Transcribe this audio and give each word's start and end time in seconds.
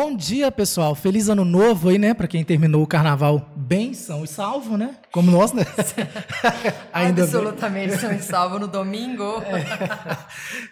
Bom 0.00 0.14
dia, 0.14 0.52
pessoal. 0.52 0.94
Feliz 0.94 1.28
ano 1.28 1.44
novo 1.44 1.88
aí, 1.88 1.98
né? 1.98 2.14
Para 2.14 2.28
quem 2.28 2.44
terminou 2.44 2.84
o 2.84 2.86
carnaval 2.86 3.52
bem 3.56 3.92
são 3.92 4.22
e 4.22 4.28
salvo, 4.28 4.76
né? 4.76 4.96
Como 5.10 5.28
nós, 5.28 5.52
né? 5.52 5.64
Ainda 6.94 7.24
Absolutamente 7.24 7.88
bem. 7.88 7.98
são 7.98 8.12
e 8.12 8.22
salvo 8.22 8.60
no 8.60 8.68
domingo. 8.68 9.24
É. 9.42 10.16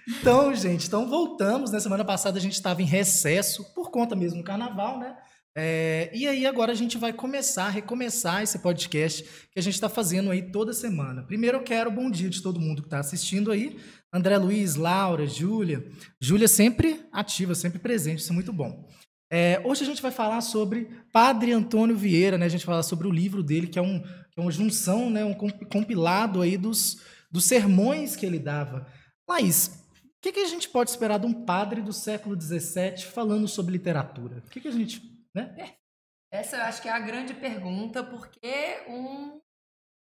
Então, 0.08 0.54
gente, 0.54 0.86
então 0.86 1.08
voltamos. 1.10 1.72
Na 1.72 1.78
né? 1.78 1.82
semana 1.82 2.04
passada 2.04 2.38
a 2.38 2.40
gente 2.40 2.52
estava 2.52 2.80
em 2.80 2.84
recesso 2.84 3.64
por 3.74 3.90
conta 3.90 4.14
mesmo 4.14 4.38
do 4.38 4.44
carnaval, 4.44 5.00
né? 5.00 5.16
É, 5.58 6.08
e 6.14 6.28
aí 6.28 6.46
agora 6.46 6.70
a 6.70 6.76
gente 6.76 6.96
vai 6.96 7.12
começar, 7.12 7.68
recomeçar 7.70 8.44
esse 8.44 8.60
podcast 8.60 9.24
que 9.50 9.58
a 9.58 9.62
gente 9.62 9.74
está 9.74 9.88
fazendo 9.88 10.30
aí 10.30 10.52
toda 10.52 10.72
semana. 10.72 11.24
Primeiro 11.24 11.56
eu 11.58 11.62
quero 11.64 11.90
bom 11.90 12.08
dia 12.08 12.30
de 12.30 12.40
todo 12.40 12.60
mundo 12.60 12.80
que 12.80 12.86
está 12.86 13.00
assistindo 13.00 13.50
aí. 13.50 13.76
André 14.12 14.38
Luiz, 14.38 14.76
Laura, 14.76 15.26
Júlia. 15.26 15.84
Júlia 16.20 16.46
sempre 16.46 17.00
ativa, 17.10 17.56
sempre 17.56 17.80
presente, 17.80 18.20
isso 18.20 18.30
é 18.30 18.34
muito 18.34 18.52
bom. 18.52 18.86
É, 19.30 19.60
hoje 19.64 19.82
a 19.82 19.86
gente 19.86 20.00
vai 20.00 20.12
falar 20.12 20.40
sobre 20.40 20.84
Padre 21.12 21.52
Antônio 21.52 21.96
Vieira, 21.96 22.38
né? 22.38 22.46
A 22.46 22.48
gente 22.48 22.64
vai 22.64 22.74
falar 22.74 22.82
sobre 22.84 23.08
o 23.08 23.12
livro 23.12 23.42
dele, 23.42 23.66
que 23.66 23.78
é, 23.78 23.82
um, 23.82 24.00
que 24.00 24.38
é 24.38 24.40
uma 24.40 24.52
junção, 24.52 25.10
né? 25.10 25.24
um 25.24 25.34
compilado 25.34 26.42
aí 26.42 26.56
dos, 26.56 27.02
dos 27.30 27.44
sermões 27.44 28.14
que 28.14 28.24
ele 28.24 28.38
dava. 28.38 28.86
Laís, 29.28 29.84
o 30.04 30.20
que, 30.20 30.32
que 30.32 30.40
a 30.40 30.46
gente 30.46 30.68
pode 30.68 30.90
esperar 30.90 31.18
de 31.18 31.26
um 31.26 31.44
padre 31.44 31.82
do 31.82 31.92
século 31.92 32.40
XVII 32.40 32.98
falando 32.98 33.48
sobre 33.48 33.72
literatura? 33.72 34.42
O 34.46 34.50
que, 34.50 34.60
que 34.60 34.68
a 34.68 34.72
gente. 34.72 35.02
Né? 35.34 35.54
É, 35.58 36.38
essa 36.38 36.56
eu 36.56 36.62
acho 36.62 36.80
que 36.80 36.88
é 36.88 36.92
a 36.92 37.00
grande 37.00 37.34
pergunta, 37.34 38.04
porque 38.04 38.84
um, 38.88 39.40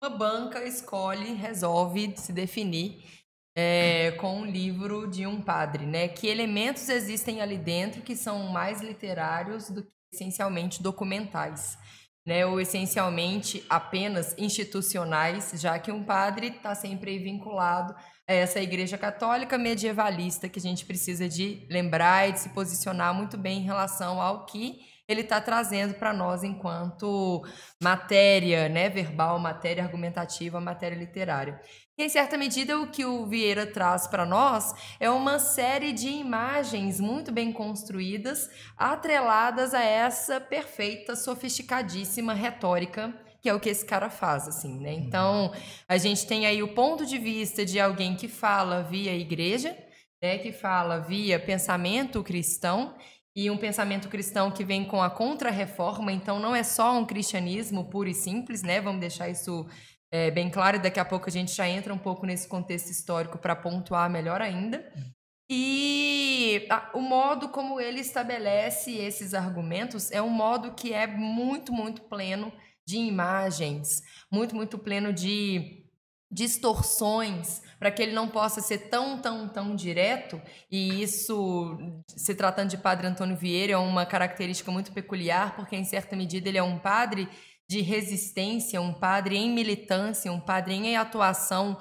uma 0.01 0.11
banca 0.11 0.65
escolhe, 0.65 1.33
resolve 1.33 2.15
se 2.17 2.33
definir 2.33 3.03
é, 3.61 4.13
com 4.13 4.43
um 4.43 4.45
livro 4.45 5.09
de 5.09 5.27
um 5.27 5.43
padre, 5.43 5.85
né? 5.85 6.07
Que 6.07 6.29
elementos 6.29 6.89
existem 6.89 7.41
ali 7.41 7.59
dentro 7.59 8.03
que 8.03 8.15
são 8.15 8.45
mais 8.51 8.81
literários 8.81 9.69
do 9.69 9.83
que 9.83 9.91
essencialmente 10.13 10.81
documentais, 10.81 11.77
né? 12.25 12.47
Ou 12.47 12.61
essencialmente 12.61 13.65
apenas 13.69 14.33
institucionais, 14.39 15.51
já 15.57 15.77
que 15.77 15.91
um 15.91 16.05
padre 16.05 16.47
está 16.47 16.73
sempre 16.73 17.19
vinculado 17.19 17.97
a 18.29 18.33
essa 18.33 18.61
igreja 18.61 18.97
católica 18.97 19.59
medievalista 19.59 20.49
que 20.49 20.61
a 20.61 20.63
gente 20.63 20.87
precisa 20.87 21.29
de 21.29 21.67
lembrar 21.69 22.29
e 22.29 22.33
de 22.35 22.39
se 22.39 22.51
posicionar 22.51 23.13
muito 23.13 23.37
bem 23.37 23.59
em 23.59 23.65
relação 23.65 24.23
ao 24.23 24.47
que 24.47 24.79
ele 25.09 25.23
está 25.23 25.41
trazendo 25.41 25.95
para 25.95 26.13
nós 26.13 26.45
enquanto 26.45 27.43
matéria 27.83 28.69
né, 28.69 28.89
verbal, 28.89 29.37
matéria 29.41 29.83
argumentativa, 29.83 30.61
matéria 30.61 30.95
literária. 30.95 31.61
E, 31.99 32.05
em 32.05 32.09
certa 32.09 32.39
medida, 32.39 32.79
o 32.81 32.87
que 32.87 33.05
o 33.05 33.27
Vieira 33.27 33.67
traz 33.67 34.07
para 34.07 34.25
nós 34.25 34.73
é 35.01 35.11
uma 35.11 35.41
série 35.41 35.93
de 35.93 36.09
imagens 36.09 37.01
muito 37.01 37.33
bem 37.33 37.53
construídas, 37.53 38.49
atreladas 38.77 39.75
a 39.75 39.83
essa 39.83 40.41
perfeita, 40.41 41.17
sofisticadíssima 41.17 42.33
retórica 42.33 43.13
que 43.41 43.49
é 43.49 43.55
o 43.55 43.61
que 43.61 43.69
esse 43.69 43.87
cara 43.87 44.11
faz, 44.11 44.49
assim, 44.49 44.81
né? 44.81 44.91
Uhum. 44.91 44.99
Então, 44.99 45.53
a 45.87 45.97
gente 45.97 46.27
tem 46.27 46.45
aí 46.45 46.61
o 46.61 46.75
ponto 46.75 47.07
de 47.07 47.19
vista 47.19 47.65
de 47.65 47.79
alguém 47.79 48.17
que 48.17 48.27
fala 48.27 48.83
via 48.83 49.15
igreja, 49.15 49.77
né, 50.21 50.39
que 50.39 50.51
fala 50.51 50.99
via 50.99 51.39
pensamento 51.39 52.21
cristão, 52.25 52.97
e 53.37 53.49
um 53.49 53.57
pensamento 53.57 54.09
cristão 54.09 54.51
que 54.51 54.65
vem 54.65 54.85
com 54.85 55.01
a 55.01 55.09
contra-reforma, 55.09 56.11
então 56.11 56.41
não 56.41 56.57
é 56.57 56.65
só 56.65 56.99
um 56.99 57.07
cristianismo 57.07 57.89
puro 57.89 58.09
e 58.09 58.15
simples, 58.15 58.63
né? 58.63 58.81
Vamos 58.81 59.01
deixar 59.01 59.29
isso 59.29 59.65
é, 60.11 60.31
bem 60.31 60.51
claro, 60.51 60.77
e 60.77 60.81
daqui 60.81 60.99
a 60.99 61.05
pouco 61.05 61.29
a 61.29 61.33
gente 61.33 61.55
já 61.55 61.69
entra 61.69 61.93
um 61.93 61.99
pouco 61.99 62.25
nesse 62.25 62.49
contexto 62.49 62.91
histórico 62.91 63.39
para 63.39 63.55
pontuar 63.55 64.09
melhor 64.09 64.41
ainda. 64.41 64.91
E 65.51 66.67
a, 66.71 66.91
o 66.95 67.01
modo 67.01 67.49
como 67.49 67.81
ele 67.81 68.01
estabelece 68.01 68.93
esses 68.93 69.35
argumentos 69.35 70.11
é 70.11 70.21
um 70.21 70.29
modo 70.29 70.75
que 70.75 70.93
é 70.93 71.07
muito, 71.07 71.73
muito 71.73 72.03
pleno 72.03 72.53
de 72.87 72.97
imagens, 72.97 74.03
muito, 74.31 74.55
muito 74.55 74.79
pleno 74.79 75.13
de 75.13 75.85
distorções 76.31 77.63
para 77.79 77.91
que 77.91 78.03
ele 78.03 78.13
não 78.13 78.29
possa 78.29 78.61
ser 78.61 78.89
tão, 78.89 79.21
tão, 79.21 79.49
tão 79.49 79.75
direto, 79.75 80.41
e 80.71 81.01
isso, 81.03 81.79
se 82.09 82.35
tratando 82.35 82.71
de 82.71 82.77
Padre 82.77 83.07
Antônio 83.07 83.37
Vieira, 83.37 83.75
é 83.75 83.77
uma 83.77 84.05
característica 84.05 84.71
muito 84.71 84.93
peculiar, 84.93 85.55
porque 85.55 85.77
em 85.77 85.85
certa 85.85 86.17
medida 86.17 86.49
ele 86.49 86.59
é 86.59 86.63
um 86.63 86.79
padre 86.79 87.29
de 87.69 87.81
resistência, 87.81 88.81
um 88.81 88.93
padre 88.93 89.37
em 89.37 89.53
militância, 89.53 90.33
um 90.33 90.41
padre 90.41 90.75
em 90.75 90.97
atuação 90.97 91.77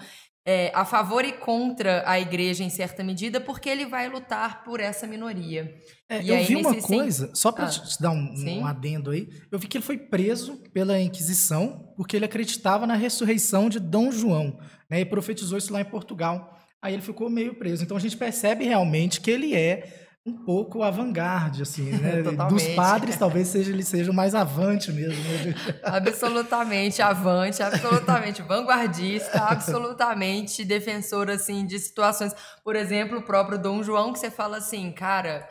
é, 0.46 0.72
a 0.74 0.86
favor 0.86 1.26
e 1.26 1.34
contra 1.34 2.10
a 2.10 2.18
igreja 2.20 2.64
em 2.64 2.70
certa 2.70 3.04
medida, 3.04 3.42
porque 3.42 3.70
ele 3.70 3.86
vai 3.86 4.08
lutar 4.08 4.64
por 4.64 4.80
essa 4.80 5.06
minoria. 5.06 5.76
É, 6.10 6.20
eu 6.24 6.42
vi 6.46 6.56
uma 6.56 6.82
coisa, 6.82 7.30
só 7.34 7.52
para 7.52 7.66
ah, 7.66 7.70
te 7.70 8.02
dar 8.02 8.12
um, 8.12 8.34
um, 8.48 8.66
adendo 8.66 9.12
aí, 9.12 9.28
eu 9.52 9.60
vi 9.60 9.68
que 9.68 9.78
ele 9.78 9.84
foi 9.84 9.98
preso 9.98 10.56
pela 10.74 10.98
Inquisição 11.02 11.94
porque 11.98 12.16
ele 12.16 12.24
acreditava 12.24 12.88
na 12.88 12.96
ressurreição 12.96 13.68
de 13.68 13.78
Dom 13.78 14.10
João, 14.10 14.58
né, 14.90 15.02
e 15.02 15.06
profetizou 15.06 15.58
isso 15.58 15.74
lá 15.74 15.82
em 15.82 15.86
Portugal. 15.86 16.58
Aí 16.82 16.94
ele 16.94 17.02
ficou 17.02 17.30
meio 17.30 17.56
preso. 17.56 17.84
Então 17.84 17.98
a 17.98 18.00
gente 18.00 18.16
percebe 18.16 18.64
realmente 18.64 19.20
que 19.20 19.30
ele 19.30 19.54
é 19.54 20.07
um 20.28 20.34
pouco 20.34 20.84
avant-garde, 20.84 21.62
assim, 21.62 21.90
né? 21.98 22.22
Dos 22.22 22.68
padres, 22.70 23.16
talvez 23.16 23.48
seja, 23.48 23.72
ele 23.72 23.84
seja 23.84 24.12
o 24.12 24.14
mais 24.14 24.36
avante 24.36 24.92
mesmo. 24.92 25.24
Né? 25.24 25.56
absolutamente 25.84 27.02
avante, 27.02 27.64
absolutamente 27.64 28.42
vanguardista, 28.42 29.40
absolutamente 29.40 30.66
defensor, 30.66 31.30
assim, 31.30 31.66
de 31.66 31.80
situações. 31.80 32.36
Por 32.64 32.76
exemplo, 32.76 33.20
o 33.20 33.24
próprio 33.24 33.58
Dom 33.58 33.82
João, 33.82 34.12
que 34.12 34.20
você 34.20 34.30
fala 34.30 34.58
assim, 34.58 34.92
cara, 34.92 35.48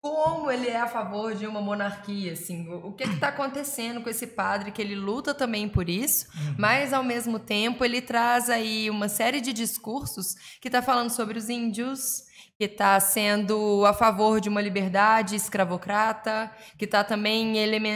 como 0.00 0.50
ele 0.50 0.66
é 0.66 0.80
a 0.80 0.88
favor 0.88 1.34
de 1.34 1.46
uma 1.46 1.60
monarquia, 1.60 2.32
assim, 2.32 2.66
o 2.70 2.94
que 2.94 3.04
está 3.04 3.28
acontecendo 3.28 4.00
com 4.00 4.08
esse 4.08 4.28
padre 4.28 4.72
que 4.72 4.80
ele 4.80 4.94
luta 4.94 5.34
também 5.34 5.68
por 5.68 5.90
isso, 5.90 6.26
uhum. 6.34 6.54
mas 6.58 6.94
ao 6.94 7.04
mesmo 7.04 7.38
tempo 7.38 7.84
ele 7.84 8.00
traz 8.00 8.48
aí 8.48 8.88
uma 8.88 9.10
série 9.10 9.42
de 9.42 9.52
discursos 9.52 10.34
que 10.58 10.68
está 10.68 10.80
falando 10.80 11.10
sobre 11.10 11.36
os 11.36 11.50
índios, 11.50 12.29
que 12.60 12.66
está 12.66 13.00
sendo 13.00 13.86
a 13.86 13.94
favor 13.94 14.38
de 14.38 14.50
uma 14.50 14.60
liberdade 14.60 15.34
escravocrata, 15.34 16.52
que 16.76 16.84
está 16.84 17.02
também 17.02 17.54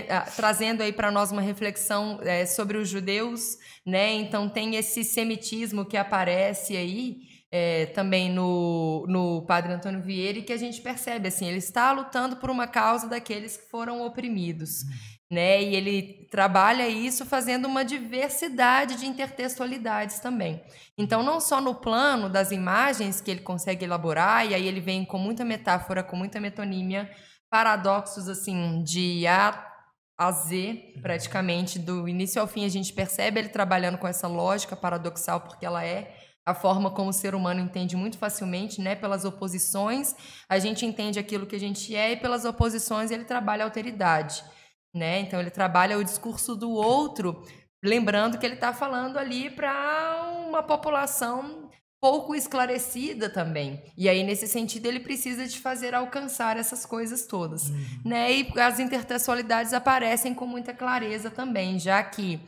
ah, 0.08 0.22
trazendo 0.34 0.82
aí 0.82 0.90
para 0.90 1.10
nós 1.10 1.30
uma 1.30 1.42
reflexão 1.42 2.18
é, 2.22 2.46
sobre 2.46 2.78
os 2.78 2.88
judeus, 2.88 3.58
né? 3.84 4.14
Então 4.14 4.48
tem 4.48 4.76
esse 4.76 5.04
semitismo 5.04 5.84
que 5.84 5.98
aparece 5.98 6.78
aí 6.78 7.18
é, 7.52 7.84
também 7.84 8.32
no, 8.32 9.04
no 9.06 9.42
Padre 9.42 9.74
Antônio 9.74 10.00
Vieira 10.00 10.38
e 10.38 10.42
que 10.42 10.54
a 10.54 10.56
gente 10.56 10.80
percebe 10.80 11.28
assim, 11.28 11.46
ele 11.46 11.58
está 11.58 11.92
lutando 11.92 12.36
por 12.36 12.48
uma 12.48 12.66
causa 12.66 13.06
daqueles 13.06 13.58
que 13.58 13.68
foram 13.68 14.00
oprimidos. 14.00 14.84
Uhum 14.84 15.13
né? 15.34 15.62
E 15.62 15.74
ele 15.74 16.26
trabalha 16.30 16.88
isso 16.88 17.26
fazendo 17.26 17.66
uma 17.66 17.84
diversidade 17.84 18.96
de 18.96 19.06
intertextualidades 19.06 20.18
também. 20.20 20.62
Então, 20.96 21.22
não 21.22 21.40
só 21.40 21.60
no 21.60 21.74
plano 21.74 22.28
das 22.28 22.50
imagens 22.50 23.20
que 23.20 23.30
ele 23.30 23.40
consegue 23.40 23.84
elaborar, 23.84 24.46
e 24.46 24.54
aí 24.54 24.66
ele 24.66 24.80
vem 24.80 25.04
com 25.04 25.18
muita 25.18 25.44
metáfora, 25.44 26.02
com 26.02 26.16
muita 26.16 26.40
metonímia, 26.40 27.10
paradoxos 27.50 28.28
assim 28.28 28.82
de 28.82 29.26
A 29.26 29.70
a 30.16 30.30
Z, 30.30 30.94
praticamente, 31.02 31.78
do 31.78 32.08
início 32.08 32.40
ao 32.40 32.46
fim, 32.46 32.64
a 32.64 32.68
gente 32.68 32.92
percebe 32.92 33.40
ele 33.40 33.48
trabalhando 33.48 33.98
com 33.98 34.06
essa 34.06 34.28
lógica 34.28 34.76
paradoxal, 34.76 35.40
porque 35.40 35.66
ela 35.66 35.84
é 35.84 36.16
a 36.46 36.54
forma 36.54 36.90
como 36.90 37.10
o 37.10 37.12
ser 37.12 37.34
humano 37.34 37.60
entende 37.60 37.96
muito 37.96 38.18
facilmente, 38.18 38.80
né? 38.80 38.94
Pelas 38.94 39.24
oposições, 39.24 40.14
a 40.48 40.58
gente 40.58 40.86
entende 40.86 41.18
aquilo 41.18 41.46
que 41.46 41.56
a 41.56 41.60
gente 41.60 41.94
é, 41.96 42.12
e 42.12 42.16
pelas 42.16 42.44
oposições 42.44 43.10
ele 43.10 43.24
trabalha 43.24 43.64
a 43.64 43.66
alteridade 43.66 44.44
né? 44.94 45.20
Então 45.20 45.40
ele 45.40 45.50
trabalha 45.50 45.98
o 45.98 46.04
discurso 46.04 46.54
do 46.54 46.70
outro, 46.70 47.42
lembrando 47.84 48.38
que 48.38 48.46
ele 48.46 48.54
está 48.54 48.72
falando 48.72 49.18
ali 49.18 49.50
para 49.50 50.44
uma 50.46 50.62
população 50.62 51.68
pouco 52.00 52.34
esclarecida 52.34 53.30
também. 53.30 53.82
E 53.96 54.08
aí 54.08 54.22
nesse 54.22 54.46
sentido 54.46 54.86
ele 54.86 55.00
precisa 55.00 55.46
de 55.46 55.58
fazer 55.58 55.94
alcançar 55.94 56.56
essas 56.56 56.84
coisas 56.84 57.26
todas, 57.26 57.70
uhum. 57.70 57.86
né? 58.04 58.30
E 58.30 58.60
as 58.60 58.78
intertextualidades 58.78 59.72
aparecem 59.72 60.34
com 60.34 60.46
muita 60.46 60.74
clareza 60.74 61.30
também, 61.30 61.78
já 61.78 62.02
que 62.02 62.38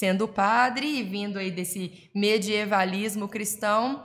sendo 0.00 0.26
padre 0.26 0.86
e 0.86 1.02
vindo 1.02 1.38
aí 1.38 1.50
desse 1.50 2.10
medievalismo 2.14 3.28
cristão, 3.28 4.02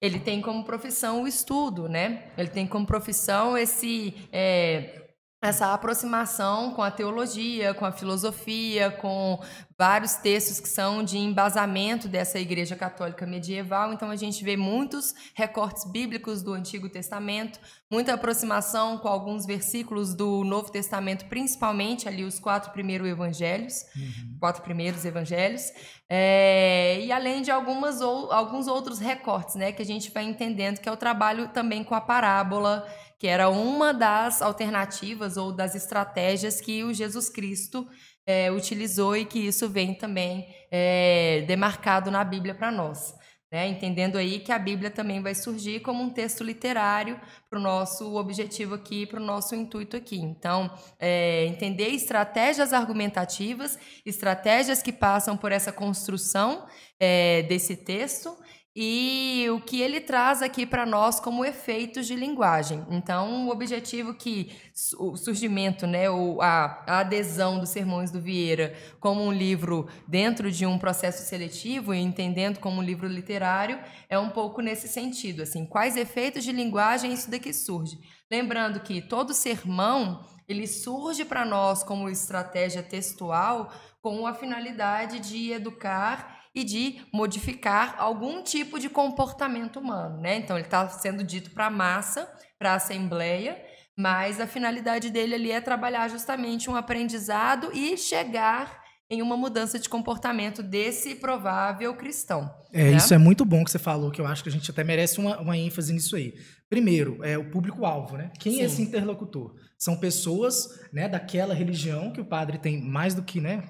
ele 0.00 0.18
tem 0.18 0.40
como 0.40 0.64
profissão 0.64 1.22
o 1.22 1.28
estudo, 1.28 1.88
né? 1.88 2.32
Ele 2.36 2.48
tem 2.48 2.66
como 2.66 2.86
profissão 2.86 3.56
esse 3.56 4.14
é, 4.32 5.07
essa 5.40 5.72
aproximação 5.72 6.72
com 6.72 6.82
a 6.82 6.90
teologia, 6.90 7.72
com 7.72 7.84
a 7.84 7.92
filosofia, 7.92 8.90
com 8.90 9.38
vários 9.78 10.14
textos 10.14 10.58
que 10.58 10.68
são 10.68 11.04
de 11.04 11.16
embasamento 11.16 12.08
dessa 12.08 12.40
igreja 12.40 12.74
católica 12.74 13.24
medieval. 13.24 13.92
Então 13.92 14.10
a 14.10 14.16
gente 14.16 14.42
vê 14.42 14.56
muitos 14.56 15.14
recortes 15.34 15.84
bíblicos 15.84 16.42
do 16.42 16.52
Antigo 16.52 16.88
Testamento, 16.88 17.60
muita 17.88 18.14
aproximação 18.14 18.98
com 18.98 19.06
alguns 19.06 19.46
versículos 19.46 20.12
do 20.12 20.42
Novo 20.42 20.72
Testamento, 20.72 21.26
principalmente 21.26 22.08
ali 22.08 22.24
os 22.24 22.40
quatro 22.40 22.72
primeiros 22.72 23.06
evangelhos, 23.06 23.86
uhum. 23.94 24.36
quatro 24.40 24.62
primeiros 24.62 25.04
evangelhos, 25.04 25.70
é, 26.10 26.98
e 27.00 27.12
além 27.12 27.42
de 27.42 27.52
algumas 27.52 28.00
ou, 28.00 28.32
alguns 28.32 28.66
outros 28.66 28.98
recortes, 28.98 29.54
né, 29.54 29.70
que 29.70 29.82
a 29.82 29.86
gente 29.86 30.10
vai 30.10 30.24
entendendo 30.24 30.80
que 30.80 30.88
é 30.88 30.92
o 30.92 30.96
trabalho 30.96 31.48
também 31.48 31.84
com 31.84 31.94
a 31.94 32.00
parábola, 32.00 32.84
que 33.18 33.26
era 33.26 33.48
uma 33.48 33.92
das 33.92 34.40
alternativas 34.40 35.36
ou 35.36 35.52
das 35.52 35.74
estratégias 35.74 36.60
que 36.60 36.84
o 36.84 36.94
Jesus 36.94 37.28
Cristo 37.28 37.86
é, 38.26 38.50
utilizou 38.52 39.16
e 39.16 39.24
que 39.24 39.38
isso 39.38 39.68
vem 39.68 39.94
também 39.94 40.46
é, 40.70 41.44
demarcado 41.46 42.10
na 42.10 42.22
Bíblia 42.22 42.54
para 42.54 42.70
nós. 42.70 43.14
Né? 43.50 43.66
Entendendo 43.66 44.18
aí 44.18 44.40
que 44.40 44.52
a 44.52 44.58
Bíblia 44.58 44.90
também 44.90 45.22
vai 45.22 45.34
surgir 45.34 45.80
como 45.80 46.02
um 46.02 46.10
texto 46.10 46.44
literário 46.44 47.18
para 47.48 47.58
o 47.58 47.62
nosso 47.62 48.14
objetivo 48.16 48.74
aqui, 48.74 49.06
para 49.06 49.18
o 49.18 49.24
nosso 49.24 49.54
intuito 49.54 49.96
aqui. 49.96 50.18
Então, 50.18 50.70
é, 50.98 51.46
entender 51.46 51.88
estratégias 51.88 52.74
argumentativas, 52.74 53.78
estratégias 54.04 54.82
que 54.82 54.92
passam 54.92 55.34
por 55.34 55.50
essa 55.50 55.72
construção 55.72 56.66
é, 57.00 57.42
desse 57.44 57.74
texto 57.74 58.36
e 58.80 59.50
o 59.50 59.60
que 59.60 59.80
ele 59.80 60.00
traz 60.00 60.40
aqui 60.40 60.64
para 60.64 60.86
nós 60.86 61.18
como 61.18 61.44
efeitos 61.44 62.06
de 62.06 62.14
linguagem. 62.14 62.86
Então, 62.92 63.48
o 63.48 63.50
objetivo 63.50 64.14
que 64.14 64.52
o 64.96 65.16
surgimento, 65.16 65.84
né, 65.84 66.08
ou 66.08 66.40
a, 66.40 66.84
a, 66.86 67.00
adesão 67.00 67.58
dos 67.58 67.70
Sermões 67.70 68.12
do 68.12 68.20
Vieira 68.20 68.72
como 69.00 69.20
um 69.20 69.32
livro 69.32 69.88
dentro 70.06 70.48
de 70.48 70.64
um 70.64 70.78
processo 70.78 71.28
seletivo 71.28 71.92
e 71.92 71.98
entendendo 71.98 72.60
como 72.60 72.80
um 72.80 72.84
livro 72.84 73.08
literário 73.08 73.80
é 74.08 74.16
um 74.16 74.30
pouco 74.30 74.60
nesse 74.60 74.86
sentido, 74.86 75.42
assim, 75.42 75.66
quais 75.66 75.96
efeitos 75.96 76.44
de 76.44 76.52
linguagem 76.52 77.12
isso 77.12 77.28
daqui 77.28 77.52
surge. 77.52 77.98
Lembrando 78.30 78.78
que 78.78 79.02
todo 79.02 79.34
sermão 79.34 80.24
ele 80.48 80.68
surge 80.68 81.24
para 81.24 81.44
nós 81.44 81.82
como 81.82 82.08
estratégia 82.08 82.84
textual 82.84 83.72
com 84.00 84.24
a 84.24 84.32
finalidade 84.32 85.18
de 85.18 85.50
educar 85.50 86.37
e 86.54 86.64
de 86.64 87.00
modificar 87.12 87.96
algum 87.98 88.42
tipo 88.42 88.78
de 88.78 88.88
comportamento 88.88 89.78
humano, 89.78 90.20
né? 90.20 90.36
Então 90.36 90.56
ele 90.56 90.66
está 90.66 90.88
sendo 90.88 91.22
dito 91.22 91.50
para 91.50 91.66
a 91.66 91.70
massa, 91.70 92.28
para 92.58 92.72
a 92.72 92.76
assembleia, 92.76 93.60
mas 93.96 94.40
a 94.40 94.46
finalidade 94.46 95.10
dele 95.10 95.34
ali 95.34 95.50
é 95.50 95.60
trabalhar 95.60 96.08
justamente 96.08 96.70
um 96.70 96.76
aprendizado 96.76 97.70
e 97.72 97.96
chegar 97.96 98.82
em 99.10 99.22
uma 99.22 99.36
mudança 99.36 99.78
de 99.78 99.88
comportamento 99.88 100.62
desse 100.62 101.14
provável 101.14 101.94
cristão. 101.94 102.52
É, 102.72 102.90
né? 102.90 102.96
isso 102.96 103.14
é 103.14 103.18
muito 103.18 103.44
bom 103.44 103.64
que 103.64 103.70
você 103.70 103.78
falou, 103.78 104.10
que 104.10 104.20
eu 104.20 104.26
acho 104.26 104.42
que 104.42 104.50
a 104.50 104.52
gente 104.52 104.70
até 104.70 104.84
merece 104.84 105.18
uma, 105.18 105.40
uma 105.40 105.56
ênfase 105.56 105.92
nisso 105.92 106.14
aí. 106.14 106.34
Primeiro, 106.68 107.24
é 107.24 107.38
o 107.38 107.50
público-alvo, 107.50 108.18
né? 108.18 108.30
Quem 108.38 108.54
Sim. 108.54 108.60
é 108.60 108.64
esse 108.64 108.82
interlocutor? 108.82 109.54
São 109.78 109.96
pessoas 109.96 110.68
né, 110.92 111.08
daquela 111.08 111.54
religião 111.54 112.12
que 112.12 112.20
o 112.20 112.24
padre 112.24 112.58
tem 112.58 112.82
mais 112.82 113.14
do 113.14 113.22
que 113.22 113.40
né, 113.40 113.62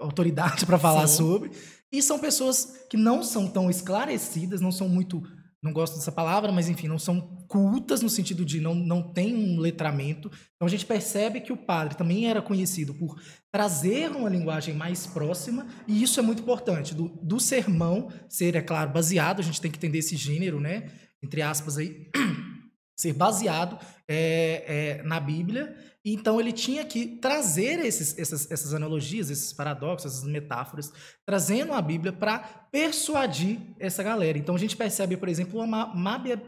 autoridade 0.00 0.64
para 0.66 0.78
falar 0.78 1.06
Sim. 1.06 1.16
sobre. 1.16 1.50
E 1.92 2.02
são 2.02 2.18
pessoas 2.18 2.84
que 2.88 2.96
não 2.96 3.22
são 3.22 3.48
tão 3.48 3.68
esclarecidas, 3.68 4.60
não 4.60 4.70
são 4.70 4.88
muito. 4.88 5.22
Não 5.62 5.72
gosto 5.72 5.96
dessa 5.96 6.10
palavra, 6.10 6.50
mas 6.50 6.70
enfim, 6.70 6.88
não 6.88 6.98
são 6.98 7.20
cultas 7.46 8.00
no 8.00 8.08
sentido 8.08 8.46
de 8.46 8.60
não, 8.60 8.74
não 8.74 9.02
tem 9.02 9.34
um 9.34 9.58
letramento. 9.58 10.30
Então 10.54 10.66
a 10.66 10.70
gente 10.70 10.86
percebe 10.86 11.40
que 11.40 11.52
o 11.52 11.56
padre 11.56 11.96
também 11.96 12.30
era 12.30 12.40
conhecido 12.40 12.94
por 12.94 13.20
trazer 13.52 14.10
uma 14.10 14.30
linguagem 14.30 14.74
mais 14.74 15.06
próxima, 15.06 15.66
e 15.86 16.02
isso 16.02 16.18
é 16.18 16.22
muito 16.22 16.42
importante. 16.42 16.94
Do, 16.94 17.08
do 17.22 17.38
sermão 17.38 18.08
ser, 18.26 18.56
é 18.56 18.62
claro, 18.62 18.90
baseado, 18.90 19.40
a 19.40 19.42
gente 19.42 19.60
tem 19.60 19.70
que 19.70 19.76
entender 19.76 19.98
esse 19.98 20.16
gênero, 20.16 20.60
né? 20.60 20.90
Entre 21.22 21.42
aspas 21.42 21.76
aí, 21.76 22.08
ser 22.96 23.12
baseado 23.12 23.78
é, 24.08 25.00
é, 25.00 25.02
na 25.02 25.20
Bíblia 25.20 25.76
então 26.04 26.40
ele 26.40 26.52
tinha 26.52 26.84
que 26.84 27.06
trazer 27.06 27.78
esses, 27.80 28.18
essas, 28.18 28.50
essas 28.50 28.72
analogias, 28.72 29.30
esses 29.30 29.52
paradoxos, 29.52 30.12
essas 30.12 30.24
metáforas, 30.24 30.92
trazendo 31.26 31.74
a 31.74 31.82
Bíblia 31.82 32.12
para 32.12 32.38
persuadir 32.72 33.58
essa 33.78 34.02
galera. 34.02 34.38
Então 34.38 34.54
a 34.54 34.58
gente 34.58 34.76
percebe, 34.76 35.16
por 35.16 35.28
exemplo, 35.28 35.60
uma 35.60 35.92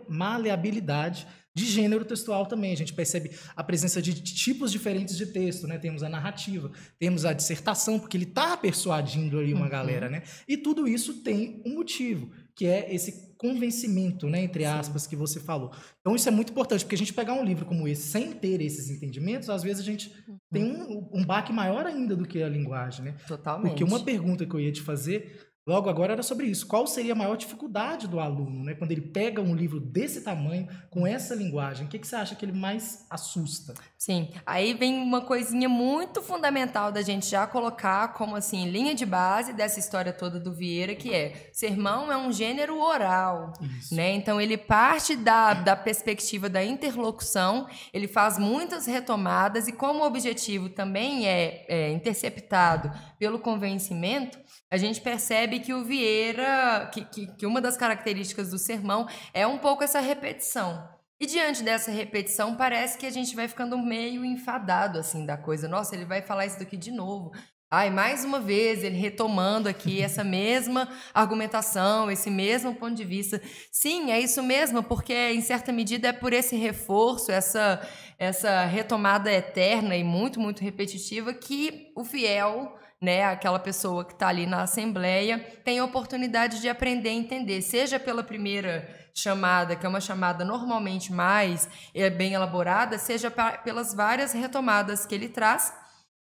maleabilidade 0.08 1.26
de 1.54 1.66
gênero 1.66 2.04
textual 2.04 2.46
também. 2.46 2.72
A 2.72 2.76
gente 2.76 2.94
percebe 2.94 3.30
a 3.54 3.62
presença 3.62 4.00
de 4.00 4.14
tipos 4.22 4.72
diferentes 4.72 5.16
de 5.16 5.26
texto, 5.26 5.66
né? 5.66 5.78
Temos 5.78 6.02
a 6.02 6.08
narrativa, 6.08 6.70
temos 6.98 7.24
a 7.24 7.32
dissertação, 7.32 7.98
porque 7.98 8.16
ele 8.16 8.24
está 8.24 8.56
persuadindo 8.56 9.38
aí 9.38 9.52
uma 9.52 9.64
uhum. 9.64 9.70
galera, 9.70 10.08
né? 10.08 10.22
E 10.48 10.56
tudo 10.56 10.88
isso 10.88 11.22
tem 11.22 11.62
um 11.66 11.74
motivo, 11.74 12.30
que 12.54 12.66
é 12.66 12.94
esse 12.94 13.32
convencimento, 13.36 14.28
né, 14.28 14.42
entre 14.42 14.64
aspas, 14.64 15.02
Sim. 15.02 15.10
que 15.10 15.16
você 15.16 15.40
falou. 15.40 15.72
Então 16.00 16.14
isso 16.14 16.28
é 16.28 16.30
muito 16.30 16.52
importante, 16.52 16.84
porque 16.84 16.94
a 16.94 16.98
gente 16.98 17.12
pegar 17.12 17.32
um 17.34 17.44
livro 17.44 17.66
como 17.66 17.88
esse 17.88 18.02
sem 18.02 18.32
ter 18.32 18.60
esses 18.60 18.88
entendimentos, 18.88 19.50
às 19.50 19.62
vezes 19.62 19.82
a 19.82 19.84
gente 19.84 20.14
uhum. 20.28 20.38
tem 20.52 20.64
um, 20.64 21.10
um 21.12 21.24
baque 21.24 21.52
maior 21.52 21.86
ainda 21.86 22.14
do 22.14 22.24
que 22.24 22.42
a 22.42 22.48
linguagem, 22.48 23.06
né? 23.06 23.16
Totalmente. 23.26 23.70
Porque 23.70 23.84
uma 23.84 24.00
pergunta 24.00 24.46
que 24.46 24.54
eu 24.54 24.60
ia 24.60 24.70
te 24.70 24.80
fazer 24.80 25.51
Logo 25.64 25.88
agora 25.88 26.14
era 26.14 26.22
sobre 26.24 26.46
isso. 26.46 26.66
Qual 26.66 26.88
seria 26.88 27.12
a 27.12 27.16
maior 27.16 27.36
dificuldade 27.36 28.08
do 28.08 28.18
aluno, 28.18 28.64
né? 28.64 28.74
Quando 28.74 28.90
ele 28.90 29.00
pega 29.00 29.40
um 29.40 29.54
livro 29.54 29.78
desse 29.78 30.22
tamanho, 30.22 30.66
com 30.90 31.06
essa 31.06 31.36
linguagem, 31.36 31.86
o 31.86 31.88
que, 31.88 32.00
que 32.00 32.06
você 32.06 32.16
acha 32.16 32.34
que 32.34 32.44
ele 32.44 32.52
mais 32.52 33.06
assusta? 33.08 33.74
Sim, 33.96 34.30
aí 34.44 34.74
vem 34.74 35.00
uma 35.00 35.20
coisinha 35.20 35.68
muito 35.68 36.20
fundamental 36.20 36.90
da 36.90 37.00
gente 37.00 37.26
já 37.28 37.46
colocar 37.46 38.08
como 38.14 38.34
assim, 38.34 38.68
linha 38.68 38.92
de 38.92 39.06
base 39.06 39.52
dessa 39.52 39.78
história 39.78 40.12
toda 40.12 40.40
do 40.40 40.52
Vieira, 40.52 40.96
que 40.96 41.14
é 41.14 41.50
sermão 41.52 42.10
é 42.10 42.16
um 42.16 42.32
gênero 42.32 42.80
oral, 42.80 43.52
isso. 43.78 43.94
né? 43.94 44.12
Então 44.12 44.40
ele 44.40 44.56
parte 44.56 45.14
da, 45.14 45.54
da 45.54 45.76
perspectiva 45.76 46.48
da 46.48 46.64
interlocução, 46.64 47.68
ele 47.92 48.08
faz 48.08 48.36
muitas 48.36 48.86
retomadas 48.86 49.68
e 49.68 49.72
como 49.72 50.00
o 50.02 50.06
objetivo 50.06 50.68
também 50.68 51.28
é, 51.28 51.64
é 51.68 51.92
interceptado 51.92 52.90
pelo 53.16 53.38
convencimento, 53.38 54.41
a 54.72 54.78
gente 54.78 55.02
percebe 55.02 55.60
que 55.60 55.74
o 55.74 55.84
Vieira, 55.84 56.88
que, 56.94 57.04
que, 57.04 57.26
que 57.26 57.44
uma 57.44 57.60
das 57.60 57.76
características 57.76 58.48
do 58.48 58.58
sermão 58.58 59.06
é 59.34 59.46
um 59.46 59.58
pouco 59.58 59.84
essa 59.84 60.00
repetição. 60.00 60.88
E 61.20 61.26
diante 61.26 61.62
dessa 61.62 61.90
repetição, 61.90 62.56
parece 62.56 62.96
que 62.96 63.04
a 63.04 63.10
gente 63.10 63.36
vai 63.36 63.46
ficando 63.46 63.76
meio 63.76 64.24
enfadado 64.24 64.98
assim 64.98 65.26
da 65.26 65.36
coisa. 65.36 65.68
Nossa, 65.68 65.94
ele 65.94 66.06
vai 66.06 66.22
falar 66.22 66.46
isso 66.46 66.58
daqui 66.58 66.78
de 66.78 66.90
novo. 66.90 67.32
Ai, 67.70 67.90
mais 67.90 68.24
uma 68.24 68.40
vez, 68.40 68.82
ele 68.82 68.96
retomando 68.96 69.68
aqui 69.68 70.00
essa 70.02 70.24
mesma 70.24 70.88
argumentação, 71.12 72.10
esse 72.10 72.30
mesmo 72.30 72.74
ponto 72.74 72.94
de 72.94 73.04
vista. 73.04 73.42
Sim, 73.70 74.10
é 74.10 74.18
isso 74.18 74.42
mesmo, 74.42 74.82
porque 74.82 75.12
em 75.12 75.42
certa 75.42 75.70
medida 75.70 76.08
é 76.08 76.12
por 76.14 76.32
esse 76.32 76.56
reforço, 76.56 77.30
essa, 77.30 77.86
essa 78.18 78.64
retomada 78.64 79.30
eterna 79.30 79.94
e 79.94 80.02
muito, 80.02 80.40
muito 80.40 80.64
repetitiva 80.64 81.34
que 81.34 81.92
o 81.94 82.02
fiel 82.04 82.78
né, 83.02 83.24
aquela 83.24 83.58
pessoa 83.58 84.04
que 84.04 84.12
está 84.12 84.28
ali 84.28 84.46
na 84.46 84.62
assembleia 84.62 85.40
tem 85.64 85.80
a 85.80 85.84
oportunidade 85.84 86.60
de 86.60 86.68
aprender 86.68 87.08
a 87.08 87.12
entender, 87.12 87.60
seja 87.60 87.98
pela 87.98 88.22
primeira 88.22 88.88
chamada, 89.12 89.74
que 89.74 89.84
é 89.84 89.88
uma 89.88 90.00
chamada 90.00 90.44
normalmente 90.44 91.12
mais 91.12 91.68
é, 91.92 92.08
bem 92.08 92.34
elaborada, 92.34 92.96
seja 92.98 93.28
pelas 93.64 93.92
várias 93.92 94.32
retomadas 94.32 95.04
que 95.04 95.14
ele 95.16 95.28
traz, 95.28 95.74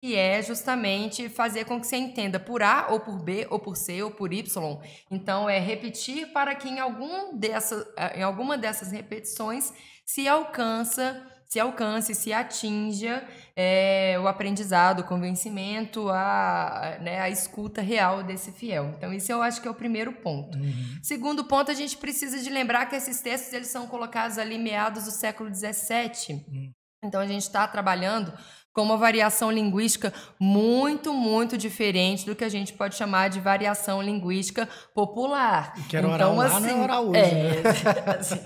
que 0.02 0.16
é 0.16 0.42
justamente 0.42 1.30
fazer 1.30 1.64
com 1.64 1.80
que 1.80 1.88
você 1.88 1.96
entenda 1.96 2.40
por 2.40 2.62
A 2.62 2.88
ou 2.90 3.00
por 3.00 3.24
B 3.24 3.48
ou 3.50 3.58
por 3.58 3.78
C 3.78 4.04
ou 4.04 4.12
por 4.12 4.34
Y. 4.34 4.80
Então 5.10 5.50
é 5.50 5.58
repetir 5.60 6.34
para 6.34 6.54
que 6.54 6.68
em 6.68 6.80
algum 6.80 7.38
dessa, 7.38 7.88
em 8.14 8.22
alguma 8.22 8.58
dessas 8.58 8.92
repetições 8.92 9.74
se 10.06 10.28
alcança 10.28 11.26
se 11.48 11.60
alcance, 11.60 12.14
se 12.16 12.34
atinja 12.34 13.24
é, 13.56 14.18
o 14.22 14.28
aprendizado, 14.28 15.00
o 15.00 15.04
convencimento, 15.04 16.10
a, 16.10 16.98
né, 17.02 17.22
a 17.22 17.30
escuta 17.30 17.82
real 17.82 18.24
desse 18.24 18.52
fiel. 18.52 18.94
Então, 18.98 19.14
isso 19.14 19.32
eu 19.32 19.42
acho 19.42 19.62
que 19.62 19.68
é 19.68 19.72
o 19.72 19.76
primeiro 19.76 20.12
ponto. 20.12 20.58
Uhum. 20.58 21.00
Segundo 21.02 21.46
ponto, 21.46 21.72
a 21.72 21.74
gente 21.74 21.98
precisa 21.98 22.40
de 22.40 22.50
lembrar 22.50 22.88
que 22.88 22.96
esses 22.96 23.22
textos 23.22 23.54
eles 23.54 23.68
são 23.68 23.88
colocados 23.88 24.38
ali 24.38 24.58
meados 24.58 25.06
do 25.06 25.12
século 25.12 25.54
XVII. 25.54 26.44
Uhum. 26.48 26.72
Então, 27.04 27.22
a 27.22 27.28
gente 27.28 27.44
está 27.44 27.68
trabalhando 27.68 28.34
com 28.76 28.82
uma 28.82 28.98
variação 28.98 29.50
linguística 29.50 30.14
muito, 30.38 31.14
muito 31.14 31.58
diferente 31.58 32.26
do 32.26 32.36
que 32.36 32.44
a 32.44 32.50
gente 32.50 32.74
pode 32.74 32.96
chamar 32.96 33.30
de 33.30 33.40
variação 33.40 34.02
linguística 34.02 34.68
popular. 34.94 35.74
Que 35.88 35.96
era 35.96 36.06
então, 36.06 36.36
oral 36.36 36.42
assim, 36.42 36.54
lá, 36.54 36.60
não 36.60 36.70
é 36.70 36.84
oral 36.84 37.08
hoje, 37.08 37.20
é, 37.20 37.34
né? 37.34 37.62
assim, 38.20 38.42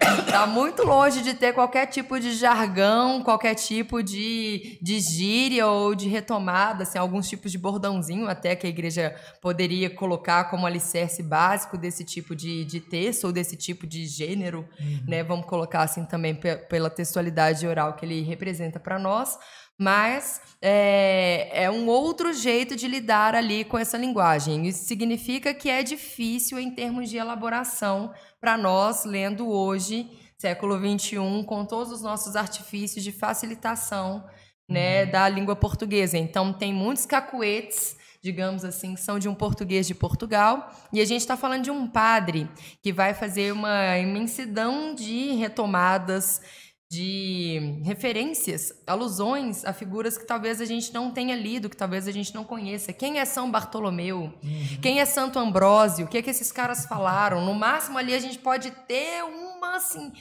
Está 0.00 0.46
muito 0.46 0.82
longe 0.82 1.22
de 1.22 1.34
ter 1.34 1.52
qualquer 1.52 1.86
tipo 1.86 2.18
de 2.18 2.32
jargão, 2.32 3.22
qualquer 3.22 3.54
tipo 3.54 4.02
de, 4.02 4.78
de 4.80 4.98
gíria 5.00 5.66
ou 5.66 5.94
de 5.94 6.08
retomada, 6.08 6.84
assim, 6.84 6.98
alguns 6.98 7.28
tipos 7.28 7.52
de 7.52 7.58
bordãozinho 7.58 8.26
até 8.26 8.56
que 8.56 8.66
a 8.66 8.70
igreja 8.70 9.14
poderia 9.42 9.90
colocar 9.90 10.44
como 10.44 10.66
alicerce 10.66 11.22
básico 11.22 11.76
desse 11.76 12.04
tipo 12.04 12.34
de, 12.34 12.64
de 12.64 12.80
texto 12.80 13.24
ou 13.24 13.32
desse 13.32 13.56
tipo 13.56 13.86
de 13.86 14.06
gênero, 14.06 14.66
uhum. 14.80 15.04
né? 15.06 15.22
Vamos 15.22 15.44
colocar 15.44 15.82
assim 15.82 16.06
também 16.06 16.34
pela 16.34 16.88
textualidade 16.88 17.66
oral 17.66 17.94
que 17.94 18.06
ele 18.06 18.22
representa 18.22 18.80
para 18.80 18.98
nós. 18.98 19.38
Mas 19.80 20.42
é, 20.60 21.48
é, 21.54 21.70
um 21.70 21.86
outro 21.86 22.34
jeito 22.34 22.76
de 22.76 22.86
lidar 22.86 23.34
ali 23.34 23.64
com 23.64 23.78
essa 23.78 23.96
linguagem. 23.96 24.66
Isso 24.66 24.84
significa 24.84 25.54
que 25.54 25.70
é 25.70 25.82
difícil 25.82 26.58
em 26.58 26.70
termos 26.70 27.08
de 27.08 27.16
elaboração 27.16 28.12
para 28.38 28.58
nós, 28.58 29.06
lendo 29.06 29.48
hoje, 29.48 30.06
século 30.36 30.78
XXI, 30.78 31.16
com 31.46 31.64
todos 31.64 31.90
os 31.94 32.02
nossos 32.02 32.36
artifícios 32.36 33.02
de 33.02 33.10
facilitação 33.10 34.22
né, 34.68 35.04
uhum. 35.04 35.10
da 35.12 35.26
língua 35.30 35.56
portuguesa. 35.56 36.18
Então, 36.18 36.52
tem 36.52 36.74
muitos 36.74 37.06
cacuetes 37.06 37.98
digamos 38.22 38.66
assim, 38.66 38.94
que 38.94 39.00
são 39.00 39.18
de 39.18 39.30
um 39.30 39.34
português 39.34 39.86
de 39.86 39.94
Portugal. 39.94 40.70
E 40.92 41.00
a 41.00 41.06
gente 41.06 41.22
está 41.22 41.38
falando 41.38 41.62
de 41.62 41.70
um 41.70 41.88
padre 41.88 42.46
que 42.82 42.92
vai 42.92 43.14
fazer 43.14 43.50
uma 43.50 43.96
imensidão 43.96 44.94
de 44.94 45.32
retomadas 45.36 46.42
de 46.90 47.80
referências, 47.84 48.72
alusões 48.84 49.64
a 49.64 49.72
figuras 49.72 50.18
que 50.18 50.26
talvez 50.26 50.60
a 50.60 50.64
gente 50.64 50.92
não 50.92 51.12
tenha 51.12 51.36
lido, 51.36 51.70
que 51.70 51.76
talvez 51.76 52.08
a 52.08 52.12
gente 52.12 52.34
não 52.34 52.42
conheça. 52.42 52.92
Quem 52.92 53.20
é 53.20 53.24
São 53.24 53.48
Bartolomeu? 53.48 54.22
Uhum. 54.42 54.80
Quem 54.82 55.00
é 55.00 55.04
Santo 55.04 55.38
Ambrósio? 55.38 56.06
O 56.06 56.08
que 56.08 56.18
é 56.18 56.22
que 56.22 56.30
esses 56.30 56.50
caras 56.50 56.86
falaram? 56.86 57.44
No 57.44 57.54
máximo 57.54 57.96
ali 57.96 58.12
a 58.12 58.18
gente 58.18 58.38
pode 58.38 58.72
ter 58.88 59.22
uma 59.22 59.76
assim 59.76 60.12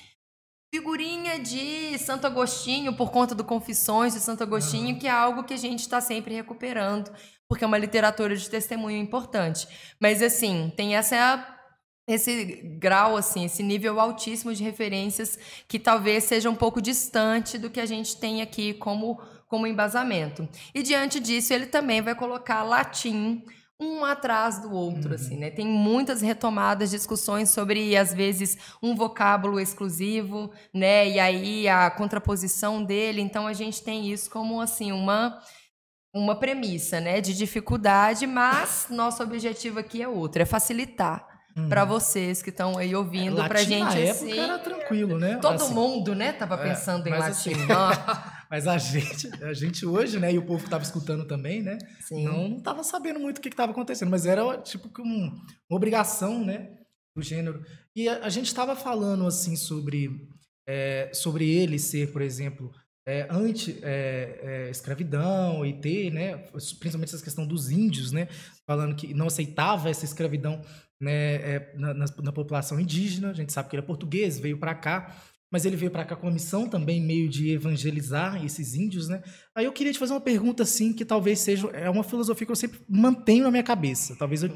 figurinha 0.71 1.39
de 1.39 1.97
Santo 1.97 2.27
Agostinho 2.27 2.95
por 2.95 3.09
conta 3.09 3.33
do 3.33 3.43
Confissões 3.43 4.13
de 4.13 4.19
Santo 4.19 4.43
Agostinho, 4.43 4.93
uhum. 4.93 4.99
que 4.99 5.07
é 5.07 5.11
algo 5.11 5.43
que 5.43 5.55
a 5.55 5.57
gente 5.57 5.79
está 5.79 5.99
sempre 5.99 6.35
recuperando, 6.35 7.11
porque 7.47 7.63
é 7.63 7.67
uma 7.67 7.79
literatura 7.79 8.35
de 8.35 8.47
testemunho 8.47 8.97
importante. 8.97 9.67
Mas 9.99 10.21
assim, 10.21 10.71
tem 10.77 10.95
essa 10.95 11.15
esse 12.13 12.61
grau 12.79 13.15
assim, 13.15 13.45
esse 13.45 13.63
nível 13.63 13.99
altíssimo 13.99 14.53
de 14.53 14.63
referências 14.63 15.37
que 15.67 15.79
talvez 15.79 16.23
seja 16.23 16.49
um 16.49 16.55
pouco 16.55 16.81
distante 16.81 17.57
do 17.57 17.69
que 17.69 17.79
a 17.79 17.85
gente 17.85 18.17
tem 18.17 18.41
aqui 18.41 18.73
como 18.73 19.19
como 19.47 19.65
embasamento. 19.65 20.47
E 20.75 20.83
diante 20.83 21.19
disso, 21.19 21.51
ele 21.51 21.65
também 21.65 22.01
vai 22.01 22.13
colocar 22.13 22.61
latim 22.61 23.43
um 23.79 24.03
atrás 24.03 24.59
do 24.59 24.71
outro, 24.71 25.15
assim, 25.15 25.29
uhum. 25.29 25.31
assim, 25.31 25.37
né? 25.37 25.49
Tem 25.49 25.65
muitas 25.65 26.21
retomadas, 26.21 26.91
discussões 26.91 27.49
sobre, 27.49 27.95
às 27.97 28.13
vezes, 28.13 28.57
um 28.83 28.93
vocábulo 28.93 29.59
exclusivo, 29.59 30.51
né? 30.73 31.09
E 31.09 31.19
aí 31.19 31.67
a 31.67 31.89
contraposição 31.89 32.83
dele. 32.83 33.21
Então, 33.21 33.47
a 33.47 33.53
gente 33.53 33.81
tem 33.81 34.11
isso 34.11 34.29
como, 34.29 34.61
assim, 34.61 34.91
uma 34.91 35.41
uma 36.11 36.35
premissa, 36.35 36.99
né, 36.99 37.21
de 37.21 37.35
dificuldade, 37.35 38.25
mas 38.25 38.87
nosso 38.89 39.21
objetivo 39.21 39.77
aqui 39.77 40.01
é 40.01 40.07
outro, 40.07 40.41
é 40.41 40.45
facilitar 40.45 41.28
uhum. 41.59 41.69
para 41.69 41.85
vocês 41.85 42.41
que 42.41 42.49
estão 42.49 42.77
aí 42.77 42.95
ouvindo, 42.95 43.41
é, 43.41 43.47
para 43.47 43.63
gente 43.63 43.83
na 43.83 43.95
época 43.95 44.25
assim, 44.25 44.39
era 44.39 44.59
tranquilo, 44.59 45.19
né? 45.19 45.37
Todo 45.37 45.61
assim, 45.61 45.73
mundo, 45.73 46.15
né, 46.15 46.33
tava 46.33 46.55
é, 46.55 46.69
pensando 46.69 47.07
em 47.07 47.11
latim. 47.11 47.53
Assim, 47.53 47.67
mas 48.49 48.67
a 48.67 48.77
gente, 48.77 49.43
a 49.43 49.53
gente 49.53 49.85
hoje, 49.85 50.19
né, 50.19 50.33
e 50.33 50.37
o 50.37 50.45
povo 50.45 50.59
que 50.59 50.67
estava 50.67 50.83
escutando 50.83 51.25
também, 51.25 51.61
né, 51.61 51.77
Sim. 52.01 52.23
não 52.23 52.57
estava 52.57 52.83
sabendo 52.83 53.19
muito 53.19 53.37
o 53.37 53.41
que 53.41 53.49
estava 53.49 53.71
acontecendo, 53.71 54.09
mas 54.09 54.25
era 54.25 54.57
tipo 54.57 54.89
um, 55.01 55.31
uma 55.69 55.77
obrigação, 55.77 56.43
né, 56.43 56.69
do 57.15 57.21
gênero. 57.21 57.63
E 57.95 58.07
a, 58.07 58.25
a 58.25 58.29
gente 58.29 58.47
estava 58.47 58.75
falando 58.75 59.25
assim 59.27 59.55
sobre 59.55 60.27
é, 60.67 61.09
sobre 61.13 61.49
ele 61.49 61.79
ser, 61.79 62.11
por 62.11 62.21
exemplo, 62.21 62.71
é, 63.09 63.27
anti-escravidão 63.31 65.65
é, 65.65 65.67
é, 65.67 65.71
e 65.71 65.81
ter, 65.81 66.11
né, 66.11 66.37
principalmente 66.79 67.15
essa 67.15 67.23
questão 67.23 67.47
dos 67.47 67.71
índios, 67.71 68.11
né, 68.11 68.27
falando 68.67 68.95
que 68.95 69.15
não 69.15 69.25
aceitava 69.25 69.89
essa 69.89 70.05
escravidão 70.05 70.61
né, 70.99 71.35
é, 71.35 71.73
na, 71.75 71.93
na, 71.93 72.05
na, 72.23 72.31
população 72.31 72.79
indígena. 72.79 73.29
A 73.29 73.33
gente 73.33 73.53
sabe 73.53 73.69
que 73.69 73.75
ele 73.75 73.83
é 73.83 73.85
português, 73.85 74.39
veio 74.39 74.57
para 74.57 74.75
cá, 74.75 75.15
mas 75.51 75.65
ele 75.65 75.75
veio 75.75 75.91
para 75.91 76.05
cá 76.05 76.15
com 76.15 76.27
a 76.27 76.31
missão 76.31 76.67
também 76.67 77.01
meio 77.01 77.29
de 77.29 77.51
evangelizar 77.51 78.43
esses 78.43 78.75
índios, 78.75 79.07
né? 79.07 79.23
Aí 79.55 79.65
eu 79.65 79.71
queria 79.71 79.93
te 79.93 79.99
fazer 79.99 80.13
uma 80.13 80.21
pergunta 80.21 80.63
assim 80.63 80.93
que 80.93 81.05
talvez 81.05 81.39
seja 81.39 81.67
é 81.69 81.89
uma 81.89 82.03
filosofia 82.03 82.45
que 82.45 82.51
eu 82.51 82.55
sempre 82.55 82.79
mantenho 82.87 83.43
na 83.43 83.51
minha 83.51 83.63
cabeça. 83.63 84.15
Talvez 84.15 84.43
eu, 84.43 84.51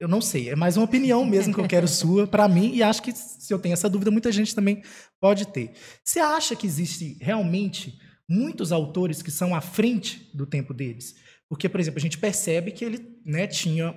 eu 0.00 0.08
não 0.08 0.20
sei, 0.20 0.48
é 0.48 0.56
mais 0.56 0.76
uma 0.76 0.84
opinião 0.84 1.24
mesmo 1.24 1.52
que 1.52 1.60
eu 1.60 1.68
quero 1.68 1.86
sua 1.88 2.26
para 2.26 2.48
mim 2.48 2.74
e 2.74 2.82
acho 2.82 3.02
que 3.02 3.12
se 3.12 3.52
eu 3.52 3.58
tenho 3.58 3.72
essa 3.72 3.90
dúvida 3.90 4.10
muita 4.10 4.32
gente 4.32 4.54
também 4.54 4.82
pode 5.20 5.48
ter. 5.48 5.72
Você 6.04 6.20
acha 6.20 6.54
que 6.54 6.66
existe 6.66 7.18
realmente 7.20 7.98
muitos 8.28 8.72
autores 8.72 9.22
que 9.22 9.30
são 9.30 9.54
à 9.54 9.60
frente 9.60 10.30
do 10.32 10.46
tempo 10.46 10.72
deles? 10.72 11.14
Porque, 11.48 11.68
por 11.68 11.80
exemplo, 11.80 11.98
a 11.98 12.02
gente 12.02 12.18
percebe 12.18 12.70
que 12.72 12.84
ele 12.84 13.20
né, 13.24 13.46
tinha 13.46 13.96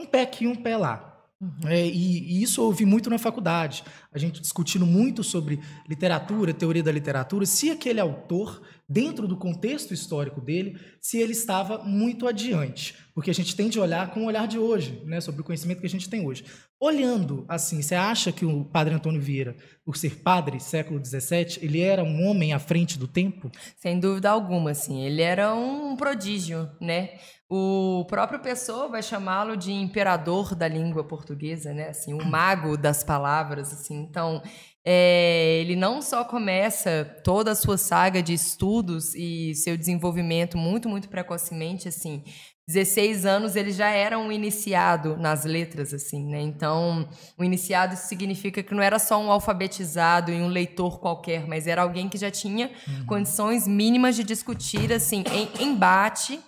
um 0.00 0.06
pé 0.06 0.22
aqui 0.22 0.44
e 0.44 0.48
um 0.48 0.56
pé 0.56 0.76
lá. 0.76 1.10
Uhum. 1.40 1.68
É, 1.68 1.86
e, 1.86 2.18
e, 2.18 2.42
isso 2.42 2.60
eu 2.60 2.66
ouvi 2.66 2.84
muito 2.84 3.08
na 3.08 3.16
faculdade, 3.16 3.82
a 4.12 4.18
gente 4.18 4.42
discutindo 4.42 4.84
muito 4.84 5.24
sobre 5.24 5.58
literatura, 5.88 6.52
teoria 6.52 6.82
da 6.82 6.92
literatura, 6.92 7.46
se 7.46 7.70
aquele 7.70 7.98
autor, 7.98 8.60
dentro 8.86 9.26
do 9.26 9.38
contexto 9.38 9.94
histórico 9.94 10.38
dele, 10.38 10.78
se 11.00 11.16
ele 11.16 11.32
estava 11.32 11.82
muito 11.82 12.28
adiante. 12.28 12.94
Porque 13.14 13.30
a 13.30 13.34
gente 13.34 13.56
tem 13.56 13.70
de 13.70 13.80
olhar 13.80 14.10
com 14.10 14.20
o 14.20 14.26
olhar 14.26 14.46
de 14.46 14.58
hoje, 14.58 15.02
né, 15.06 15.18
sobre 15.20 15.40
o 15.40 15.44
conhecimento 15.44 15.80
que 15.80 15.86
a 15.86 15.90
gente 15.90 16.10
tem 16.10 16.26
hoje. 16.26 16.44
Olhando 16.78 17.46
assim, 17.48 17.80
você 17.80 17.94
acha 17.94 18.30
que 18.32 18.44
o 18.44 18.64
padre 18.66 18.94
Antônio 18.94 19.20
Vieira, 19.20 19.56
por 19.82 19.96
ser 19.96 20.16
padre, 20.16 20.60
século 20.60 21.02
XVII, 21.02 21.58
ele 21.62 21.80
era 21.80 22.04
um 22.04 22.26
homem 22.26 22.52
à 22.52 22.58
frente 22.58 22.98
do 22.98 23.08
tempo? 23.08 23.50
Sem 23.78 23.98
dúvida 23.98 24.30
alguma, 24.30 24.72
assim. 24.72 25.02
Ele 25.02 25.22
era 25.22 25.54
um 25.54 25.96
prodígio, 25.96 26.68
né? 26.80 27.18
O 27.52 28.04
próprio 28.04 28.38
Pessoa 28.38 28.86
vai 28.86 29.02
chamá-lo 29.02 29.56
de 29.56 29.72
imperador 29.72 30.54
da 30.54 30.68
língua 30.68 31.02
portuguesa, 31.02 31.74
né? 31.74 31.88
Assim, 31.88 32.14
o 32.14 32.24
mago 32.24 32.76
das 32.76 33.02
palavras, 33.02 33.72
assim. 33.72 34.02
Então, 34.02 34.40
é, 34.84 35.58
ele 35.60 35.74
não 35.74 36.00
só 36.00 36.22
começa 36.22 37.04
toda 37.24 37.50
a 37.50 37.56
sua 37.56 37.76
saga 37.76 38.22
de 38.22 38.32
estudos 38.32 39.16
e 39.16 39.52
seu 39.56 39.76
desenvolvimento 39.76 40.56
muito, 40.56 40.88
muito 40.88 41.08
precocemente, 41.08 41.88
assim. 41.88 42.22
16 42.68 43.26
anos 43.26 43.56
ele 43.56 43.72
já 43.72 43.90
era 43.90 44.16
um 44.16 44.30
iniciado 44.30 45.16
nas 45.16 45.44
letras, 45.44 45.92
assim, 45.92 46.24
né? 46.26 46.40
Então, 46.40 47.08
o 47.36 47.42
iniciado 47.42 47.96
significa 47.96 48.62
que 48.62 48.72
não 48.72 48.82
era 48.82 49.00
só 49.00 49.20
um 49.20 49.28
alfabetizado 49.28 50.30
e 50.30 50.40
um 50.40 50.46
leitor 50.46 51.00
qualquer, 51.00 51.48
mas 51.48 51.66
era 51.66 51.82
alguém 51.82 52.08
que 52.08 52.16
já 52.16 52.30
tinha 52.30 52.70
uhum. 52.86 53.06
condições 53.06 53.66
mínimas 53.66 54.14
de 54.14 54.22
discutir, 54.22 54.92
assim, 54.92 55.24
em 55.32 55.64
embate 55.64 56.38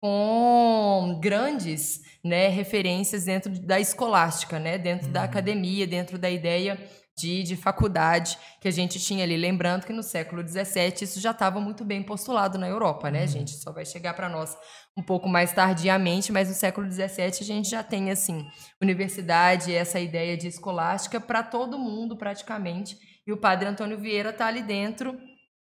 com 0.00 1.18
grandes 1.22 2.00
né, 2.24 2.48
referências 2.48 3.24
dentro 3.24 3.50
da 3.60 3.78
escolástica, 3.78 4.58
né, 4.58 4.78
dentro 4.78 5.06
uhum. 5.06 5.12
da 5.12 5.24
academia, 5.24 5.86
dentro 5.86 6.18
da 6.18 6.30
ideia 6.30 6.78
de, 7.16 7.42
de 7.42 7.54
faculdade 7.54 8.38
que 8.60 8.68
a 8.68 8.70
gente 8.70 8.98
tinha 8.98 9.24
ali. 9.24 9.36
Lembrando 9.36 9.84
que 9.84 9.92
no 9.92 10.02
século 10.02 10.46
XVII 10.46 11.02
isso 11.02 11.20
já 11.20 11.32
estava 11.32 11.60
muito 11.60 11.84
bem 11.84 12.02
postulado 12.02 12.56
na 12.56 12.66
Europa, 12.66 13.10
né, 13.10 13.22
uhum. 13.22 13.28
gente? 13.28 13.50
Só 13.52 13.72
vai 13.72 13.84
chegar 13.84 14.14
para 14.14 14.28
nós 14.28 14.56
um 14.96 15.02
pouco 15.02 15.28
mais 15.28 15.52
tardiamente, 15.52 16.32
mas 16.32 16.48
no 16.48 16.54
século 16.54 16.90
XVII 16.90 17.08
a 17.40 17.44
gente 17.44 17.68
já 17.68 17.82
tem, 17.82 18.10
assim, 18.10 18.46
universidade, 18.80 19.74
essa 19.74 20.00
ideia 20.00 20.36
de 20.36 20.48
escolástica 20.48 21.20
para 21.20 21.42
todo 21.42 21.78
mundo, 21.78 22.16
praticamente. 22.16 22.96
E 23.26 23.32
o 23.32 23.36
padre 23.36 23.68
Antônio 23.68 23.98
Vieira 23.98 24.30
está 24.30 24.46
ali 24.46 24.62
dentro, 24.62 25.18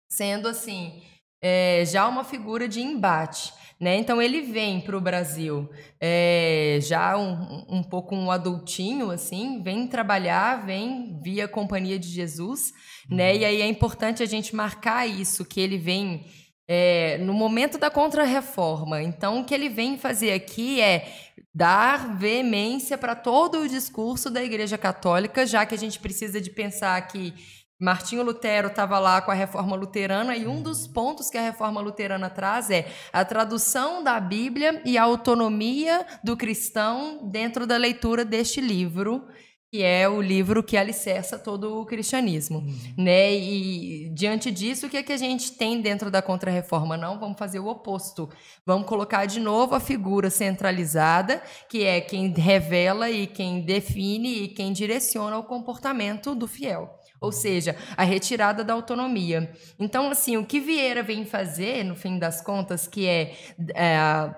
sendo, 0.10 0.48
assim, 0.48 1.01
é, 1.41 1.83
já 1.86 2.07
uma 2.07 2.24
figura 2.24 2.67
de 2.67 2.81
embate. 2.81 3.53
Né? 3.79 3.98
Então 3.98 4.21
ele 4.21 4.41
vem 4.41 4.79
para 4.79 4.95
o 4.95 5.01
Brasil 5.01 5.67
é, 6.00 6.77
já 6.83 7.17
um, 7.17 7.65
um 7.67 7.81
pouco 7.81 8.15
um 8.15 8.29
adultinho, 8.29 9.10
assim, 9.10 9.60
vem 9.63 9.88
trabalhar, 9.88 10.63
vem 10.63 11.19
via 11.19 11.48
Companhia 11.48 11.98
de 11.98 12.07
Jesus, 12.07 12.74
uhum. 13.10 13.17
né? 13.17 13.36
E 13.36 13.43
aí 13.43 13.60
é 13.60 13.67
importante 13.67 14.21
a 14.21 14.27
gente 14.27 14.55
marcar 14.55 15.07
isso, 15.07 15.43
que 15.43 15.60
ele 15.60 15.79
vem 15.79 16.27
é, 16.67 17.17
no 17.17 17.33
momento 17.33 17.79
da 17.79 17.89
contrarreforma. 17.89 19.01
Então, 19.01 19.41
o 19.41 19.45
que 19.45 19.53
ele 19.55 19.67
vem 19.67 19.98
fazer 19.98 20.31
aqui 20.31 20.79
é 20.79 21.12
dar 21.53 22.15
veemência 22.17 22.98
para 23.00 23.15
todo 23.15 23.62
o 23.62 23.67
discurso 23.67 24.29
da 24.29 24.43
Igreja 24.43 24.77
Católica, 24.77 25.45
já 25.45 25.65
que 25.65 25.74
a 25.74 25.77
gente 25.77 26.00
precisa 26.00 26.39
de 26.39 26.51
pensar 26.51 27.01
que 27.07 27.33
Martinho 27.82 28.22
Lutero 28.22 28.68
estava 28.68 29.00
lá 29.00 29.20
com 29.24 29.32
a 29.32 29.34
reforma 29.34 29.76
luterana 29.76 30.38
e 30.38 30.46
um 30.46 30.62
dos 30.62 30.86
pontos 30.86 31.32
que 31.32 31.38
a 31.38 31.42
reforma 31.42 31.82
luterana 31.82 32.30
traz 32.30 32.70
é 32.70 32.86
a 33.12 33.26
tradução 33.26 34.04
da 34.04 34.20
Bíblia 34.20 34.84
e 34.86 35.00
a 35.00 35.04
autonomia 35.04 36.06
do 36.24 36.38
cristão 36.38 37.28
dentro 37.32 37.66
da 37.66 37.78
leitura 37.78 38.24
deste 38.24 38.62
livro, 38.62 39.26
que 39.72 39.82
é 39.82 40.08
o 40.08 40.22
livro 40.22 40.62
que 40.62 40.78
alicerça 40.78 41.40
todo 41.40 41.82
o 41.82 41.86
cristianismo, 41.88 42.60
uhum. 42.60 42.94
né? 43.00 43.34
E 43.34 44.10
diante 44.14 44.52
disso, 44.52 44.86
o 44.86 44.90
que 44.90 44.98
é 44.98 45.02
que 45.02 45.14
a 45.14 45.18
gente 45.18 45.54
tem 45.54 45.82
dentro 45.82 46.12
da 46.12 46.22
Contra-Reforma? 46.22 46.96
Não, 46.96 47.20
vamos 47.20 47.40
fazer 47.40 47.58
o 47.58 47.68
oposto. 47.68 48.30
Vamos 48.64 48.86
colocar 48.86 49.26
de 49.26 49.40
novo 49.40 49.74
a 49.74 49.80
figura 49.80 50.30
centralizada, 50.30 51.42
que 51.68 51.84
é 51.84 52.00
quem 52.00 52.32
revela 52.32 53.10
e 53.10 53.26
quem 53.26 53.62
define 53.62 54.44
e 54.44 54.48
quem 54.50 54.72
direciona 54.72 55.40
o 55.40 55.46
comportamento 55.46 56.36
do 56.36 56.48
fiel 56.48 57.00
ou 57.22 57.32
seja, 57.32 57.78
a 57.96 58.04
retirada 58.04 58.63
da 58.63 58.74
autonomia. 58.74 59.54
Então, 59.80 60.10
assim, 60.10 60.38
o 60.38 60.46
que 60.46 60.60
Vieira 60.60 61.04
vem 61.04 61.24
fazer, 61.24 61.84
no 61.84 61.96
fim 61.96 62.18
das 62.18 62.42
contas, 62.42 62.88
que 62.88 63.08
é, 63.08 63.36
é 63.75 64.36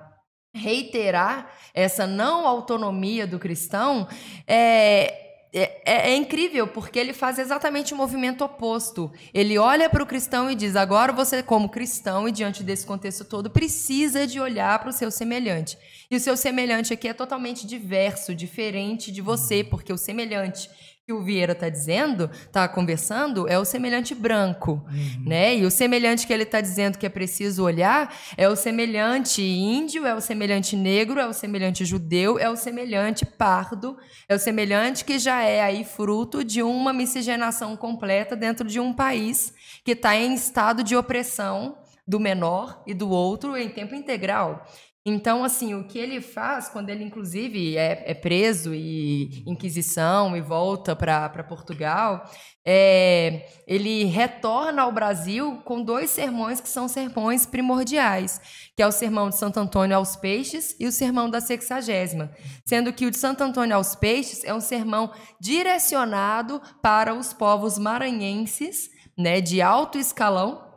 reiterar 0.53 1.49
essa 1.73 2.05
não 2.05 2.45
autonomia 2.45 3.25
do 3.25 3.39
cristão, 3.39 4.07
é, 4.45 5.23
é, 5.55 5.81
é, 5.85 6.11
é, 6.11 6.15
incrível, 6.15 6.67
porque 6.67 6.97
ele 6.97 7.13
faz 7.13 7.37
exatamente 7.37 7.93
o 7.93 7.97
movimento 7.97 8.43
oposto. 8.43 9.11
Ele 9.31 9.55
olha 9.57 9.87
para 9.87 10.01
o 10.01 10.05
cristão 10.05 10.49
e 10.49 10.55
diz: 10.55 10.75
agora 10.75 11.13
você, 11.13 11.43
como 11.43 11.69
cristão, 11.69 12.27
e 12.27 12.31
diante 12.31 12.63
desse 12.63 12.85
contexto 12.85 13.23
todo, 13.23 13.51
precisa 13.51 14.25
de 14.25 14.39
olhar 14.39 14.79
para 14.79 14.89
o 14.89 14.93
seu 14.93 15.11
semelhante. 15.11 15.77
E 16.09 16.15
o 16.15 16.19
seu 16.19 16.35
semelhante 16.35 16.91
aqui 16.91 17.07
é 17.07 17.13
totalmente 17.13 17.67
diverso, 17.67 18.33
diferente 18.33 19.11
de 19.11 19.21
você, 19.21 19.63
porque 19.63 19.93
o 19.93 19.97
semelhante 19.97 20.69
que 21.05 21.11
o 21.11 21.21
Vieira 21.21 21.51
está 21.51 21.67
dizendo, 21.67 22.31
está 22.31 22.65
conversando, 22.65 23.45
é 23.49 23.59
o 23.59 23.65
semelhante 23.65 24.15
branco, 24.15 24.81
uhum. 24.87 25.25
né? 25.25 25.53
E 25.57 25.65
o 25.65 25.71
semelhante 25.71 26.25
que 26.25 26.31
ele 26.31 26.43
está 26.43 26.61
dizendo 26.61 26.97
que 26.97 27.05
é 27.05 27.09
preciso 27.09 27.61
olhar 27.61 28.15
é 28.37 28.47
o 28.47 28.55
semelhante 28.55 29.41
índio, 29.41 30.07
é 30.07 30.15
o 30.15 30.21
semelhante 30.21 30.77
negro, 30.77 31.19
é 31.19 31.27
o 31.27 31.33
semelhante 31.33 31.83
judeu, 31.83 32.39
é 32.39 32.49
o 32.49 32.55
semelhante 32.55 33.25
pardo, 33.25 33.97
é 34.29 34.35
o 34.35 34.39
semelhante 34.39 35.03
que 35.03 35.19
já 35.19 35.43
é 35.43 35.61
aí 35.61 35.83
fruto 35.83 36.41
de 36.41 36.63
uma 36.63 36.93
miscigenação 36.93 37.75
completa 37.75 38.33
dentro 38.33 38.65
de 38.65 38.79
um 38.79 38.93
país 38.93 39.53
que 39.83 39.91
está 39.91 40.15
em 40.15 40.33
estado 40.33 40.85
de 40.85 40.95
opressão 40.95 41.79
do 42.07 42.17
menor 42.17 42.81
e 42.87 42.93
do 42.93 43.09
outro 43.09 43.57
em 43.57 43.67
tempo 43.67 43.93
integral. 43.93 44.65
Então, 45.05 45.43
assim, 45.43 45.75
o 45.75 45.83
que 45.85 45.99
ele 45.99 46.21
faz, 46.21 46.69
quando 46.69 46.89
ele, 46.89 47.03
inclusive, 47.03 47.77
é, 47.77 48.03
é 48.09 48.13
preso 48.13 48.73
e 48.73 49.43
inquisição 49.45 50.35
e 50.37 50.39
volta 50.39 50.95
para 50.95 51.43
Portugal, 51.43 52.23
é, 52.65 53.45
ele 53.67 54.05
retorna 54.05 54.83
ao 54.83 54.93
Brasil 54.93 55.61
com 55.65 55.83
dois 55.83 56.09
sermões 56.09 56.61
que 56.61 56.69
são 56.69 56.87
sermões 56.87 57.45
primordiais, 57.45 58.39
que 58.77 58.81
é 58.81 58.87
o 58.87 58.93
sermão 58.93 59.27
de 59.29 59.37
Santo 59.37 59.59
Antônio 59.59 59.97
aos 59.97 60.15
Peixes 60.15 60.73
e 60.79 60.87
o 60.87 60.91
sermão 60.91 61.29
da 61.29 61.41
Sexagésima. 61.41 62.31
Sendo 62.65 62.93
que 62.93 63.05
o 63.05 63.11
de 63.11 63.17
Santo 63.17 63.43
Antônio 63.43 63.75
aos 63.75 63.95
Peixes 63.95 64.45
é 64.45 64.53
um 64.53 64.61
sermão 64.61 65.11
direcionado 65.37 66.61
para 66.81 67.13
os 67.13 67.33
povos 67.33 67.77
maranhenses, 67.77 68.89
né, 69.17 69.41
de 69.41 69.61
alto 69.61 69.97
escalão, 69.97 70.72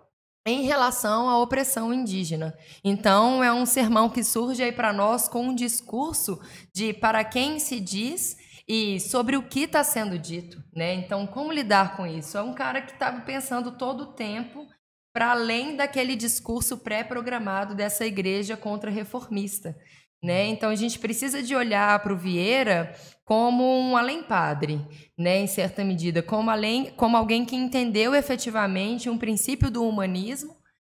em 0.46 0.62
relação 0.62 1.28
à 1.28 1.38
opressão 1.38 1.92
indígena. 1.92 2.56
Então, 2.84 3.42
é 3.42 3.52
um 3.52 3.66
sermão 3.66 4.08
que 4.08 4.22
surge 4.22 4.62
aí 4.62 4.70
para 4.70 4.92
nós 4.92 5.26
com 5.26 5.48
um 5.48 5.54
discurso 5.54 6.40
de 6.72 6.92
para 6.92 7.24
quem 7.24 7.58
se 7.58 7.80
diz 7.80 8.36
e 8.68 9.00
sobre 9.00 9.36
o 9.36 9.42
que 9.42 9.60
está 9.60 9.82
sendo 9.82 10.16
dito, 10.16 10.62
né? 10.74 10.94
Então, 10.94 11.26
como 11.26 11.52
lidar 11.52 11.96
com 11.96 12.06
isso? 12.06 12.38
É 12.38 12.42
um 12.42 12.54
cara 12.54 12.80
que 12.80 12.92
estava 12.92 13.20
pensando 13.22 13.72
todo 13.72 14.02
o 14.02 14.12
tempo 14.12 14.66
para 15.12 15.32
além 15.32 15.76
daquele 15.76 16.14
discurso 16.14 16.78
pré-programado 16.78 17.74
dessa 17.74 18.04
igreja 18.04 18.56
contra-reformista. 18.56 19.76
Né? 20.22 20.46
Então 20.46 20.70
a 20.70 20.74
gente 20.74 20.98
precisa 20.98 21.42
de 21.42 21.54
olhar 21.54 21.98
para 22.00 22.12
o 22.12 22.16
Vieira 22.16 22.94
como 23.24 23.64
um 23.64 23.96
além-padre, 23.96 24.80
né? 25.16 25.38
em 25.38 25.46
certa 25.46 25.84
medida, 25.84 26.22
como, 26.22 26.50
além, 26.50 26.92
como 26.96 27.16
alguém 27.16 27.44
que 27.44 27.54
entendeu 27.54 28.14
efetivamente 28.14 29.10
um 29.10 29.18
princípio 29.18 29.70
do 29.70 29.86
humanismo 29.86 30.56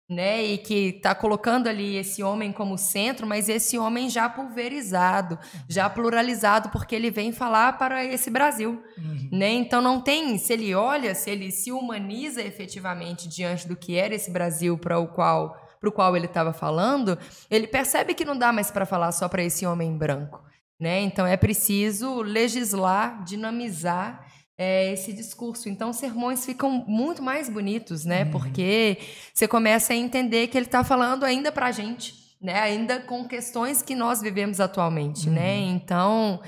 né? 0.08 0.42
E 0.42 0.58
que 0.58 0.96
está 0.96 1.14
colocando 1.14 1.68
ali 1.68 1.96
esse 1.96 2.22
homem 2.22 2.50
como 2.50 2.78
centro, 2.78 3.26
mas 3.26 3.48
esse 3.48 3.78
homem 3.78 4.08
já 4.08 4.28
pulverizado, 4.28 5.38
já 5.68 5.90
pluralizado, 5.90 6.70
porque 6.70 6.94
ele 6.94 7.10
vem 7.10 7.30
falar 7.30 7.76
para 7.76 8.04
esse 8.04 8.30
Brasil, 8.30 8.82
uhum. 8.96 9.28
né? 9.30 9.50
Então 9.50 9.82
não 9.82 10.00
tem, 10.00 10.38
se 10.38 10.52
ele 10.52 10.74
olha, 10.74 11.14
se 11.14 11.30
ele 11.30 11.50
se 11.50 11.70
humaniza 11.70 12.40
efetivamente 12.40 13.28
diante 13.28 13.68
do 13.68 13.76
que 13.76 13.96
era 13.96 14.14
esse 14.14 14.30
Brasil 14.30 14.78
para 14.78 14.98
o 14.98 15.08
qual 15.08 15.67
para 15.80 15.88
o 15.88 15.92
qual 15.92 16.16
ele 16.16 16.26
estava 16.26 16.52
falando, 16.52 17.18
ele 17.50 17.66
percebe 17.66 18.14
que 18.14 18.24
não 18.24 18.36
dá 18.36 18.52
mais 18.52 18.70
para 18.70 18.86
falar 18.86 19.12
só 19.12 19.28
para 19.28 19.42
esse 19.42 19.66
homem 19.66 19.96
branco. 19.96 20.42
Né? 20.80 21.00
Então 21.00 21.26
é 21.26 21.36
preciso 21.36 22.22
legislar, 22.22 23.24
dinamizar 23.24 24.24
é, 24.58 24.92
esse 24.92 25.12
discurso. 25.12 25.68
Então, 25.68 25.90
os 25.90 25.96
sermões 25.96 26.44
ficam 26.44 26.84
muito 26.86 27.22
mais 27.22 27.48
bonitos, 27.48 28.04
né? 28.04 28.24
Uhum. 28.24 28.30
Porque 28.32 28.98
você 29.32 29.46
começa 29.46 29.92
a 29.92 29.96
entender 29.96 30.48
que 30.48 30.58
ele 30.58 30.66
está 30.66 30.82
falando 30.82 31.22
ainda 31.22 31.52
para 31.52 31.66
a 31.66 31.70
gente, 31.70 32.12
né? 32.42 32.60
Ainda 32.60 32.98
com 32.98 33.24
questões 33.26 33.80
que 33.80 33.94
nós 33.94 34.20
vivemos 34.20 34.58
atualmente, 34.58 35.30
né? 35.30 35.54
uhum. 35.54 35.66
né? 35.66 35.76
Então, 35.76 36.40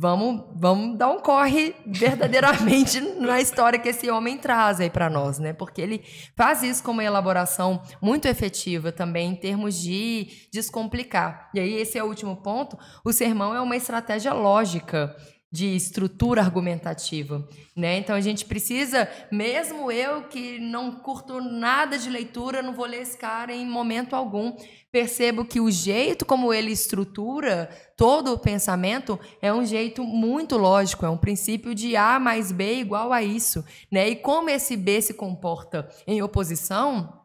Vamos, 0.00 0.44
vamos 0.54 0.96
dar 0.96 1.10
um 1.10 1.18
corre 1.18 1.74
verdadeiramente 1.84 3.00
na 3.18 3.40
história 3.40 3.80
que 3.80 3.88
esse 3.88 4.08
homem 4.08 4.38
traz 4.38 4.78
aí 4.78 4.88
para 4.88 5.10
nós, 5.10 5.40
né? 5.40 5.52
Porque 5.52 5.80
ele 5.80 6.04
faz 6.36 6.62
isso 6.62 6.84
com 6.84 6.92
uma 6.92 7.02
elaboração 7.02 7.82
muito 8.00 8.28
efetiva 8.28 8.92
também 8.92 9.32
em 9.32 9.34
termos 9.34 9.74
de 9.74 10.28
descomplicar. 10.52 11.50
E 11.52 11.58
aí 11.58 11.74
esse 11.74 11.98
é 11.98 12.04
o 12.04 12.06
último 12.06 12.36
ponto. 12.36 12.78
O 13.04 13.12
sermão 13.12 13.52
é 13.52 13.60
uma 13.60 13.74
estratégia 13.74 14.32
lógica 14.32 15.16
de 15.50 15.74
estrutura 15.74 16.42
argumentativa, 16.42 17.46
né? 17.74 17.96
Então 17.96 18.14
a 18.14 18.20
gente 18.20 18.44
precisa, 18.44 19.08
mesmo 19.32 19.90
eu 19.90 20.24
que 20.24 20.58
não 20.58 20.92
curto 20.92 21.40
nada 21.40 21.96
de 21.96 22.10
leitura, 22.10 22.62
não 22.62 22.74
vou 22.74 22.84
ler 22.84 23.00
esse 23.00 23.16
cara 23.16 23.54
em 23.54 23.66
momento 23.66 24.14
algum, 24.14 24.54
percebo 24.92 25.46
que 25.46 25.58
o 25.58 25.70
jeito 25.70 26.26
como 26.26 26.52
ele 26.52 26.70
estrutura 26.70 27.70
todo 27.96 28.32
o 28.32 28.38
pensamento 28.38 29.18
é 29.40 29.52
um 29.52 29.64
jeito 29.64 30.04
muito 30.04 30.58
lógico, 30.58 31.06
é 31.06 31.10
um 31.10 31.16
princípio 31.16 31.74
de 31.74 31.96
A 31.96 32.18
mais 32.20 32.52
B 32.52 32.80
igual 32.80 33.10
a 33.10 33.22
isso, 33.22 33.64
né? 33.90 34.06
E 34.06 34.16
como 34.16 34.50
esse 34.50 34.76
B 34.76 35.00
se 35.00 35.14
comporta 35.14 35.88
em 36.06 36.20
oposição, 36.20 37.17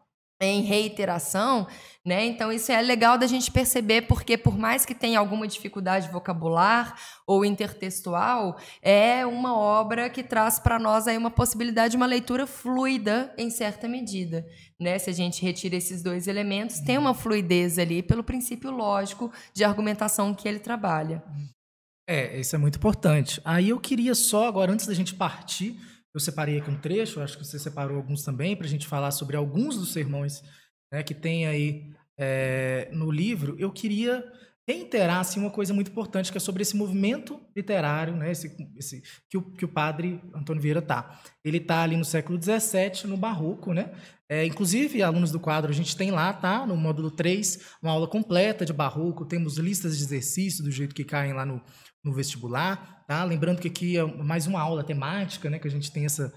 em 0.45 0.62
reiteração, 0.62 1.67
né? 2.06 2.25
Então 2.25 2.51
isso 2.51 2.71
é 2.71 2.82
legal 2.82 3.17
da 3.17 3.27
gente 3.27 3.49
perceber 3.49 4.03
porque 4.03 4.38
por 4.38 4.58
mais 4.58 4.86
que 4.86 4.93
tenha 4.93 5.19
alguma 5.19 5.47
dificuldade 5.47 6.10
vocabular 6.10 6.95
ou 7.25 7.45
intertextual, 7.45 8.58
é 8.82 9.25
uma 9.25 9.58
obra 9.58 10.10
que 10.10 10.21
traz 10.21 10.60
para 10.60 10.77
nós 10.77 11.08
aí 11.08 11.17
uma 11.17 11.32
possibilidade 11.32 11.91
de 11.91 11.97
uma 11.97 12.06
leitura 12.06 12.45
fluida 12.45 13.34
em 13.38 13.49
certa 13.49 13.88
medida, 13.88 14.45
né? 14.79 14.99
Se 14.99 15.10
a 15.10 15.13
gente 15.13 15.41
retira 15.41 15.75
esses 15.75 16.03
dois 16.03 16.27
elementos, 16.27 16.79
tem 16.79 16.97
uma 16.97 17.13
fluidez 17.13 17.79
ali 17.79 18.03
pelo 18.03 18.23
princípio 18.23 18.69
lógico 18.69 19.32
de 19.53 19.63
argumentação 19.63 20.34
que 20.34 20.47
ele 20.47 20.60
trabalha. 20.60 21.23
É, 22.08 22.38
isso 22.38 22.56
é 22.56 22.60
muito 22.60 22.77
importante. 22.77 23.39
Aí 23.45 23.69
eu 23.69 23.79
queria 23.79 24.13
só 24.13 24.47
agora 24.47 24.71
antes 24.71 24.86
da 24.86 24.93
gente 24.93 25.15
partir 25.15 25.79
eu 26.13 26.19
separei 26.19 26.60
aqui 26.60 26.69
um 26.69 26.80
trecho, 26.80 27.21
acho 27.21 27.38
que 27.38 27.45
você 27.45 27.58
separou 27.58 27.97
alguns 27.97 28.23
também, 28.23 28.56
para 28.56 28.67
a 28.67 28.69
gente 28.69 28.88
falar 28.88 29.12
sobre 29.12 29.36
alguns 29.36 29.78
dos 29.78 29.91
sermões 29.91 30.41
né, 30.91 31.02
que 31.02 31.13
tem 31.13 31.47
aí 31.47 31.91
é, 32.17 32.89
no 32.91 33.10
livro. 33.10 33.56
Eu 33.58 33.71
queria 33.71 34.23
reiterar 34.67 35.19
assim, 35.19 35.39
uma 35.39 35.49
coisa 35.49 35.73
muito 35.73 35.91
importante, 35.91 36.32
que 36.32 36.38
é 36.38 36.41
sobre 36.41 36.62
esse 36.62 36.76
movimento 36.76 37.41
literário 37.56 38.15
né, 38.15 38.32
esse, 38.32 38.56
esse, 38.78 39.04
que, 39.30 39.38
o, 39.38 39.41
que 39.41 39.65
o 39.65 39.67
padre 39.67 40.21
Antônio 40.34 40.62
Vieira 40.62 40.80
está. 40.80 41.19
Ele 41.43 41.58
está 41.58 41.82
ali 41.82 41.97
no 41.97 42.06
século 42.06 42.39
XVII, 42.41 43.10
no 43.10 43.17
Barroco. 43.17 43.73
Né? 43.73 43.91
É, 44.30 44.45
inclusive, 44.45 45.04
alunos 45.04 45.32
do 45.32 45.39
quadro, 45.39 45.71
a 45.71 45.73
gente 45.73 45.97
tem 45.97 46.12
lá, 46.12 46.32
tá, 46.32 46.65
no 46.65 46.78
módulo 46.78 47.12
3, 47.12 47.60
uma 47.82 47.91
aula 47.91 48.08
completa 48.08 48.65
de 48.65 48.71
Barroco, 48.71 49.26
temos 49.26 49.58
listas 49.58 49.97
de 49.97 50.04
exercícios 50.04 50.63
do 50.63 50.71
jeito 50.71 50.95
que 50.95 51.04
caem 51.04 51.34
lá 51.34 51.45
no, 51.45 51.62
no 52.04 52.13
vestibular, 52.13 53.04
tá? 53.08 53.24
Lembrando 53.24 53.60
que 53.60 53.68
aqui 53.68 53.98
é 53.98 54.04
mais 54.04 54.48
uma 54.48 54.62
aula 54.62 54.84
temática, 54.84 55.50
né? 55.50 55.60
Que 55.60 55.68
a 55.68 55.72
gente 55.72 55.92
tem 55.92 56.06
essa, 56.06 56.34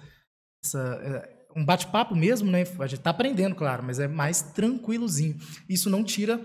essa 0.64 0.78
é, 1.02 1.36
um 1.56 1.64
bate-papo 1.64 2.14
mesmo, 2.14 2.50
né? 2.50 2.64
A 2.78 2.86
gente 2.86 2.98
está 2.98 3.10
aprendendo, 3.10 3.54
claro, 3.54 3.82
mas 3.82 3.98
é 3.98 4.06
mais 4.06 4.42
tranquilozinho. 4.42 5.36
Isso 5.68 5.90
não 5.90 6.04
tira 6.04 6.40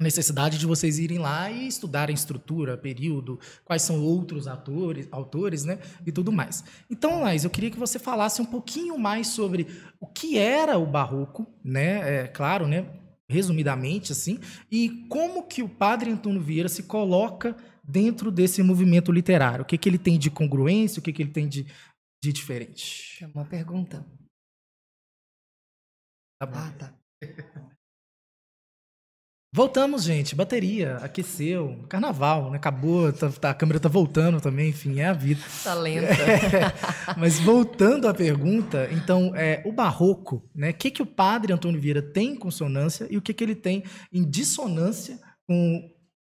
necessidade 0.00 0.56
de 0.58 0.66
vocês 0.66 0.98
irem 0.98 1.18
lá 1.18 1.50
e 1.50 1.68
estudarem 1.68 2.14
estrutura, 2.14 2.76
período, 2.76 3.38
quais 3.64 3.82
são 3.82 4.02
outros 4.02 4.48
atores, 4.48 5.06
autores, 5.12 5.64
né, 5.64 5.78
e 6.06 6.10
tudo 6.10 6.32
mais. 6.32 6.64
Então, 6.90 7.20
Laís, 7.20 7.44
eu 7.44 7.50
queria 7.50 7.70
que 7.70 7.78
você 7.78 7.98
falasse 7.98 8.40
um 8.40 8.46
pouquinho 8.46 8.98
mais 8.98 9.28
sobre 9.28 9.66
o 10.00 10.06
que 10.06 10.38
era 10.38 10.78
o 10.78 10.86
barroco, 10.86 11.46
né, 11.62 12.22
é, 12.22 12.26
claro, 12.26 12.66
né, 12.66 12.86
resumidamente 13.28 14.10
assim, 14.10 14.40
e 14.72 15.06
como 15.10 15.42
que 15.42 15.62
o 15.62 15.68
Padre 15.68 16.10
Antônio 16.10 16.40
Vieira 16.40 16.68
se 16.68 16.84
coloca 16.84 17.54
dentro 17.90 18.30
desse 18.30 18.62
movimento 18.62 19.10
literário? 19.12 19.62
O 19.62 19.66
que, 19.66 19.78
que 19.78 19.88
ele 19.88 19.98
tem 19.98 20.18
de 20.18 20.30
congruência? 20.30 21.00
O 21.00 21.02
que, 21.02 21.12
que 21.12 21.22
ele 21.22 21.32
tem 21.32 21.48
de, 21.48 21.66
de 22.22 22.32
diferente? 22.32 23.22
É 23.22 23.26
uma 23.26 23.44
pergunta. 23.44 24.06
Tá 26.40 26.46
bom. 26.46 26.58
Ah, 26.58 26.72
tá. 26.78 26.94
Voltamos, 29.52 30.04
gente. 30.04 30.36
Bateria, 30.36 30.98
aqueceu. 30.98 31.84
Carnaval, 31.88 32.52
né? 32.52 32.56
Acabou, 32.56 33.12
tá, 33.12 33.28
tá, 33.30 33.50
a 33.50 33.54
câmera 33.54 33.80
tá 33.80 33.88
voltando 33.88 34.40
também, 34.40 34.68
enfim, 34.70 35.00
é 35.00 35.06
a 35.06 35.12
vida. 35.12 35.42
Tá 35.64 35.74
lenta. 35.74 36.06
É, 36.06 36.72
mas 37.18 37.40
voltando 37.40 38.06
à 38.06 38.14
pergunta, 38.14 38.88
então, 38.92 39.34
é, 39.34 39.60
o 39.66 39.72
barroco, 39.72 40.48
né? 40.54 40.70
O 40.70 40.74
que, 40.74 40.88
que 40.88 41.02
o 41.02 41.06
padre 41.06 41.52
Antônio 41.52 41.80
Vieira 41.80 42.00
tem 42.00 42.34
em 42.34 42.38
consonância 42.38 43.08
e 43.10 43.16
o 43.16 43.22
que, 43.22 43.34
que 43.34 43.42
ele 43.42 43.56
tem 43.56 43.82
em 44.12 44.22
dissonância 44.22 45.18
com 45.48 45.90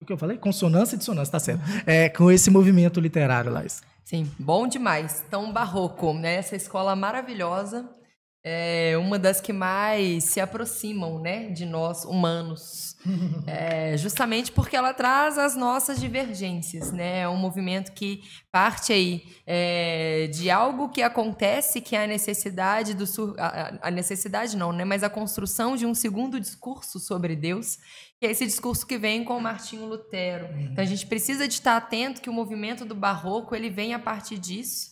o 0.03 0.07
que 0.07 0.13
eu 0.13 0.19
falei? 0.19 0.37
Consonância 0.37 0.97
e 0.97 0.99
dissonância, 0.99 1.33
tá 1.33 1.39
certo. 1.39 1.63
É, 1.87 2.09
com 2.09 2.31
esse 2.31 2.51
movimento 2.51 3.01
literário, 3.01 3.51
Lais. 3.51 3.83
Sim, 4.05 4.31
bom 4.39 4.67
demais. 4.67 5.25
Então, 5.27 5.53
Barroco, 5.53 6.13
né? 6.13 6.35
Essa 6.35 6.57
escola 6.57 6.95
maravilhosa 6.95 7.89
é 8.45 8.97
uma 8.99 9.21
das 9.21 9.41
que 9.41 9.53
mais 9.53 10.25
se 10.25 10.41
aproximam, 10.41 11.21
né, 11.21 11.49
de 11.51 11.65
nós 11.65 12.05
humanos, 12.05 12.97
é, 13.47 13.97
justamente 13.97 14.51
porque 14.51 14.75
ela 14.75 14.93
traz 14.93 15.39
as 15.39 15.55
nossas 15.55 16.01
divergências, 16.01 16.91
né, 16.91 17.21
é 17.21 17.29
um 17.29 17.37
movimento 17.37 17.93
que 17.93 18.23
parte 18.51 18.93
aí 18.93 19.25
é, 19.47 20.29
de 20.33 20.51
algo 20.51 20.89
que 20.89 21.03
acontece, 21.03 21.81
que 21.81 21.95
é 21.95 22.03
a 22.03 22.07
necessidade 22.07 22.95
do 22.95 23.05
a, 23.39 23.79
a 23.83 23.91
necessidade 23.91 24.57
não, 24.57 24.73
né, 24.73 24.85
mas 24.85 25.05
a 25.05 25.11
construção 25.11 25.77
de 25.77 25.87
um 25.87 25.95
segundo 25.95 26.41
discurso 26.41 26.99
sobre 26.99 27.37
Deus 27.37 27.79
que 28.19 28.27
é 28.27 28.31
esse 28.31 28.47
discurso 28.47 28.87
que 28.87 28.97
vem 28.97 29.25
com 29.25 29.41
Martinho 29.41 29.85
Lutero. 29.85 30.47
Uhum. 30.47 30.61
Então 30.71 30.85
a 30.85 30.87
gente 30.87 31.05
precisa 31.07 31.49
de 31.49 31.55
estar 31.55 31.77
atento 31.77 32.21
que 32.23 32.31
o 32.31 32.33
movimento 32.33 32.85
do 32.85 32.95
barroco 32.95 33.53
ele 33.53 33.69
vem 33.69 33.95
a 33.95 33.99
partir 33.99 34.39
disso 34.39 34.92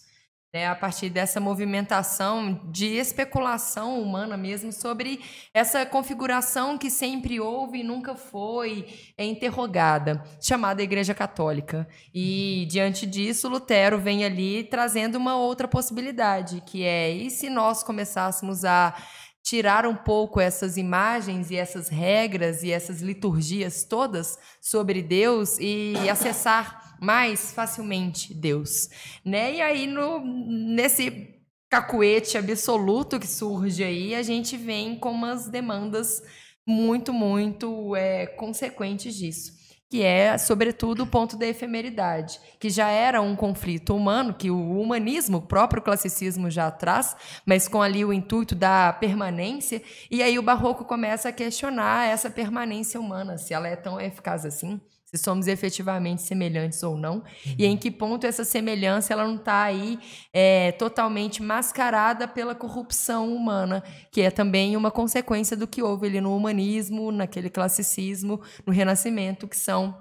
né, 0.52 0.66
a 0.66 0.74
partir 0.74 1.08
dessa 1.08 1.38
movimentação 1.38 2.60
de 2.64 2.86
especulação 2.86 4.02
humana 4.02 4.36
mesmo 4.36 4.72
sobre 4.72 5.20
essa 5.54 5.86
configuração 5.86 6.76
que 6.76 6.90
sempre 6.90 7.38
houve 7.38 7.80
e 7.80 7.84
nunca 7.84 8.16
foi 8.16 8.86
é 9.16 9.24
interrogada, 9.24 10.24
chamada 10.40 10.82
Igreja 10.82 11.14
Católica. 11.14 11.86
E 12.12 12.66
diante 12.68 13.06
disso, 13.06 13.48
Lutero 13.48 13.98
vem 13.98 14.24
ali 14.24 14.64
trazendo 14.64 15.16
uma 15.16 15.36
outra 15.36 15.68
possibilidade, 15.68 16.62
que 16.66 16.82
é 16.82 17.10
e 17.10 17.30
se 17.30 17.48
nós 17.48 17.84
começássemos 17.84 18.64
a 18.64 18.94
tirar 19.42 19.86
um 19.86 19.94
pouco 19.94 20.40
essas 20.40 20.76
imagens 20.76 21.50
e 21.50 21.56
essas 21.56 21.88
regras 21.88 22.62
e 22.62 22.70
essas 22.70 23.00
liturgias 23.00 23.84
todas 23.84 24.38
sobre 24.60 25.02
Deus 25.02 25.58
e 25.58 25.94
acessar 26.10 26.79
mais 27.00 27.52
facilmente 27.52 28.34
Deus, 28.34 28.88
né? 29.24 29.54
E 29.54 29.60
aí 29.60 29.86
no 29.86 30.20
nesse 30.20 31.36
cacuete 31.68 32.36
absoluto 32.36 33.18
que 33.18 33.26
surge 33.26 33.82
aí, 33.84 34.14
a 34.14 34.22
gente 34.22 34.56
vem 34.56 34.98
com 34.98 35.12
umas 35.12 35.48
demandas 35.48 36.22
muito, 36.66 37.12
muito 37.12 37.94
é, 37.96 38.26
consequentes 38.26 39.14
disso 39.14 39.60
que 39.90 40.04
é, 40.04 40.38
sobretudo, 40.38 41.02
o 41.02 41.06
ponto 41.06 41.36
da 41.36 41.48
efemeridade, 41.48 42.40
que 42.60 42.70
já 42.70 42.88
era 42.88 43.20
um 43.20 43.34
conflito 43.34 43.92
humano, 43.92 44.32
que 44.32 44.48
o 44.48 44.80
humanismo, 44.80 45.38
o 45.38 45.42
próprio 45.42 45.82
classicismo 45.82 46.48
já 46.48 46.70
traz, 46.70 47.16
mas 47.44 47.66
com 47.66 47.82
ali 47.82 48.04
o 48.04 48.12
intuito 48.12 48.54
da 48.54 48.92
permanência, 48.92 49.82
e 50.08 50.22
aí 50.22 50.38
o 50.38 50.42
barroco 50.42 50.84
começa 50.84 51.28
a 51.28 51.32
questionar 51.32 52.06
essa 52.06 52.30
permanência 52.30 53.00
humana, 53.00 53.36
se 53.36 53.52
ela 53.52 53.66
é 53.66 53.74
tão 53.74 54.00
eficaz 54.00 54.46
assim, 54.46 54.80
se 55.10 55.18
somos 55.18 55.48
efetivamente 55.48 56.22
semelhantes 56.22 56.82
ou 56.84 56.96
não, 56.96 57.16
uhum. 57.16 57.54
e 57.58 57.66
em 57.66 57.76
que 57.76 57.90
ponto 57.90 58.24
essa 58.26 58.44
semelhança 58.44 59.12
ela 59.12 59.26
não 59.26 59.34
está 59.34 59.64
aí 59.64 59.98
é, 60.32 60.70
totalmente 60.72 61.42
mascarada 61.42 62.28
pela 62.28 62.54
corrupção 62.54 63.34
humana, 63.34 63.82
que 64.12 64.20
é 64.20 64.30
também 64.30 64.76
uma 64.76 64.90
consequência 64.90 65.56
do 65.56 65.66
que 65.66 65.82
houve 65.82 66.06
ali 66.06 66.20
no 66.20 66.36
humanismo, 66.36 67.10
naquele 67.10 67.50
classicismo, 67.50 68.40
no 68.64 68.72
Renascimento, 68.72 69.48
que 69.48 69.56
são 69.56 69.98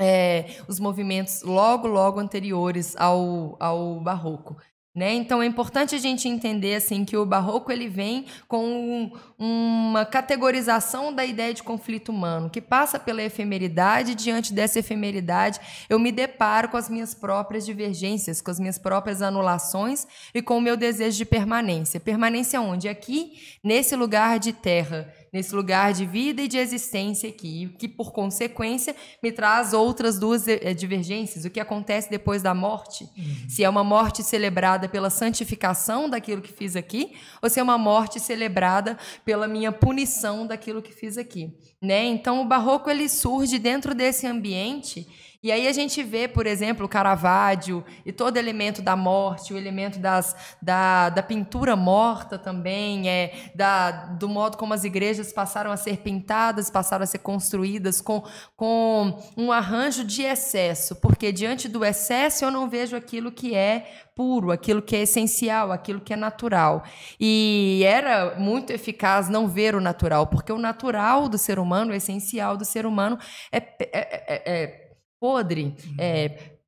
é, 0.00 0.46
os 0.66 0.80
movimentos 0.80 1.42
logo, 1.42 1.86
logo 1.86 2.18
anteriores 2.18 2.96
ao, 2.96 3.54
ao 3.60 4.00
Barroco. 4.00 4.56
Né? 4.98 5.12
Então 5.14 5.40
é 5.40 5.46
importante 5.46 5.94
a 5.94 5.98
gente 5.98 6.26
entender 6.26 6.74
assim 6.74 7.04
que 7.04 7.16
o 7.16 7.24
barroco 7.24 7.70
ele 7.70 7.88
vem 7.88 8.26
com 8.48 8.64
um, 8.64 9.12
uma 9.38 10.04
categorização 10.04 11.14
da 11.14 11.24
ideia 11.24 11.54
de 11.54 11.62
conflito 11.62 12.08
humano 12.08 12.50
que 12.50 12.60
passa 12.60 12.98
pela 12.98 13.22
efemeridade. 13.22 14.16
Diante 14.16 14.52
dessa 14.52 14.80
efemeridade, 14.80 15.60
eu 15.88 15.98
me 15.98 16.10
deparo 16.10 16.68
com 16.68 16.76
as 16.76 16.88
minhas 16.88 17.14
próprias 17.14 17.64
divergências, 17.64 18.40
com 18.40 18.50
as 18.50 18.58
minhas 18.58 18.78
próprias 18.78 19.22
anulações 19.22 20.06
e 20.34 20.42
com 20.42 20.58
o 20.58 20.60
meu 20.60 20.76
desejo 20.76 21.16
de 21.16 21.24
permanência. 21.24 22.00
Permanência 22.00 22.60
onde? 22.60 22.88
Aqui, 22.88 23.32
nesse 23.62 23.94
lugar 23.94 24.40
de 24.40 24.52
terra 24.52 25.12
nesse 25.32 25.54
lugar 25.54 25.92
de 25.92 26.06
vida 26.06 26.42
e 26.42 26.48
de 26.48 26.56
existência 26.56 27.28
aqui, 27.28 27.74
que 27.78 27.86
por 27.86 28.12
consequência 28.12 28.94
me 29.22 29.30
traz 29.30 29.72
outras 29.72 30.18
duas 30.18 30.48
eh, 30.48 30.72
divergências. 30.72 31.44
O 31.44 31.50
que 31.50 31.60
acontece 31.60 32.10
depois 32.10 32.42
da 32.42 32.54
morte? 32.54 33.04
Uhum. 33.16 33.48
Se 33.48 33.64
é 33.64 33.68
uma 33.68 33.84
morte 33.84 34.22
celebrada 34.22 34.88
pela 34.88 35.10
santificação 35.10 36.08
daquilo 36.08 36.40
que 36.40 36.52
fiz 36.52 36.76
aqui, 36.76 37.14
ou 37.42 37.50
se 37.50 37.60
é 37.60 37.62
uma 37.62 37.78
morte 37.78 38.18
celebrada 38.18 38.98
pela 39.28 39.46
minha 39.46 39.70
punição 39.70 40.46
daquilo 40.46 40.80
que 40.80 40.90
fiz 40.90 41.18
aqui. 41.18 41.52
Né? 41.82 42.06
Então, 42.06 42.40
o 42.40 42.46
barroco 42.46 42.88
ele 42.88 43.10
surge 43.10 43.58
dentro 43.58 43.94
desse 43.94 44.26
ambiente 44.26 45.06
e 45.40 45.52
aí 45.52 45.68
a 45.68 45.72
gente 45.72 46.02
vê, 46.02 46.26
por 46.26 46.48
exemplo, 46.48 46.84
o 46.84 46.88
Caravaggio 46.88 47.84
e 48.04 48.10
todo 48.10 48.36
elemento 48.36 48.82
da 48.82 48.96
morte, 48.96 49.54
o 49.54 49.56
elemento 49.56 50.00
das, 50.00 50.34
da, 50.60 51.10
da 51.10 51.22
pintura 51.22 51.76
morta 51.76 52.36
também, 52.36 53.08
é, 53.08 53.50
da, 53.54 53.90
do 53.90 54.28
modo 54.28 54.56
como 54.56 54.74
as 54.74 54.82
igrejas 54.82 55.32
passaram 55.32 55.70
a 55.70 55.76
ser 55.76 55.98
pintadas, 55.98 56.70
passaram 56.70 57.04
a 57.04 57.06
ser 57.06 57.18
construídas 57.18 58.00
com, 58.00 58.24
com 58.56 59.16
um 59.36 59.52
arranjo 59.52 60.02
de 60.02 60.22
excesso, 60.22 60.96
porque 60.96 61.30
diante 61.30 61.68
do 61.68 61.84
excesso 61.84 62.44
eu 62.44 62.50
não 62.50 62.68
vejo 62.68 62.96
aquilo 62.96 63.30
que 63.30 63.54
é 63.54 63.86
puro, 64.16 64.50
aquilo 64.50 64.82
que 64.82 64.96
é 64.96 65.02
essencial, 65.02 65.70
aquilo 65.70 66.00
que 66.00 66.12
é 66.12 66.16
natural. 66.16 66.82
E 67.20 67.82
era 67.86 68.34
muito 68.36 68.72
eficaz 68.72 69.28
não 69.28 69.46
ver 69.46 69.76
o 69.76 69.80
natural, 69.80 70.26
porque 70.26 70.52
o 70.52 70.58
natural 70.58 71.28
do 71.28 71.38
ser 71.38 71.60
humano, 71.60 71.92
o 71.92 71.94
essencial 71.94 72.56
do 72.56 72.64
ser 72.64 72.84
humano 72.84 73.16
é, 73.52 73.58
é, 73.58 73.88
é, 73.92 74.42
é 74.44 74.87
podre, 75.20 75.74
é, 75.98 76.58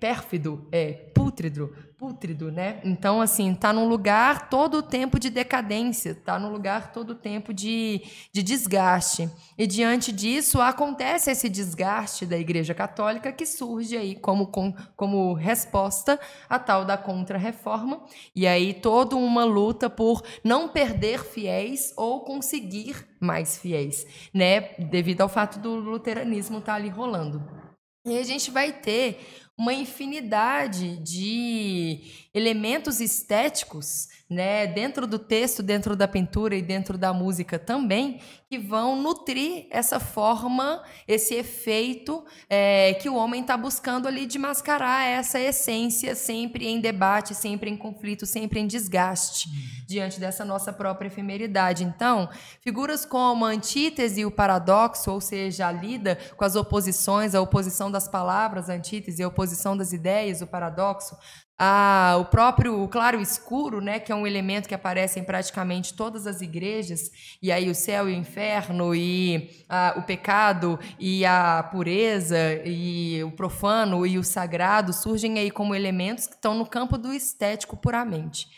pérfido, 0.00 0.66
é, 0.72 0.92
pútrido, 1.14 1.74
pútrido, 1.98 2.50
né? 2.50 2.80
Então, 2.82 3.20
assim, 3.20 3.54
tá 3.54 3.70
num 3.70 3.86
lugar 3.86 4.48
todo 4.48 4.78
o 4.78 4.82
tempo 4.82 5.20
de 5.20 5.28
decadência, 5.28 6.14
tá 6.14 6.38
num 6.38 6.48
lugar 6.48 6.90
todo 6.90 7.10
o 7.10 7.14
tempo 7.14 7.52
de, 7.52 8.02
de 8.32 8.42
desgaste. 8.42 9.28
E 9.58 9.66
diante 9.66 10.10
disso, 10.10 10.58
acontece 10.58 11.30
esse 11.30 11.50
desgaste 11.50 12.24
da 12.24 12.38
Igreja 12.38 12.74
Católica 12.74 13.30
que 13.30 13.44
surge 13.44 13.94
aí 13.94 14.16
como, 14.16 14.46
com, 14.46 14.74
como 14.96 15.34
resposta 15.34 16.18
à 16.48 16.58
tal 16.58 16.86
da 16.86 16.96
contra-reforma. 16.96 18.02
E 18.34 18.46
aí 18.46 18.72
toda 18.72 19.16
uma 19.16 19.44
luta 19.44 19.90
por 19.90 20.22
não 20.42 20.70
perder 20.70 21.22
fiéis 21.22 21.92
ou 21.94 22.24
conseguir 22.24 23.06
mais 23.20 23.58
fiéis, 23.58 24.06
né? 24.32 24.70
Devido 24.78 25.20
ao 25.20 25.28
fato 25.28 25.58
do 25.58 25.74
luteranismo 25.74 26.58
estar 26.58 26.72
tá 26.72 26.76
ali 26.76 26.88
rolando. 26.88 27.62
E 28.04 28.18
a 28.18 28.22
gente 28.24 28.50
vai 28.50 28.72
ter 28.72 29.20
uma 29.62 29.72
infinidade 29.72 30.96
de 30.96 32.00
elementos 32.34 33.00
estéticos, 33.00 34.08
né, 34.28 34.66
dentro 34.66 35.06
do 35.06 35.18
texto, 35.18 35.62
dentro 35.62 35.94
da 35.94 36.08
pintura 36.08 36.56
e 36.56 36.62
dentro 36.62 36.96
da 36.96 37.12
música 37.12 37.58
também, 37.58 38.18
que 38.48 38.58
vão 38.58 39.00
nutrir 39.00 39.66
essa 39.70 40.00
forma, 40.00 40.82
esse 41.06 41.34
efeito 41.34 42.24
é, 42.48 42.94
que 42.94 43.08
o 43.08 43.14
homem 43.14 43.42
está 43.42 43.56
buscando 43.56 44.08
ali 44.08 44.26
de 44.26 44.38
mascarar 44.38 45.06
essa 45.06 45.38
essência 45.38 46.14
sempre 46.14 46.66
em 46.66 46.80
debate, 46.80 47.34
sempre 47.34 47.70
em 47.70 47.76
conflito, 47.76 48.26
sempre 48.26 48.60
em 48.60 48.66
desgaste 48.66 49.48
uhum. 49.48 49.86
diante 49.86 50.18
dessa 50.18 50.44
nossa 50.44 50.72
própria 50.72 51.08
efemeridade. 51.08 51.84
Então, 51.84 52.28
figuras 52.60 53.04
como 53.04 53.44
a 53.44 53.50
antítese 53.50 54.22
e 54.22 54.26
o 54.26 54.30
paradoxo, 54.30 55.10
ou 55.10 55.20
seja, 55.20 55.68
a 55.68 55.72
lida 55.72 56.18
com 56.36 56.44
as 56.44 56.56
oposições, 56.56 57.34
a 57.34 57.40
oposição 57.40 57.90
das 57.90 58.08
palavras, 58.08 58.68
a 58.70 58.74
antítese, 58.74 59.22
a 59.22 59.28
oposição 59.28 59.51
das 59.76 59.92
ideias, 59.92 60.42
o 60.42 60.46
paradoxo, 60.46 61.16
ah, 61.58 62.16
o 62.18 62.24
próprio 62.24 62.88
claro 62.88 63.20
escuro, 63.20 63.80
né, 63.80 64.00
que 64.00 64.10
é 64.10 64.14
um 64.14 64.26
elemento 64.26 64.68
que 64.68 64.74
aparece 64.74 65.20
em 65.20 65.24
praticamente 65.24 65.94
todas 65.94 66.26
as 66.26 66.40
igrejas, 66.40 67.10
e 67.40 67.52
aí 67.52 67.70
o 67.70 67.74
céu 67.74 68.10
e 68.10 68.14
o 68.14 68.16
inferno, 68.16 68.94
e 68.94 69.48
ah, 69.68 69.94
o 69.96 70.02
pecado, 70.02 70.78
e 70.98 71.24
a 71.24 71.62
pureza, 71.70 72.36
e 72.64 73.22
o 73.22 73.30
profano 73.30 74.04
e 74.04 74.18
o 74.18 74.24
sagrado 74.24 74.92
surgem 74.92 75.38
aí 75.38 75.52
como 75.52 75.74
elementos 75.74 76.26
que 76.26 76.34
estão 76.34 76.54
no 76.54 76.66
campo 76.66 76.98
do 76.98 77.12
estético 77.12 77.76
puramente. 77.76 78.48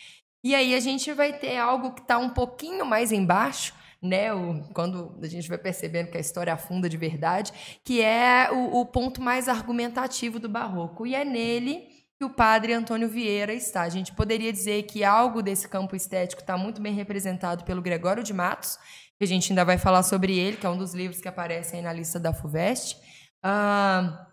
E 0.43 0.55
aí 0.55 0.75
a 0.75 0.81
gente 0.81 1.13
vai 1.13 1.33
ter 1.33 1.59
algo 1.59 1.93
que 1.93 2.01
está 2.01 2.17
um 2.17 2.31
pouquinho 2.31 2.87
mais 2.87 3.13
embaixo, 3.13 3.75
né, 4.05 4.35
o, 4.35 4.63
quando 4.75 5.19
a 5.23 5.27
gente 5.27 5.49
vai 5.49 5.57
percebendo 5.57 6.11
que 6.11 6.19
a 6.19 6.21
história 6.21 6.53
afunda 6.53 6.89
de 6.89 6.97
verdade, 6.97 7.53
que 7.83 8.03
é 8.03 8.51
o, 8.53 8.81
o 8.81 8.87
ponto 8.87 9.23
mais 9.23 9.49
argumentativo 9.49 10.39
do 10.39 10.49
barroco. 10.49 11.07
E 11.07 11.15
é 11.15 11.25
nele 11.25 11.89
que 12.19 12.25
o 12.25 12.31
padre 12.31 12.75
Antônio 12.75 13.09
Vieira 13.09 13.55
está. 13.55 13.83
A 13.83 13.89
gente 13.89 14.13
poderia 14.13 14.53
dizer 14.53 14.83
que 14.83 15.03
algo 15.03 15.43
desse 15.43 15.67
campo 15.67 15.97
estético 15.97 16.43
está 16.43 16.57
muito 16.57 16.83
bem 16.83 16.93
representado 16.93 17.65
pelo 17.65 17.81
Gregório 17.81 18.23
de 18.23 18.35
Matos, 18.35 18.79
que 19.17 19.25
a 19.25 19.27
gente 19.27 19.51
ainda 19.51 19.65
vai 19.65 19.79
falar 19.79 20.03
sobre 20.03 20.39
ele, 20.39 20.59
que 20.59 20.67
é 20.67 20.69
um 20.69 20.77
dos 20.77 20.93
livros 20.93 21.21
que 21.21 21.29
aparecem 21.29 21.81
na 21.81 21.93
lista 21.93 22.21
da 22.21 22.33
FUVEST. 22.33 22.97
Ah, 23.43 24.27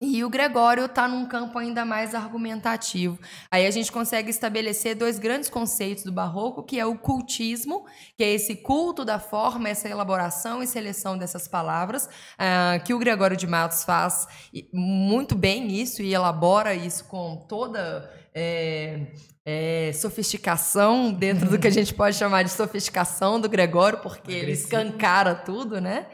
e 0.00 0.24
o 0.24 0.28
Gregório 0.28 0.84
está 0.84 1.08
num 1.08 1.26
campo 1.26 1.58
ainda 1.58 1.84
mais 1.84 2.14
argumentativo. 2.14 3.18
Aí 3.50 3.66
a 3.66 3.70
gente 3.70 3.90
consegue 3.90 4.28
estabelecer 4.28 4.94
dois 4.94 5.18
grandes 5.18 5.48
conceitos 5.48 6.04
do 6.04 6.12
barroco, 6.12 6.62
que 6.62 6.78
é 6.78 6.84
o 6.84 6.98
cultismo, 6.98 7.86
que 8.16 8.24
é 8.24 8.32
esse 8.32 8.56
culto 8.56 9.04
da 9.04 9.18
forma, 9.18 9.68
essa 9.68 9.88
elaboração 9.88 10.62
e 10.62 10.66
seleção 10.66 11.16
dessas 11.16 11.48
palavras, 11.48 12.06
uh, 12.06 12.84
que 12.84 12.92
o 12.92 12.98
Gregório 12.98 13.36
de 13.36 13.46
Matos 13.46 13.84
faz 13.84 14.26
muito 14.72 15.34
bem 15.34 15.68
isso 15.68 16.02
e 16.02 16.12
elabora 16.12 16.74
isso 16.74 17.04
com 17.04 17.46
toda 17.48 18.10
é, 18.34 19.06
é, 19.46 19.92
sofisticação 19.92 21.12
dentro 21.12 21.48
do 21.48 21.58
que 21.58 21.68
a 21.68 21.70
gente 21.70 21.94
pode 21.94 22.16
chamar 22.16 22.42
de 22.42 22.50
sofisticação 22.50 23.40
do 23.40 23.48
Gregório, 23.48 24.00
porque 24.00 24.32
ele 24.32 24.52
escancara 24.52 25.34
tudo, 25.34 25.80
né? 25.80 26.06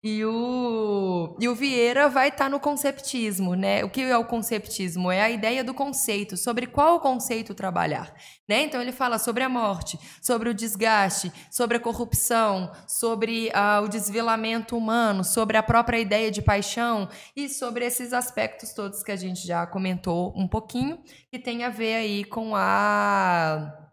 E 0.00 0.24
o, 0.24 1.36
e 1.40 1.48
o 1.48 1.56
Vieira 1.56 2.08
vai 2.08 2.28
estar 2.28 2.44
tá 2.44 2.48
no 2.48 2.60
conceptismo, 2.60 3.56
né? 3.56 3.82
O 3.82 3.90
que 3.90 4.02
é 4.02 4.16
o 4.16 4.24
conceptismo? 4.24 5.10
É 5.10 5.20
a 5.20 5.28
ideia 5.30 5.64
do 5.64 5.74
conceito, 5.74 6.36
sobre 6.36 6.68
qual 6.68 7.00
conceito 7.00 7.52
trabalhar. 7.52 8.14
Né? 8.48 8.62
Então 8.62 8.80
ele 8.80 8.92
fala 8.92 9.18
sobre 9.18 9.42
a 9.42 9.48
morte, 9.48 9.98
sobre 10.22 10.48
o 10.48 10.54
desgaste, 10.54 11.32
sobre 11.50 11.78
a 11.78 11.80
corrupção, 11.80 12.70
sobre 12.86 13.48
uh, 13.48 13.82
o 13.82 13.88
desvelamento 13.88 14.76
humano, 14.76 15.24
sobre 15.24 15.56
a 15.56 15.64
própria 15.64 15.98
ideia 15.98 16.30
de 16.30 16.42
paixão 16.42 17.08
e 17.34 17.48
sobre 17.48 17.84
esses 17.84 18.12
aspectos 18.12 18.72
todos 18.72 19.02
que 19.02 19.10
a 19.10 19.16
gente 19.16 19.44
já 19.44 19.66
comentou 19.66 20.32
um 20.36 20.46
pouquinho, 20.46 21.02
que 21.28 21.40
tem 21.40 21.64
a 21.64 21.70
ver 21.70 21.96
aí 21.96 22.24
com 22.24 22.54
a 22.54 23.87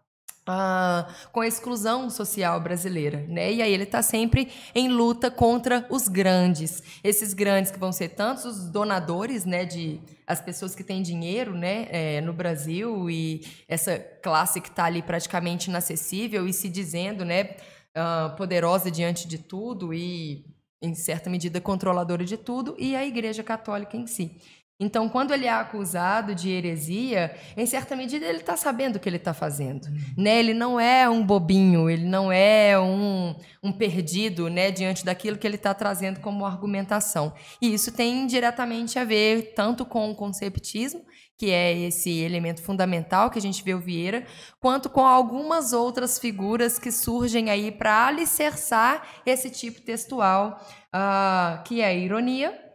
ah, 0.46 1.08
com 1.32 1.40
a 1.40 1.46
exclusão 1.46 2.08
social 2.08 2.60
brasileira, 2.60 3.24
né? 3.28 3.52
E 3.52 3.60
aí 3.60 3.72
ele 3.72 3.82
está 3.82 4.00
sempre 4.00 4.48
em 4.74 4.88
luta 4.88 5.30
contra 5.30 5.84
os 5.90 6.06
grandes, 6.06 6.82
esses 7.02 7.34
grandes 7.34 7.72
que 7.72 7.78
vão 7.78 7.90
ser 7.92 8.10
tantos 8.10 8.44
os 8.44 8.70
donadores, 8.70 9.44
né, 9.44 9.64
de 9.64 10.00
as 10.26 10.40
pessoas 10.40 10.74
que 10.74 10.84
têm 10.84 11.02
dinheiro, 11.02 11.54
né, 11.54 11.86
é, 11.90 12.20
no 12.20 12.32
Brasil 12.32 13.10
e 13.10 13.44
essa 13.68 13.98
classe 13.98 14.60
que 14.60 14.68
está 14.68 14.84
ali 14.84 15.02
praticamente 15.02 15.68
inacessível 15.68 16.46
e 16.48 16.52
se 16.52 16.68
dizendo, 16.68 17.24
né, 17.24 17.56
ah, 17.94 18.34
poderosa 18.36 18.90
diante 18.90 19.26
de 19.26 19.38
tudo 19.38 19.92
e 19.92 20.44
em 20.82 20.94
certa 20.94 21.30
medida 21.30 21.60
controladora 21.60 22.24
de 22.24 22.36
tudo, 22.36 22.76
e 22.78 22.94
a 22.94 23.04
Igreja 23.04 23.42
Católica 23.42 23.96
em 23.96 24.06
si. 24.06 24.36
Então, 24.78 25.08
quando 25.08 25.32
ele 25.32 25.46
é 25.46 25.50
acusado 25.50 26.34
de 26.34 26.50
heresia, 26.50 27.34
em 27.56 27.64
certa 27.64 27.96
medida 27.96 28.26
ele 28.26 28.38
está 28.38 28.58
sabendo 28.58 28.96
o 28.96 29.00
que 29.00 29.08
ele 29.08 29.16
está 29.16 29.32
fazendo. 29.32 29.86
Uhum. 29.86 30.14
Né? 30.18 30.38
Ele 30.38 30.52
não 30.52 30.78
é 30.78 31.08
um 31.08 31.24
bobinho, 31.24 31.88
ele 31.88 32.04
não 32.04 32.30
é 32.30 32.78
um, 32.78 33.34
um 33.62 33.72
perdido 33.72 34.50
né, 34.50 34.70
diante 34.70 35.02
daquilo 35.02 35.38
que 35.38 35.46
ele 35.46 35.56
está 35.56 35.72
trazendo 35.72 36.20
como 36.20 36.44
argumentação. 36.44 37.32
E 37.60 37.72
isso 37.72 37.90
tem 37.90 38.26
diretamente 38.26 38.98
a 38.98 39.04
ver 39.04 39.54
tanto 39.54 39.86
com 39.86 40.10
o 40.10 40.14
conceptismo, 40.14 41.02
que 41.38 41.50
é 41.50 41.72
esse 41.78 42.10
elemento 42.10 42.62
fundamental 42.62 43.30
que 43.30 43.38
a 43.38 43.42
gente 43.42 43.62
vê 43.62 43.72
o 43.72 43.80
Vieira, 43.80 44.26
quanto 44.60 44.90
com 44.90 45.04
algumas 45.06 45.72
outras 45.72 46.18
figuras 46.18 46.78
que 46.78 46.92
surgem 46.92 47.50
aí 47.50 47.72
para 47.72 48.06
alicerçar 48.06 49.06
esse 49.24 49.48
tipo 49.50 49.80
textual, 49.80 50.60
uh, 50.94 51.62
que 51.64 51.80
é 51.80 51.86
a 51.86 51.94
ironia, 51.94 52.65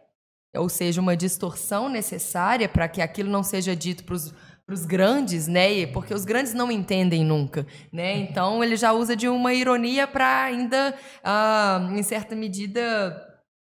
ou 0.54 0.68
seja, 0.68 1.00
uma 1.00 1.16
distorção 1.16 1.88
necessária 1.88 2.68
para 2.68 2.88
que 2.88 3.00
aquilo 3.00 3.30
não 3.30 3.42
seja 3.42 3.74
dito 3.74 4.04
para 4.04 4.14
os 4.14 4.86
grandes, 4.86 5.46
né? 5.46 5.86
Porque 5.86 6.12
os 6.12 6.24
grandes 6.24 6.52
não 6.52 6.70
entendem 6.70 7.24
nunca, 7.24 7.66
né? 7.92 8.16
Então 8.18 8.62
ele 8.62 8.76
já 8.76 8.92
usa 8.92 9.16
de 9.16 9.28
uma 9.28 9.54
ironia 9.54 10.06
para 10.06 10.44
ainda, 10.44 10.94
ah, 11.24 11.88
em 11.92 12.02
certa 12.02 12.36
medida, 12.36 13.28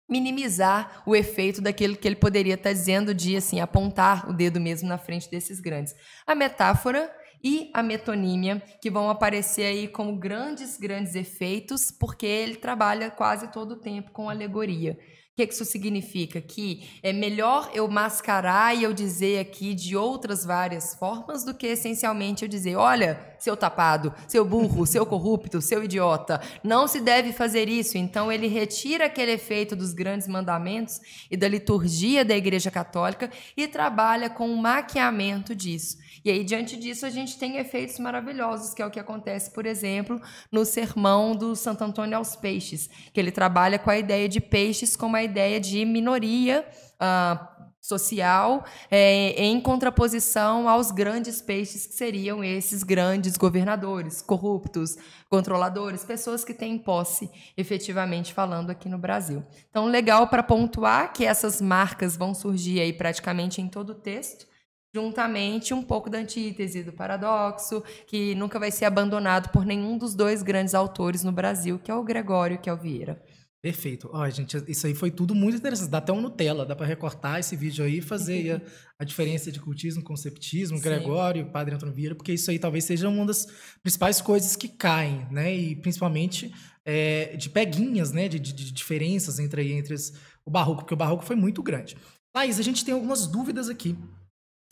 minimizar 0.10 1.04
o 1.06 1.16
efeito 1.16 1.62
daquilo 1.62 1.98
que 1.98 2.08
ele 2.08 2.16
poderia 2.16 2.56
estar 2.56 2.70
tá 2.70 2.74
dizendo 2.74 3.14
de 3.14 3.36
assim 3.36 3.60
apontar 3.60 4.30
o 4.30 4.34
dedo 4.34 4.60
mesmo 4.60 4.88
na 4.88 4.98
frente 4.98 5.30
desses 5.30 5.60
grandes. 5.60 5.94
A 6.26 6.34
metáfora 6.34 7.14
e 7.44 7.70
a 7.74 7.82
metonímia, 7.82 8.62
que 8.82 8.90
vão 8.90 9.10
aparecer 9.10 9.64
aí 9.64 9.88
como 9.88 10.18
grandes, 10.18 10.78
grandes 10.78 11.16
efeitos, 11.16 11.90
porque 11.90 12.26
ele 12.26 12.56
trabalha 12.56 13.10
quase 13.10 13.50
todo 13.50 13.74
o 13.74 13.80
tempo 13.80 14.12
com 14.12 14.30
alegoria 14.30 14.98
que, 15.40 15.48
que 15.48 15.54
isso 15.54 15.64
significa? 15.64 16.42
Que 16.42 16.84
é 17.02 17.14
melhor 17.14 17.72
eu 17.74 17.88
mascarar 17.88 18.76
e 18.76 18.84
eu 18.84 18.92
dizer 18.92 19.40
aqui 19.40 19.74
de 19.74 19.96
outras 19.96 20.44
várias 20.44 20.94
formas 20.96 21.46
do 21.46 21.54
que 21.54 21.68
essencialmente 21.68 22.44
eu 22.44 22.50
dizer: 22.50 22.76
olha, 22.76 23.20
seu 23.38 23.56
tapado, 23.56 24.14
seu 24.28 24.44
burro, 24.44 24.86
seu 24.86 25.06
corrupto, 25.06 25.62
seu 25.62 25.84
idiota, 25.84 26.42
não 26.62 26.88
se 26.88 27.00
deve 27.00 27.32
fazer 27.32 27.70
isso. 27.70 27.98
Então 27.98 28.30
ele 28.30 28.48
retira 28.48 29.06
aquele 29.06 29.32
efeito 29.32 29.76
dos 29.76 29.94
grandes 29.94 30.28
mandamentos 30.28 31.00
e 31.32 31.38
da 31.38 31.48
liturgia 31.48 32.26
da 32.26 32.36
Igreja 32.36 32.70
Católica 32.70 33.32
e 33.56 33.68
trabalha 33.68 34.30
com 34.30 34.52
o 34.52 34.58
maquiamento 34.58 35.56
disso. 35.56 35.98
E 36.24 36.30
aí, 36.30 36.44
diante 36.44 36.78
disso, 36.78 37.06
a 37.06 37.10
gente 37.10 37.38
tem 37.38 37.58
efeitos 37.58 38.00
maravilhosos, 38.00 38.74
que 38.74 38.82
é 38.82 38.86
o 38.86 38.92
que 38.92 39.00
acontece, 39.00 39.52
por 39.52 39.66
exemplo, 39.66 40.20
no 40.52 40.66
sermão 40.66 41.36
do 41.36 41.56
Santo 41.56 41.84
Antônio 41.84 42.18
aos 42.18 42.36
Peixes, 42.36 42.90
que 43.14 43.20
ele 43.20 43.32
trabalha 43.32 43.80
com 43.80 43.90
a 43.90 43.98
ideia 43.98 44.28
de 44.28 44.40
peixes 44.40 44.96
como 44.96 45.16
a 45.16 45.24
ideia 45.24 45.60
de 45.60 45.86
minoria. 45.86 46.66
Uh, 46.96 47.60
social 47.82 48.66
é, 48.92 49.32
em 49.42 49.60
contraposição 49.60 50.68
aos 50.68 50.92
grandes 50.92 51.42
peixes 51.42 51.88
que 51.88 51.94
seriam 51.94 52.44
esses 52.44 52.84
grandes 52.84 53.38
governadores, 53.38 54.22
corruptos, 54.22 54.98
controladores, 55.30 56.04
pessoas 56.04 56.44
que 56.44 56.54
têm 56.54 56.78
posse, 56.78 57.30
efetivamente 57.58 58.34
falando 58.34 58.70
aqui 58.70 58.90
no 58.90 58.98
Brasil. 58.98 59.44
Então, 59.70 59.86
legal 59.86 60.28
para 60.28 60.44
pontuar 60.44 61.14
que 61.14 61.26
essas 61.26 61.62
marcas 61.62 62.18
vão 62.18 62.34
surgir 62.34 62.80
aí 62.80 62.92
praticamente 62.94 63.62
em 63.62 63.68
todo 63.68 63.92
o 63.92 63.96
texto 63.96 64.49
juntamente 64.94 65.74
um 65.74 65.84
pouco 65.84 66.10
da 66.10 66.18
antítese, 66.18 66.84
do 66.84 66.92
paradoxo, 66.92 67.84
que 68.08 68.34
nunca 68.36 68.60
vai 68.60 68.72
ser 68.72 68.86
abandonado 68.86 69.50
por 69.52 69.66
nenhum 69.66 69.98
dos 69.98 70.16
dois 70.16 70.42
grandes 70.42 70.74
autores 70.74 71.24
no 71.24 71.32
Brasil, 71.32 71.80
que 71.80 71.92
é 71.92 71.96
o 71.96 72.04
Gregório 72.04 72.56
e 72.56 72.58
que 72.58 72.70
é 72.70 72.74
o 72.74 72.78
Vieira. 72.78 73.22
Perfeito. 73.62 74.10
Ó, 74.14 74.30
gente, 74.30 74.56
isso 74.70 74.88
aí 74.88 74.96
foi 74.96 75.12
tudo 75.12 75.36
muito 75.36 75.58
interessante. 75.58 75.90
Dá 75.90 75.98
até 75.98 76.14
um 76.14 76.22
Nutella, 76.22 76.66
dá 76.66 76.78
para 76.78 76.86
recortar 76.86 77.40
esse 77.42 77.58
vídeo 77.58 77.84
aí 77.84 77.98
e 77.98 78.02
fazer 78.02 78.54
a, 78.54 78.62
a, 79.00 79.04
diferença 79.04 79.52
de 79.52 79.60
cultismo, 79.60 80.02
conceptismo, 80.02 80.78
Sim. 80.78 80.84
Gregório, 80.84 81.52
Padre 81.52 81.76
Antônio 81.76 81.94
Vieira, 81.94 82.16
porque 82.16 82.32
isso 82.32 82.50
aí 82.50 82.58
talvez 82.58 82.86
seja 82.86 83.10
uma 83.10 83.26
das 83.26 83.48
principais 83.84 84.22
coisas 84.22 84.56
que 84.56 84.70
caem, 84.70 85.28
né? 85.30 85.54
E 85.54 85.76
principalmente 85.76 86.54
é, 86.86 87.36
de 87.36 87.50
peguinhas, 87.50 88.14
né? 88.14 88.30
De, 88.30 88.40
de, 88.40 88.54
de 88.54 88.72
diferenças 88.72 89.40
entre, 89.40 89.74
entre 89.74 89.94
as, 89.94 90.14
o 90.46 90.50
barroco, 90.50 90.84
porque 90.84 90.94
o 90.94 90.98
barroco 90.98 91.26
foi 91.26 91.36
muito 91.36 91.62
grande. 91.62 91.98
Laís, 92.34 92.60
a 92.60 92.64
gente 92.64 92.86
tem 92.86 92.94
algumas 92.94 93.28
dúvidas 93.28 93.68
aqui 93.68 93.98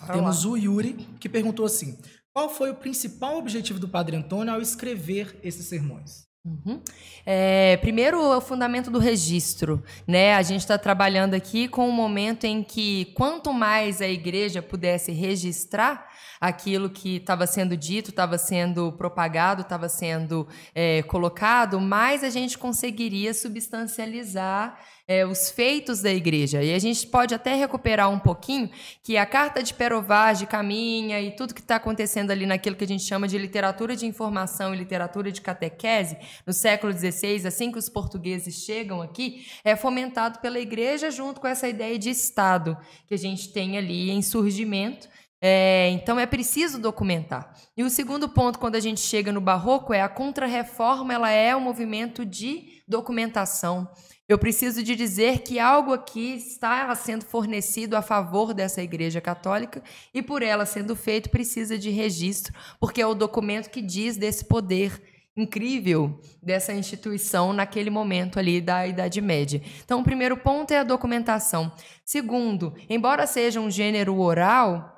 temos 0.05 0.45
o 0.45 0.55
Yuri, 0.55 0.93
que 1.19 1.27
perguntou 1.27 1.65
assim: 1.65 1.97
qual 2.33 2.49
foi 2.49 2.69
o 2.69 2.75
principal 2.75 3.37
objetivo 3.37 3.79
do 3.79 3.89
Padre 3.89 4.15
Antônio 4.15 4.53
ao 4.53 4.61
escrever 4.61 5.39
esses 5.41 5.65
sermões? 5.65 6.26
Uhum. 6.47 6.81
É, 7.25 7.75
primeiro, 7.77 8.21
o 8.21 8.39
fundamento 8.39 8.89
do 8.89 8.99
registro. 8.99 9.83
Né? 10.07 10.33
A 10.33 10.41
gente 10.41 10.61
está 10.61 10.77
trabalhando 10.77 11.33
aqui 11.33 11.67
com 11.67 11.89
um 11.89 11.91
momento 11.91 12.45
em 12.45 12.63
que, 12.63 13.05
quanto 13.15 13.51
mais 13.51 14.01
a 14.01 14.07
igreja 14.07 14.61
pudesse 14.61 15.11
registrar 15.11 16.07
aquilo 16.39 16.89
que 16.89 17.17
estava 17.17 17.45
sendo 17.45 17.75
dito, 17.75 18.11
estava 18.11 18.37
sendo 18.37 18.91
propagado, 18.93 19.63
estava 19.63 19.89
sendo 19.89 20.47
é, 20.73 21.01
colocado, 21.03 21.81
mais 21.81 22.23
a 22.23 22.29
gente 22.29 22.57
conseguiria 22.57 23.33
substancializar 23.33 24.79
é, 25.07 25.25
os 25.25 25.49
feitos 25.49 26.01
da 26.01 26.11
igreja. 26.11 26.61
E 26.61 26.73
a 26.73 26.79
gente 26.79 27.07
pode 27.07 27.33
até 27.33 27.55
recuperar 27.55 28.09
um 28.09 28.19
pouquinho 28.19 28.69
que 29.01 29.17
a 29.17 29.25
carta 29.25 29.63
de 29.63 29.73
Perovage 29.73 30.45
caminha 30.45 31.21
e 31.21 31.31
tudo 31.31 31.53
que 31.53 31.61
está 31.61 31.77
acontecendo 31.77 32.31
ali 32.31 32.45
naquilo 32.45 32.75
que 32.75 32.83
a 32.83 32.87
gente 32.87 33.03
chama 33.03 33.27
de 33.27 33.37
literatura 33.37 33.95
de 33.95 34.05
informação 34.05 34.73
e 34.73 34.77
literatura 34.77 35.31
de 35.31 35.39
catequese, 35.39 36.17
no 36.45 36.53
século 36.53 36.93
XVI, 36.93 37.47
assim 37.47 37.71
que 37.71 37.77
os 37.77 37.89
portugueses 37.89 38.55
chegam 38.55 39.01
aqui, 39.01 39.47
é 39.63 39.75
fomentado 39.75 40.39
pela 40.39 40.59
igreja 40.59 41.09
junto 41.11 41.41
com 41.41 41.47
essa 41.47 41.67
ideia 41.67 41.97
de 41.97 42.09
Estado 42.09 42.77
que 43.07 43.13
a 43.13 43.17
gente 43.17 43.51
tem 43.51 43.77
ali 43.77 44.11
em 44.11 44.21
surgimento. 44.21 45.07
É, 45.39 45.89
então 45.91 46.19
é 46.19 46.25
preciso 46.25 46.79
documentar. 46.79 47.53
E 47.75 47.83
o 47.83 47.89
segundo 47.89 48.27
ponto, 48.27 48.57
quando 48.57 48.75
a 48.75 48.79
gente 48.79 48.99
chega 48.99 49.31
no 49.31 49.39
barroco, 49.39 49.93
é 49.93 50.01
a 50.01 50.09
contrarreforma, 50.09 51.13
ela 51.13 51.29
é 51.29 51.55
um 51.55 51.61
movimento 51.61 52.25
de 52.25 52.81
documentação. 52.87 53.87
Eu 54.27 54.37
preciso 54.37 54.83
de 54.83 54.95
dizer 54.95 55.39
que 55.39 55.57
algo 55.57 55.93
aqui 55.93 56.33
está 56.35 56.93
sendo 56.95 57.23
fornecido 57.23 57.95
a 57.95 58.01
favor 58.01 58.53
dessa 58.53 58.81
Igreja 58.81 59.21
Católica 59.21 59.81
e 60.13 60.21
por 60.21 60.41
ela 60.41 60.65
sendo 60.65 60.95
feito 60.95 61.29
precisa 61.29 61.77
de 61.77 61.89
registro, 61.91 62.53
porque 62.79 63.01
é 63.01 63.07
o 63.07 63.15
documento 63.15 63.69
que 63.69 63.81
diz 63.81 64.17
desse 64.17 64.43
poder 64.43 65.01
incrível 65.37 66.19
dessa 66.41 66.73
instituição 66.73 67.53
naquele 67.53 67.89
momento 67.89 68.39
ali 68.39 68.59
da 68.59 68.87
Idade 68.87 69.21
Média. 69.21 69.61
Então, 69.85 70.01
o 70.01 70.03
primeiro 70.03 70.35
ponto 70.35 70.71
é 70.71 70.79
a 70.79 70.83
documentação. 70.83 71.71
Segundo, 72.03 72.73
embora 72.89 73.27
seja 73.27 73.59
um 73.59 73.69
gênero 73.69 74.19
oral, 74.19 74.97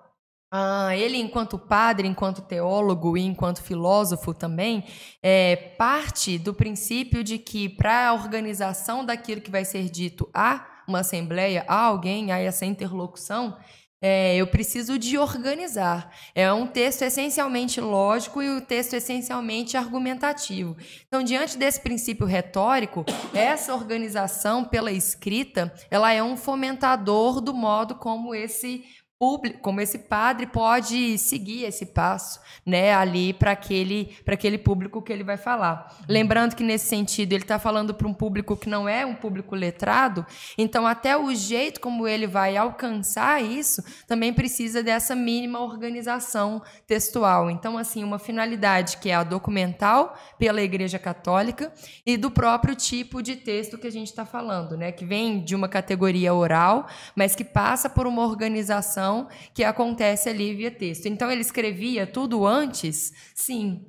ah, 0.51 0.95
ele, 0.95 1.17
enquanto 1.17 1.59
padre, 1.59 2.07
enquanto 2.07 2.41
teólogo 2.41 3.15
e 3.15 3.21
enquanto 3.21 3.61
filósofo 3.61 4.33
também, 4.33 4.83
é 5.21 5.55
parte 5.55 6.39
do 6.39 6.55
princípio 6.55 7.23
de 7.23 7.37
que, 7.37 7.69
para 7.69 8.07
a 8.07 8.13
organização 8.13 9.05
daquilo 9.05 9.41
que 9.41 9.51
vai 9.51 9.63
ser 9.63 9.89
dito 9.89 10.27
a 10.33 10.65
uma 10.87 11.01
assembleia, 11.01 11.63
a 11.67 11.75
alguém, 11.75 12.31
a 12.31 12.39
essa 12.39 12.65
interlocução, 12.65 13.55
é, 14.01 14.35
eu 14.37 14.47
preciso 14.47 14.97
de 14.97 15.17
organizar. 15.17 16.13
É 16.33 16.51
um 16.51 16.65
texto 16.65 17.01
essencialmente 17.01 17.81
lógico 17.81 18.41
e 18.41 18.49
o 18.49 18.57
um 18.57 18.61
texto 18.61 18.93
essencialmente 18.93 19.75
argumentativo. 19.75 20.77
Então, 21.07 21.23
diante 21.23 21.57
desse 21.57 21.81
princípio 21.81 22.25
retórico, 22.25 23.05
essa 23.33 23.73
organização 23.73 24.63
pela 24.63 24.91
escrita, 24.91 25.73
ela 25.91 26.11
é 26.11 26.23
um 26.23 26.37
fomentador 26.37 27.41
do 27.41 27.53
modo 27.53 27.95
como 27.95 28.33
esse 28.33 28.83
público, 29.19 29.59
como 29.59 29.81
esse 29.81 29.99
padre 29.99 30.47
pode 30.47 31.17
seguir 31.17 31.65
esse 31.65 31.87
passo, 31.87 32.39
né, 32.65 32.93
ali 32.93 33.33
para 33.33 33.51
aquele 33.51 34.15
para 34.23 34.35
aquele 34.35 34.57
público 34.57 35.01
que 35.01 35.11
ele 35.11 35.25
vai 35.25 35.35
falar. 35.35 35.93
Lembrando 36.07 36.55
que 36.55 36.63
nesse 36.63 36.87
sentido 36.87 37.33
ele 37.33 37.43
está 37.43 37.59
falando 37.59 37.93
para 37.93 38.07
um 38.07 38.13
público 38.13 38.55
que 38.55 38.69
não 38.69 38.87
é 38.87 39.05
um 39.05 39.13
público 39.13 39.55
letrado, 39.55 40.25
então 40.57 40.87
até 40.87 41.17
o 41.17 41.35
jeito 41.35 41.81
como 41.81 42.07
ele 42.07 42.27
vai 42.27 42.55
alcançar 42.55 43.43
isso 43.43 43.83
também 44.07 44.33
precisa 44.33 44.81
dessa 44.81 45.13
mínima 45.15 45.59
organização 45.59 46.61
textual. 46.87 47.51
Então 47.51 47.77
assim, 47.77 48.05
uma 48.05 48.19
finalidade 48.19 48.97
que 48.97 49.09
é 49.09 49.15
a 49.15 49.23
documental 49.23 50.17
pela 50.37 50.61
Igreja 50.61 50.97
Católica 50.97 51.73
e 52.05 52.15
do 52.15 52.31
próprio 52.31 52.73
tipo 52.73 53.21
de 53.21 53.35
texto 53.35 53.77
que 53.77 53.87
a 53.87 53.91
gente 53.91 54.07
está 54.07 54.25
falando, 54.25 54.77
né, 54.77 54.93
que 54.93 55.03
vem 55.03 55.43
de 55.43 55.55
uma 55.55 55.67
categoria 55.67 56.33
oral, 56.33 56.87
mas 57.13 57.35
que 57.35 57.43
passa 57.43 57.89
por 57.89 58.07
uma 58.07 58.23
organização 58.23 59.08
que 59.53 59.63
acontece 59.63 60.29
ali 60.29 60.53
via 60.55 60.71
texto. 60.71 61.07
Então 61.07 61.31
ele 61.31 61.41
escrevia 61.41 62.05
tudo 62.05 62.45
antes? 62.45 63.11
Sim. 63.35 63.85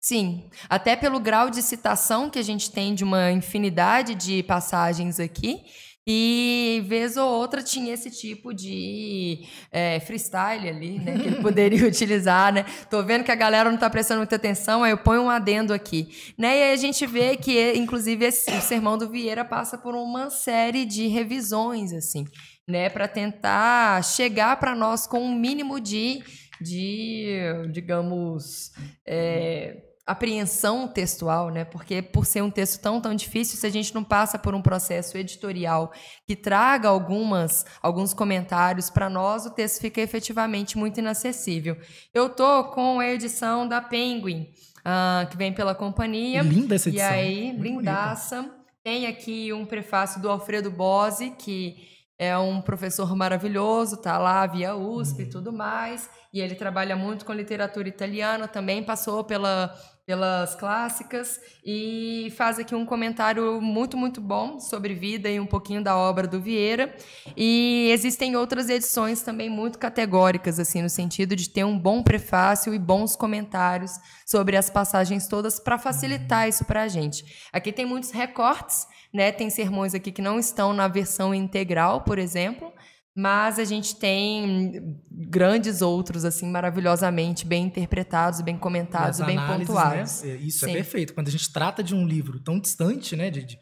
Sim, 0.00 0.50
até 0.68 0.94
pelo 0.96 1.18
grau 1.18 1.48
de 1.48 1.62
citação 1.62 2.28
que 2.28 2.38
a 2.38 2.42
gente 2.42 2.70
tem 2.70 2.94
de 2.94 3.02
uma 3.02 3.32
infinidade 3.32 4.14
de 4.14 4.42
passagens 4.42 5.18
aqui, 5.18 5.62
e 6.06 6.82
vez 6.86 7.16
ou 7.16 7.26
outra 7.26 7.62
tinha 7.62 7.94
esse 7.94 8.10
tipo 8.10 8.52
de 8.52 9.46
é, 9.72 9.98
freestyle 10.00 10.68
ali, 10.68 10.98
né? 10.98 11.18
Que 11.18 11.28
ele 11.28 11.40
poderia 11.40 11.82
utilizar, 11.88 12.52
né? 12.52 12.66
Tô 12.90 13.02
vendo 13.02 13.24
que 13.24 13.32
a 13.32 13.34
galera 13.34 13.70
não 13.70 13.76
está 13.76 13.88
prestando 13.88 14.18
muita 14.18 14.36
atenção, 14.36 14.84
aí 14.84 14.90
eu 14.90 14.98
ponho 14.98 15.22
um 15.22 15.30
adendo 15.30 15.72
aqui. 15.72 16.08
Né? 16.36 16.58
E 16.58 16.62
aí 16.64 16.72
a 16.74 16.76
gente 16.76 17.06
vê 17.06 17.38
que, 17.38 17.72
inclusive, 17.72 18.26
esse, 18.26 18.50
o 18.50 18.60
Sermão 18.60 18.98
do 18.98 19.08
Vieira 19.08 19.46
passa 19.46 19.78
por 19.78 19.94
uma 19.94 20.28
série 20.28 20.84
de 20.84 21.06
revisões, 21.06 21.94
assim 21.94 22.26
né, 22.66 22.88
para 22.88 23.06
tentar 23.06 24.02
chegar 24.02 24.58
para 24.58 24.74
nós 24.74 25.06
com 25.06 25.20
um 25.20 25.34
mínimo 25.34 25.80
de, 25.80 26.22
de 26.60 27.38
digamos, 27.70 28.72
é, 29.06 29.82
apreensão 30.06 30.86
textual, 30.86 31.50
né? 31.50 31.64
Porque 31.64 32.02
por 32.02 32.26
ser 32.26 32.42
um 32.42 32.50
texto 32.50 32.80
tão 32.80 33.00
tão 33.00 33.14
difícil, 33.14 33.58
se 33.58 33.66
a 33.66 33.70
gente 33.70 33.94
não 33.94 34.04
passa 34.04 34.38
por 34.38 34.54
um 34.54 34.60
processo 34.60 35.16
editorial 35.16 35.92
que 36.26 36.36
traga 36.36 36.88
algumas 36.88 37.64
alguns 37.82 38.12
comentários 38.12 38.90
para 38.90 39.08
nós, 39.08 39.46
o 39.46 39.50
texto 39.50 39.80
fica 39.80 40.00
efetivamente 40.00 40.76
muito 40.76 40.98
inacessível. 40.98 41.76
Eu 42.12 42.28
tô 42.28 42.64
com 42.64 43.00
a 43.00 43.08
edição 43.08 43.66
da 43.66 43.80
Penguin, 43.80 44.52
uh, 44.80 45.26
que 45.30 45.36
vem 45.36 45.52
pela 45.52 45.74
companhia. 45.74 46.42
Linda 46.42 46.74
essa 46.74 46.88
edição. 46.90 47.08
E 47.08 47.10
aí, 47.10 47.52
lindaça. 47.52 48.50
Tem 48.82 49.06
aqui 49.06 49.50
um 49.50 49.64
prefácio 49.64 50.20
do 50.20 50.28
Alfredo 50.28 50.70
Bose, 50.70 51.30
que 51.38 51.93
é 52.18 52.36
um 52.38 52.60
professor 52.60 53.14
maravilhoso, 53.16 53.96
tá 53.96 54.18
lá 54.18 54.46
via 54.46 54.74
USP 54.74 55.20
e 55.20 55.24
uhum. 55.24 55.30
tudo 55.30 55.52
mais, 55.52 56.08
e 56.32 56.40
ele 56.40 56.54
trabalha 56.54 56.94
muito 56.94 57.24
com 57.24 57.32
literatura 57.32 57.88
italiana, 57.88 58.46
também 58.46 58.82
passou 58.82 59.24
pela, 59.24 59.74
pelas 60.06 60.54
clássicas 60.54 61.40
e 61.64 62.32
faz 62.36 62.58
aqui 62.58 62.74
um 62.74 62.84
comentário 62.84 63.60
muito, 63.60 63.96
muito 63.96 64.20
bom 64.20 64.60
sobre 64.60 64.94
vida 64.94 65.30
e 65.30 65.40
um 65.40 65.46
pouquinho 65.46 65.82
da 65.82 65.96
obra 65.96 66.26
do 66.26 66.40
Vieira. 66.40 66.94
E 67.36 67.88
existem 67.90 68.36
outras 68.36 68.68
edições 68.68 69.22
também 69.22 69.48
muito 69.48 69.78
categóricas, 69.78 70.60
assim, 70.60 70.82
no 70.82 70.90
sentido 70.90 71.34
de 71.34 71.48
ter 71.48 71.64
um 71.64 71.78
bom 71.78 72.02
prefácio 72.02 72.74
e 72.74 72.78
bons 72.78 73.16
comentários 73.16 73.92
sobre 74.26 74.56
as 74.56 74.68
passagens 74.68 75.26
todas 75.26 75.58
para 75.58 75.78
facilitar 75.78 76.48
isso 76.48 76.64
para 76.64 76.82
a 76.82 76.88
gente. 76.88 77.24
Aqui 77.52 77.72
tem 77.72 77.86
muitos 77.86 78.10
recortes 78.10 78.86
né? 79.14 79.30
Tem 79.30 79.48
sermões 79.48 79.94
aqui 79.94 80.10
que 80.10 80.20
não 80.20 80.40
estão 80.40 80.72
na 80.72 80.88
versão 80.88 81.32
integral, 81.32 82.00
por 82.00 82.18
exemplo, 82.18 82.72
mas 83.14 83.58
a 83.60 83.64
gente 83.64 83.94
tem 83.94 84.98
grandes 85.10 85.80
outros 85.80 86.24
assim 86.24 86.50
maravilhosamente 86.50 87.46
bem 87.46 87.66
interpretados, 87.66 88.40
bem 88.40 88.58
comentados, 88.58 89.20
bem 89.20 89.38
análises, 89.38 89.66
pontuados. 89.68 90.22
Né? 90.22 90.36
Isso 90.36 90.64
é 90.64 90.68
Sim. 90.68 90.72
é 90.72 90.76
perfeito. 90.76 91.14
Quando 91.14 91.28
a 91.28 91.30
gente 91.30 91.52
trata 91.52 91.82
de 91.82 91.94
um 91.94 92.06
livro 92.06 92.40
tão 92.40 92.58
distante, 92.58 93.14
né, 93.14 93.30
de, 93.30 93.44
de 93.44 93.58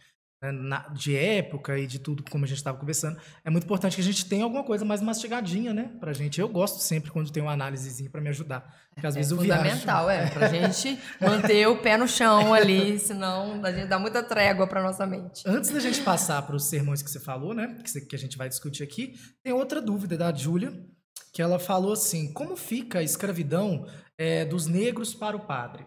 né, 0.50 0.84
de 0.92 1.16
época 1.16 1.78
e 1.78 1.86
de 1.86 2.00
tudo, 2.00 2.24
como 2.28 2.44
a 2.44 2.48
gente 2.48 2.56
estava 2.56 2.76
conversando, 2.76 3.16
é 3.44 3.50
muito 3.50 3.64
importante 3.64 3.94
que 3.94 4.00
a 4.00 4.04
gente 4.04 4.26
tenha 4.26 4.42
alguma 4.42 4.64
coisa 4.64 4.84
mais 4.84 5.00
mastigadinha, 5.00 5.72
né, 5.72 5.92
pra 6.00 6.12
gente. 6.12 6.40
Eu 6.40 6.48
gosto 6.48 6.80
sempre 6.80 7.10
quando 7.10 7.30
tem 7.30 7.42
uma 7.42 7.52
análisezinha 7.52 8.10
para 8.10 8.20
me 8.20 8.28
ajudar. 8.28 8.74
Porque 8.92 9.06
às 9.06 9.14
é 9.14 9.18
vezes 9.18 9.30
eu 9.30 9.38
fundamental, 9.38 10.06
viajo. 10.06 10.26
é, 10.26 10.30
pra 10.30 10.48
gente 10.48 10.98
manter 11.20 11.66
o 11.68 11.76
pé 11.76 11.96
no 11.96 12.08
chão 12.08 12.52
ali, 12.52 12.98
senão 12.98 13.64
a 13.64 13.72
gente 13.72 13.86
dá 13.86 13.98
muita 13.98 14.22
trégua 14.22 14.66
para 14.66 14.82
nossa 14.82 15.06
mente. 15.06 15.42
Antes 15.46 15.70
da 15.70 15.78
gente 15.78 16.00
passar 16.02 16.42
para 16.42 16.56
os 16.56 16.64
sermões 16.64 17.02
que 17.02 17.10
você 17.10 17.20
falou, 17.20 17.54
né, 17.54 17.78
que 18.08 18.16
a 18.16 18.18
gente 18.18 18.36
vai 18.36 18.48
discutir 18.48 18.82
aqui, 18.82 19.14
tem 19.42 19.52
outra 19.52 19.80
dúvida 19.80 20.16
da 20.16 20.34
Júlia, 20.34 20.72
que 21.32 21.40
ela 21.40 21.58
falou 21.58 21.92
assim: 21.92 22.32
como 22.32 22.56
fica 22.56 22.98
a 22.98 23.02
escravidão 23.02 23.86
é, 24.18 24.44
dos 24.44 24.66
negros 24.66 25.14
para 25.14 25.36
o 25.36 25.46
padre? 25.46 25.84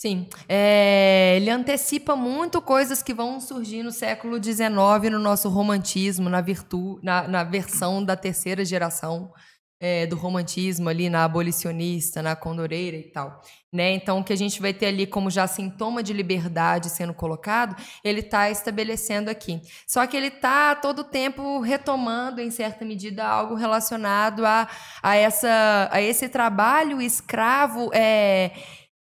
Sim, 0.00 0.26
é, 0.48 1.34
ele 1.36 1.50
antecipa 1.50 2.16
muito 2.16 2.62
coisas 2.62 3.02
que 3.02 3.12
vão 3.12 3.38
surgir 3.38 3.82
no 3.82 3.92
século 3.92 4.42
XIX 4.42 4.70
no 5.12 5.18
nosso 5.18 5.50
romantismo, 5.50 6.30
na, 6.30 6.40
virtu, 6.40 6.98
na, 7.02 7.28
na 7.28 7.44
versão 7.44 8.02
da 8.02 8.16
terceira 8.16 8.64
geração 8.64 9.30
é, 9.78 10.06
do 10.06 10.16
romantismo 10.16 10.88
ali, 10.88 11.10
na 11.10 11.24
abolicionista, 11.24 12.22
na 12.22 12.34
condoreira 12.34 12.96
e 12.96 13.10
tal. 13.10 13.42
Né? 13.70 13.92
Então, 13.92 14.20
o 14.20 14.24
que 14.24 14.32
a 14.32 14.36
gente 14.36 14.60
vai 14.60 14.72
ter 14.72 14.86
ali 14.86 15.06
como 15.06 15.30
já 15.30 15.46
sintoma 15.46 16.02
de 16.02 16.14
liberdade 16.14 16.88
sendo 16.88 17.12
colocado, 17.12 17.76
ele 18.02 18.20
está 18.20 18.50
estabelecendo 18.50 19.30
aqui. 19.30 19.60
Só 19.86 20.06
que 20.06 20.16
ele 20.16 20.28
está 20.28 20.74
todo 20.74 21.04
tempo 21.04 21.60
retomando, 21.60 22.40
em 22.40 22.50
certa 22.50 22.86
medida, 22.86 23.26
algo 23.26 23.54
relacionado 23.54 24.46
a, 24.46 24.66
a, 25.02 25.14
essa, 25.14 25.88
a 25.92 26.00
esse 26.00 26.26
trabalho 26.28 27.02
escravo. 27.02 27.90
É, 27.94 28.52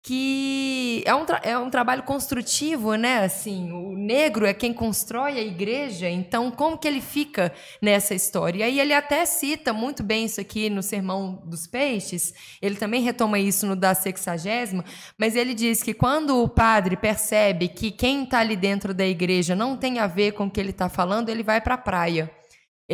que 0.04 1.02
é 1.06 1.16
um, 1.16 1.26
é 1.44 1.58
um 1.58 1.70
trabalho 1.70 2.04
construtivo, 2.04 2.96
né? 2.96 3.24
Assim, 3.24 3.72
o 3.72 3.96
negro 3.96 4.46
é 4.46 4.54
quem 4.54 4.74
constrói 4.74 5.40
a 5.40 5.42
igreja, 5.42 6.10
então 6.10 6.52
como 6.52 6.78
que 6.78 6.86
ele 6.86 7.00
fica 7.00 7.54
nessa 7.82 8.14
história? 8.14 8.60
E 8.60 8.64
aí 8.64 8.80
ele 8.82 8.94
até 8.94 9.26
cita 9.26 9.72
muito 9.72 10.04
bem 10.04 10.26
isso 10.26 10.42
aqui 10.42 10.70
no 10.70 10.84
Sermão 10.84 11.42
dos 11.46 11.66
Peixes, 11.66 12.34
ele 12.62 12.76
também 12.76 13.02
retoma 13.02 13.40
isso 13.40 13.66
no 13.66 13.78
da 13.78 13.96
sexagésima, 13.96 14.84
mas 15.18 15.38
ele 15.38 15.54
diz 15.54 15.82
que 15.82 15.94
quando 15.94 16.44
o 16.44 16.50
padre 16.50 16.98
percebe 16.98 17.70
que 17.70 17.90
quem 17.90 18.26
está 18.26 18.40
ali 18.40 18.58
dentro 18.58 18.94
da 18.94 19.08
igreja 19.08 19.56
não 19.56 19.78
tem 19.78 20.00
a 20.00 20.08
ver 20.08 20.34
com 20.34 20.48
o 20.48 20.52
que 20.52 20.60
ele 20.60 20.72
está 20.72 20.90
falando, 20.90 21.30
ele 21.30 21.44
vai 21.44 21.62
para 21.62 21.76
a 21.76 21.78
praia. 21.78 22.30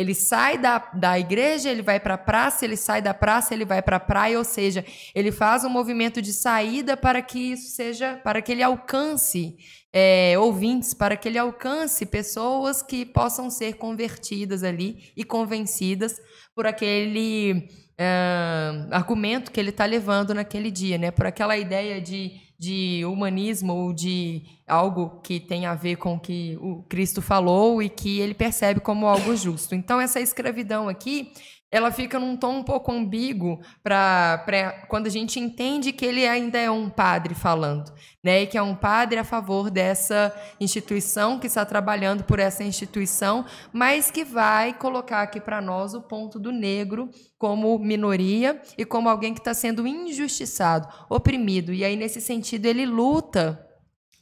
Ele 0.00 0.14
sai 0.14 0.56
da, 0.56 0.78
da 0.94 1.18
igreja, 1.18 1.68
ele 1.68 1.82
vai 1.82 2.00
para 2.00 2.14
a 2.14 2.18
praça, 2.18 2.64
ele 2.64 2.76
sai 2.76 3.02
da 3.02 3.12
praça, 3.12 3.52
ele 3.52 3.66
vai 3.66 3.82
para 3.82 3.96
a 3.96 4.00
praia, 4.00 4.38
ou 4.38 4.44
seja, 4.44 4.82
ele 5.14 5.30
faz 5.30 5.62
um 5.62 5.68
movimento 5.68 6.22
de 6.22 6.32
saída 6.32 6.96
para 6.96 7.20
que 7.20 7.52
isso 7.52 7.68
seja, 7.76 8.18
para 8.24 8.40
que 8.40 8.50
ele 8.50 8.62
alcance 8.62 9.58
é, 9.92 10.38
ouvintes, 10.38 10.94
para 10.94 11.18
que 11.18 11.28
ele 11.28 11.36
alcance 11.36 12.06
pessoas 12.06 12.82
que 12.82 13.04
possam 13.04 13.50
ser 13.50 13.74
convertidas 13.74 14.62
ali 14.62 15.12
e 15.14 15.22
convencidas 15.22 16.18
por 16.60 16.66
aquele 16.66 17.70
é, 17.96 18.86
argumento 18.90 19.50
que 19.50 19.58
ele 19.58 19.70
está 19.70 19.86
levando 19.86 20.34
naquele 20.34 20.70
dia, 20.70 20.98
né? 20.98 21.10
Por 21.10 21.24
aquela 21.24 21.56
ideia 21.56 21.98
de 22.02 22.38
de 22.58 23.02
humanismo 23.06 23.72
ou 23.72 23.90
de 23.94 24.42
algo 24.68 25.22
que 25.22 25.40
tem 25.40 25.64
a 25.64 25.74
ver 25.74 25.96
com 25.96 26.16
o 26.16 26.20
que 26.20 26.58
o 26.60 26.82
Cristo 26.82 27.22
falou 27.22 27.82
e 27.82 27.88
que 27.88 28.20
ele 28.20 28.34
percebe 28.34 28.80
como 28.80 29.06
algo 29.06 29.34
justo. 29.34 29.74
Então, 29.74 29.98
essa 29.98 30.20
escravidão 30.20 30.86
aqui 30.86 31.32
ela 31.70 31.92
fica 31.92 32.18
num 32.18 32.36
tom 32.36 32.58
um 32.58 32.62
pouco 32.64 32.90
ambíguo 32.90 33.60
para 33.82 34.84
quando 34.88 35.06
a 35.06 35.10
gente 35.10 35.38
entende 35.38 35.92
que 35.92 36.04
ele 36.04 36.26
ainda 36.26 36.58
é 36.58 36.70
um 36.70 36.90
padre 36.90 37.34
falando, 37.34 37.92
né? 38.22 38.42
E 38.42 38.46
que 38.46 38.58
é 38.58 38.62
um 38.62 38.74
padre 38.74 39.20
a 39.20 39.24
favor 39.24 39.70
dessa 39.70 40.34
instituição, 40.58 41.38
que 41.38 41.46
está 41.46 41.64
trabalhando 41.64 42.24
por 42.24 42.40
essa 42.40 42.64
instituição, 42.64 43.44
mas 43.72 44.10
que 44.10 44.24
vai 44.24 44.74
colocar 44.74 45.22
aqui 45.22 45.40
para 45.40 45.60
nós 45.60 45.94
o 45.94 46.02
ponto 46.02 46.40
do 46.40 46.50
negro 46.50 47.08
como 47.38 47.78
minoria 47.78 48.60
e 48.76 48.84
como 48.84 49.08
alguém 49.08 49.32
que 49.32 49.40
está 49.40 49.54
sendo 49.54 49.86
injustiçado, 49.86 50.88
oprimido. 51.08 51.72
E 51.72 51.84
aí, 51.84 51.94
nesse 51.94 52.20
sentido, 52.20 52.66
ele 52.66 52.84
luta 52.84 53.64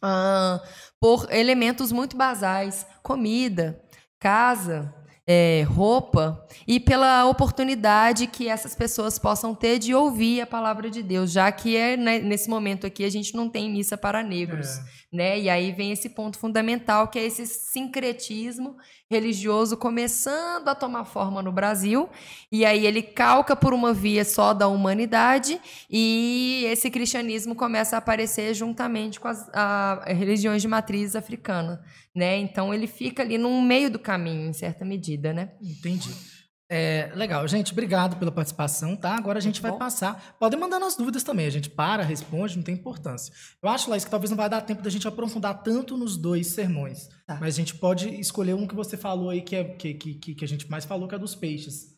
ah, 0.03 0.63
por 1.01 1.33
elementos 1.33 1.91
muito 1.91 2.15
basais: 2.15 2.87
comida, 3.03 3.83
casa, 4.21 4.95
é, 5.31 5.63
roupa 5.69 6.43
e 6.67 6.81
pela 6.81 7.27
oportunidade 7.27 8.27
que 8.27 8.49
essas 8.49 8.75
pessoas 8.75 9.19
possam 9.19 9.55
ter 9.55 9.79
de 9.79 9.95
ouvir 9.95 10.41
a 10.41 10.47
palavra 10.47 10.89
de 10.89 11.03
Deus, 11.03 11.31
já 11.31 11.53
que 11.53 11.77
é 11.77 11.99
né, 11.99 12.19
nesse 12.19 12.49
momento 12.49 12.87
aqui 12.87 13.05
a 13.05 13.11
gente 13.11 13.35
não 13.35 13.47
tem 13.47 13.71
missa 13.71 13.99
para 13.99 14.23
negros, 14.23 14.79
é. 14.79 14.83
Né? 15.13 15.39
E 15.41 15.49
aí 15.49 15.73
vem 15.73 15.93
esse 15.93 16.11
ponto 16.11 16.39
fundamental 16.39 17.09
que 17.09 17.19
é 17.19 17.25
esse 17.25 17.47
sincretismo 17.47 18.77
religioso 19.11 19.77
começando 19.77 20.69
a 20.69 20.75
tomar 20.75 21.05
forma 21.05 21.43
no 21.43 21.51
Brasil, 21.51 22.11
e 22.53 22.65
aí 22.65 22.87
ele 22.87 23.01
calca 23.01 23.57
por 23.57 23.73
uma 23.73 23.93
via 23.95 24.25
só 24.25 24.53
da 24.53 24.69
humanidade, 24.69 25.59
e 25.89 26.65
esse 26.67 26.91
cristianismo 26.91 27.55
começa 27.55 27.97
a 27.97 28.01
aparecer 28.01 28.53
juntamente 28.53 29.19
com 29.19 29.29
as 29.29 29.49
a, 29.55 30.05
religiões 30.09 30.61
de 30.61 30.69
matriz 30.69 31.17
africana, 31.17 31.83
né? 32.15 32.37
Então 32.37 32.75
ele 32.75 32.87
fica 32.87 33.23
ali 33.23 33.39
no 33.39 33.63
meio 33.63 33.91
do 33.91 33.99
caminho, 33.99 34.51
em 34.51 34.53
certa 34.53 34.85
medida, 34.85 35.33
né? 35.33 35.53
Entendi. 35.63 36.38
É, 36.71 37.11
legal, 37.15 37.49
gente, 37.49 37.73
obrigado 37.73 38.17
pela 38.17 38.31
participação, 38.31 38.95
tá? 38.95 39.17
Agora 39.17 39.39
a 39.39 39.43
gente 39.43 39.61
vai 39.63 39.71
bom. 39.71 39.79
passar. 39.79 40.37
Podem 40.39 40.61
mandar 40.61 40.79
nas 40.79 40.95
dúvidas 40.97 41.23
também, 41.23 41.47
a 41.47 41.51
gente 41.51 41.71
para, 41.71 42.03
responde, 42.03 42.57
não 42.57 42.63
tem 42.63 42.75
importância. 42.75 43.33
Eu 43.63 43.69
acho, 43.71 43.89
Laís, 43.89 44.05
que 44.05 44.11
talvez 44.11 44.31
não 44.31 44.37
vai 44.37 44.51
dar 44.51 44.61
tempo 44.61 44.83
da 44.83 44.91
gente 44.91 45.09
aprofundar 45.09 45.63
tanto 45.63 45.97
nos 45.97 46.17
dois 46.17 46.49
sermões. 46.49 47.09
Tá. 47.27 47.39
Mas 47.41 47.55
a 47.55 47.57
gente 47.57 47.75
pode 47.75 48.09
escolher 48.21 48.55
um 48.55 48.67
que 48.67 48.75
você 48.75 48.97
falou 48.97 49.31
aí, 49.31 49.41
que, 49.41 49.57
é, 49.57 49.65
que, 49.65 49.95
que 49.95 50.35
que 50.35 50.45
a 50.45 50.49
gente 50.49 50.71
mais 50.71 50.85
falou, 50.85 51.09
que 51.09 51.15
é 51.15 51.19
dos 51.19 51.35
peixes. 51.35 51.98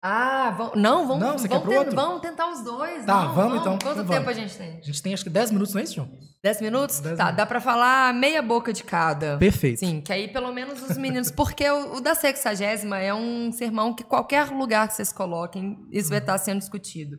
Ah, 0.00 0.54
vão, 0.56 0.72
não, 0.76 1.08
vamos, 1.08 1.22
Não, 1.24 1.38
você 1.38 1.48
vamos, 1.48 1.68
ten- 1.68 1.78
outro? 1.78 1.94
vamos 1.96 2.20
tentar 2.20 2.48
os 2.52 2.62
dois. 2.62 3.04
Tá, 3.04 3.24
não, 3.24 3.34
vamos 3.34 3.60
então, 3.60 3.72
Quanto 3.72 4.00
então 4.00 4.06
tempo 4.06 4.24
vamos. 4.26 4.28
a 4.28 4.32
gente 4.32 4.56
tem? 4.56 4.78
A 4.78 4.80
gente 4.80 5.02
tem 5.02 5.12
acho 5.12 5.24
que 5.24 5.30
10 5.30 5.50
minutos, 5.50 5.74
não 5.74 5.80
é 5.80 5.84
isso, 5.84 5.94
João? 5.96 6.08
Dez 6.40 6.60
minutos? 6.60 7.00
Dez 7.00 7.16
tá, 7.16 7.24
minutos. 7.24 7.36
dá 7.36 7.46
pra 7.46 7.60
falar 7.60 8.14
meia 8.14 8.40
boca 8.40 8.72
de 8.72 8.84
cada. 8.84 9.36
Perfeito. 9.38 9.80
Sim, 9.80 10.00
que 10.00 10.12
aí 10.12 10.28
pelo 10.28 10.52
menos 10.52 10.80
os 10.88 10.96
meninos. 10.96 11.32
Porque 11.32 11.68
o, 11.68 11.96
o 11.96 12.00
da 12.00 12.14
sexagésima 12.14 12.98
é 12.98 13.12
um 13.12 13.50
sermão 13.50 13.92
que 13.92 14.04
qualquer 14.04 14.48
lugar 14.50 14.86
que 14.86 14.94
vocês 14.94 15.12
coloquem, 15.12 15.76
isso 15.90 16.10
vai 16.10 16.18
estar 16.18 16.38
sendo 16.38 16.60
discutido. 16.60 17.16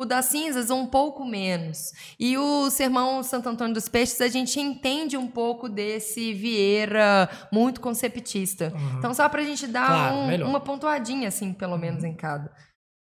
O 0.00 0.06
das 0.06 0.24
cinzas, 0.24 0.70
um 0.70 0.86
pouco 0.86 1.26
menos. 1.26 1.92
E 2.18 2.38
o 2.38 2.70
sermão 2.70 3.22
Santo 3.22 3.50
Antônio 3.50 3.74
dos 3.74 3.86
Peixes, 3.86 4.18
a 4.22 4.28
gente 4.28 4.58
entende 4.58 5.14
um 5.14 5.26
pouco 5.28 5.68
desse 5.68 6.32
Vieira 6.32 7.28
muito 7.52 7.82
conceptista. 7.82 8.72
Uhum. 8.74 8.98
Então, 8.98 9.12
só 9.12 9.28
pra 9.28 9.42
gente 9.42 9.66
dar 9.66 9.86
Claro, 9.86 10.16
um- 10.44 10.48
uma 10.48 10.58
pontuadinha, 10.60 11.28
assim, 11.28 11.52
pelo 11.52 11.76
menos 11.76 12.02
em 12.02 12.14
cada. 12.14 12.50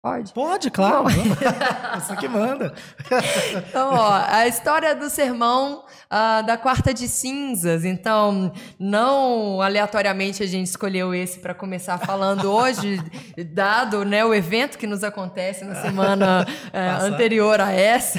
Pode? 0.03 0.32
Pode, 0.32 0.68
claro. 0.68 1.05
Você 1.94 2.16
que 2.16 2.26
manda. 2.26 2.74
Então, 3.68 3.94
ó, 3.94 4.24
a 4.26 4.48
história 4.48 4.94
do 4.94 5.09
sermão 5.09 5.84
ah, 6.11 6.42
da 6.42 6.57
quarta 6.57 6.92
de 6.92 7.09
cinzas. 7.09 7.84
Então, 7.84 8.53
não 8.78 9.61
aleatoriamente 9.61 10.42
a 10.42 10.46
gente 10.46 10.66
escolheu 10.66 11.14
esse 11.14 11.38
para 11.38 11.55
começar 11.55 11.98
falando 11.98 12.50
hoje, 12.50 13.00
dado 13.53 14.05
né, 14.05 14.24
o 14.24 14.34
evento 14.34 14.76
que 14.76 14.86
nos 14.86 15.05
acontece 15.05 15.64
na 15.64 15.76
semana 15.76 16.46
Passa. 16.72 17.07
anterior 17.07 17.61
a 17.61 17.72
essa. 17.72 18.18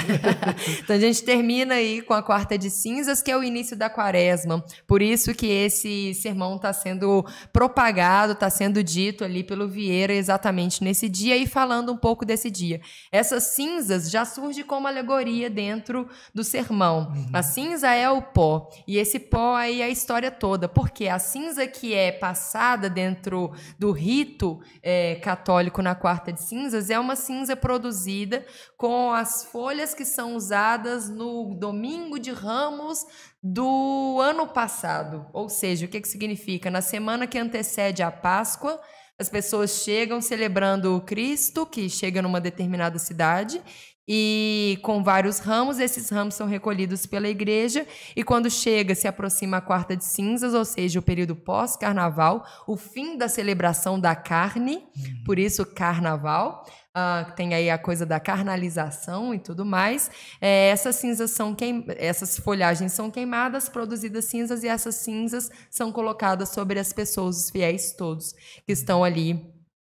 então, 0.79 0.95
a 0.95 0.99
gente 0.99 1.23
termina 1.23 1.75
aí 1.75 2.01
com 2.01 2.13
a 2.13 2.23
quarta 2.23 2.57
de 2.57 2.69
cinzas, 2.69 3.21
que 3.21 3.29
é 3.29 3.37
o 3.37 3.43
início 3.43 3.75
da 3.75 3.89
quaresma. 3.89 4.63
Por 4.87 5.01
isso 5.01 5.33
que 5.33 5.47
esse 5.47 6.13
sermão 6.13 6.55
está 6.55 6.71
sendo 6.71 7.25
propagado, 7.51 8.33
está 8.33 8.49
sendo 8.49 8.83
dito 8.83 9.23
ali 9.23 9.43
pelo 9.43 9.67
Vieira 9.67 10.13
exatamente 10.13 10.83
nesse 10.83 11.09
dia 11.09 11.35
e 11.35 11.45
falando 11.45 11.72
um 11.81 11.97
pouco 11.97 12.25
desse 12.25 12.51
dia. 12.51 12.81
Essas 13.11 13.43
cinzas 13.55 14.09
já 14.09 14.25
surge 14.25 14.63
como 14.63 14.87
alegoria 14.87 15.49
dentro 15.49 16.07
do 16.33 16.43
sermão. 16.43 17.11
A 17.33 17.41
cinza 17.41 17.89
é 17.91 18.09
o 18.09 18.21
pó, 18.21 18.69
e 18.87 18.97
esse 18.97 19.19
pó 19.19 19.55
aí 19.55 19.81
é 19.81 19.85
a 19.85 19.89
história 19.89 20.29
toda, 20.29 20.67
porque 20.69 21.07
a 21.07 21.19
cinza 21.19 21.65
que 21.67 21.93
é 21.93 22.11
passada 22.11 22.89
dentro 22.89 23.53
do 23.79 23.91
rito 23.91 24.61
eh, 24.81 25.15
católico 25.15 25.81
na 25.81 25.95
quarta 25.95 26.31
de 26.31 26.41
cinzas 26.41 26.89
é 26.89 26.99
uma 26.99 27.15
cinza 27.15 27.55
produzida 27.55 28.45
com 28.77 29.11
as 29.11 29.45
folhas 29.45 29.93
que 29.93 30.05
são 30.05 30.35
usadas 30.35 31.09
no 31.09 31.55
domingo 31.55 32.19
de 32.19 32.31
ramos 32.31 33.05
do 33.41 34.19
ano 34.21 34.47
passado. 34.47 35.25
Ou 35.33 35.49
seja, 35.49 35.85
o 35.85 35.89
que, 35.89 35.99
que 35.99 36.07
significa? 36.07 36.71
Na 36.71 36.81
semana 36.81 37.27
que 37.27 37.37
antecede 37.37 38.01
a 38.01 38.09
Páscoa, 38.09 38.79
as 39.19 39.29
pessoas 39.29 39.83
chegam 39.83 40.21
celebrando 40.21 40.95
o 40.95 41.01
Cristo, 41.01 41.65
que 41.65 41.89
chega 41.89 42.21
numa 42.21 42.41
determinada 42.41 42.97
cidade, 42.97 43.61
e 44.07 44.77
com 44.81 45.01
vários 45.01 45.39
ramos, 45.39 45.79
esses 45.79 46.09
ramos 46.09 46.35
são 46.35 46.45
recolhidos 46.45 47.05
pela 47.05 47.29
igreja, 47.29 47.87
e 48.15 48.23
quando 48.23 48.49
chega, 48.49 48.93
se 48.93 49.07
aproxima 49.07 49.57
a 49.57 49.61
quarta 49.61 49.95
de 49.95 50.03
cinzas, 50.03 50.53
ou 50.53 50.65
seja, 50.65 50.99
o 50.99 51.03
período 51.03 51.35
pós-carnaval, 51.35 52.45
o 52.67 52.75
fim 52.75 53.17
da 53.17 53.29
celebração 53.29 53.99
da 53.99 54.15
carne, 54.15 54.83
por 55.25 55.39
isso 55.39 55.65
carnaval. 55.65 56.65
Ah, 56.95 57.33
tem 57.35 57.55
aí 57.55 57.71
a 57.71 57.77
coisa 57.77 58.05
da 58.05 58.19
carnalização 58.19 59.33
e 59.33 59.39
tudo 59.39 59.65
mais. 59.65 60.11
É, 60.39 60.69
essas 60.69 60.95
cinzas 60.97 61.31
são 61.31 61.55
queim... 61.55 61.83
essas 61.97 62.37
folhagens 62.37 62.93
são 62.93 63.09
queimadas, 63.09 63.67
produzidas 63.67 64.25
cinzas, 64.25 64.63
e 64.63 64.67
essas 64.67 64.95
cinzas 64.95 65.49
são 65.71 65.91
colocadas 65.91 66.49
sobre 66.49 66.79
as 66.79 66.93
pessoas, 66.93 67.37
os 67.37 67.49
fiéis 67.49 67.93
todos, 67.93 68.33
que 68.65 68.71
estão 68.71 69.03
ali 69.03 69.43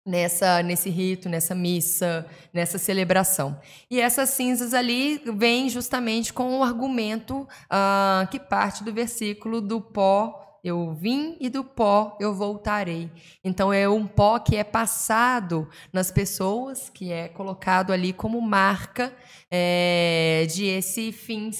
nessa 0.06 0.62
nesse 0.62 0.88
rito, 0.88 1.28
nessa 1.28 1.54
missa, 1.54 2.24
nessa 2.50 2.78
celebração. 2.78 3.60
E 3.90 4.00
essas 4.00 4.30
cinzas 4.30 4.72
ali 4.72 5.20
vêm 5.36 5.68
justamente 5.68 6.32
com 6.32 6.58
o 6.58 6.62
argumento 6.62 7.46
ah, 7.68 8.26
que 8.30 8.40
parte 8.40 8.82
do 8.82 8.92
versículo 8.92 9.60
do 9.60 9.82
pó 9.82 10.45
eu 10.66 10.92
vim 10.92 11.36
e 11.40 11.48
do 11.48 11.62
pó 11.62 12.16
eu 12.18 12.34
voltarei. 12.34 13.08
Então 13.44 13.72
é 13.72 13.88
um 13.88 14.06
pó 14.06 14.38
que 14.40 14.56
é 14.56 14.64
passado 14.64 15.68
nas 15.92 16.10
pessoas, 16.10 16.90
que 16.90 17.12
é 17.12 17.28
colocado 17.28 17.92
ali 17.92 18.12
como 18.12 18.40
marca 18.40 19.12
é, 19.48 20.44
de 20.50 20.64
esse 20.66 21.12
fim, 21.12 21.50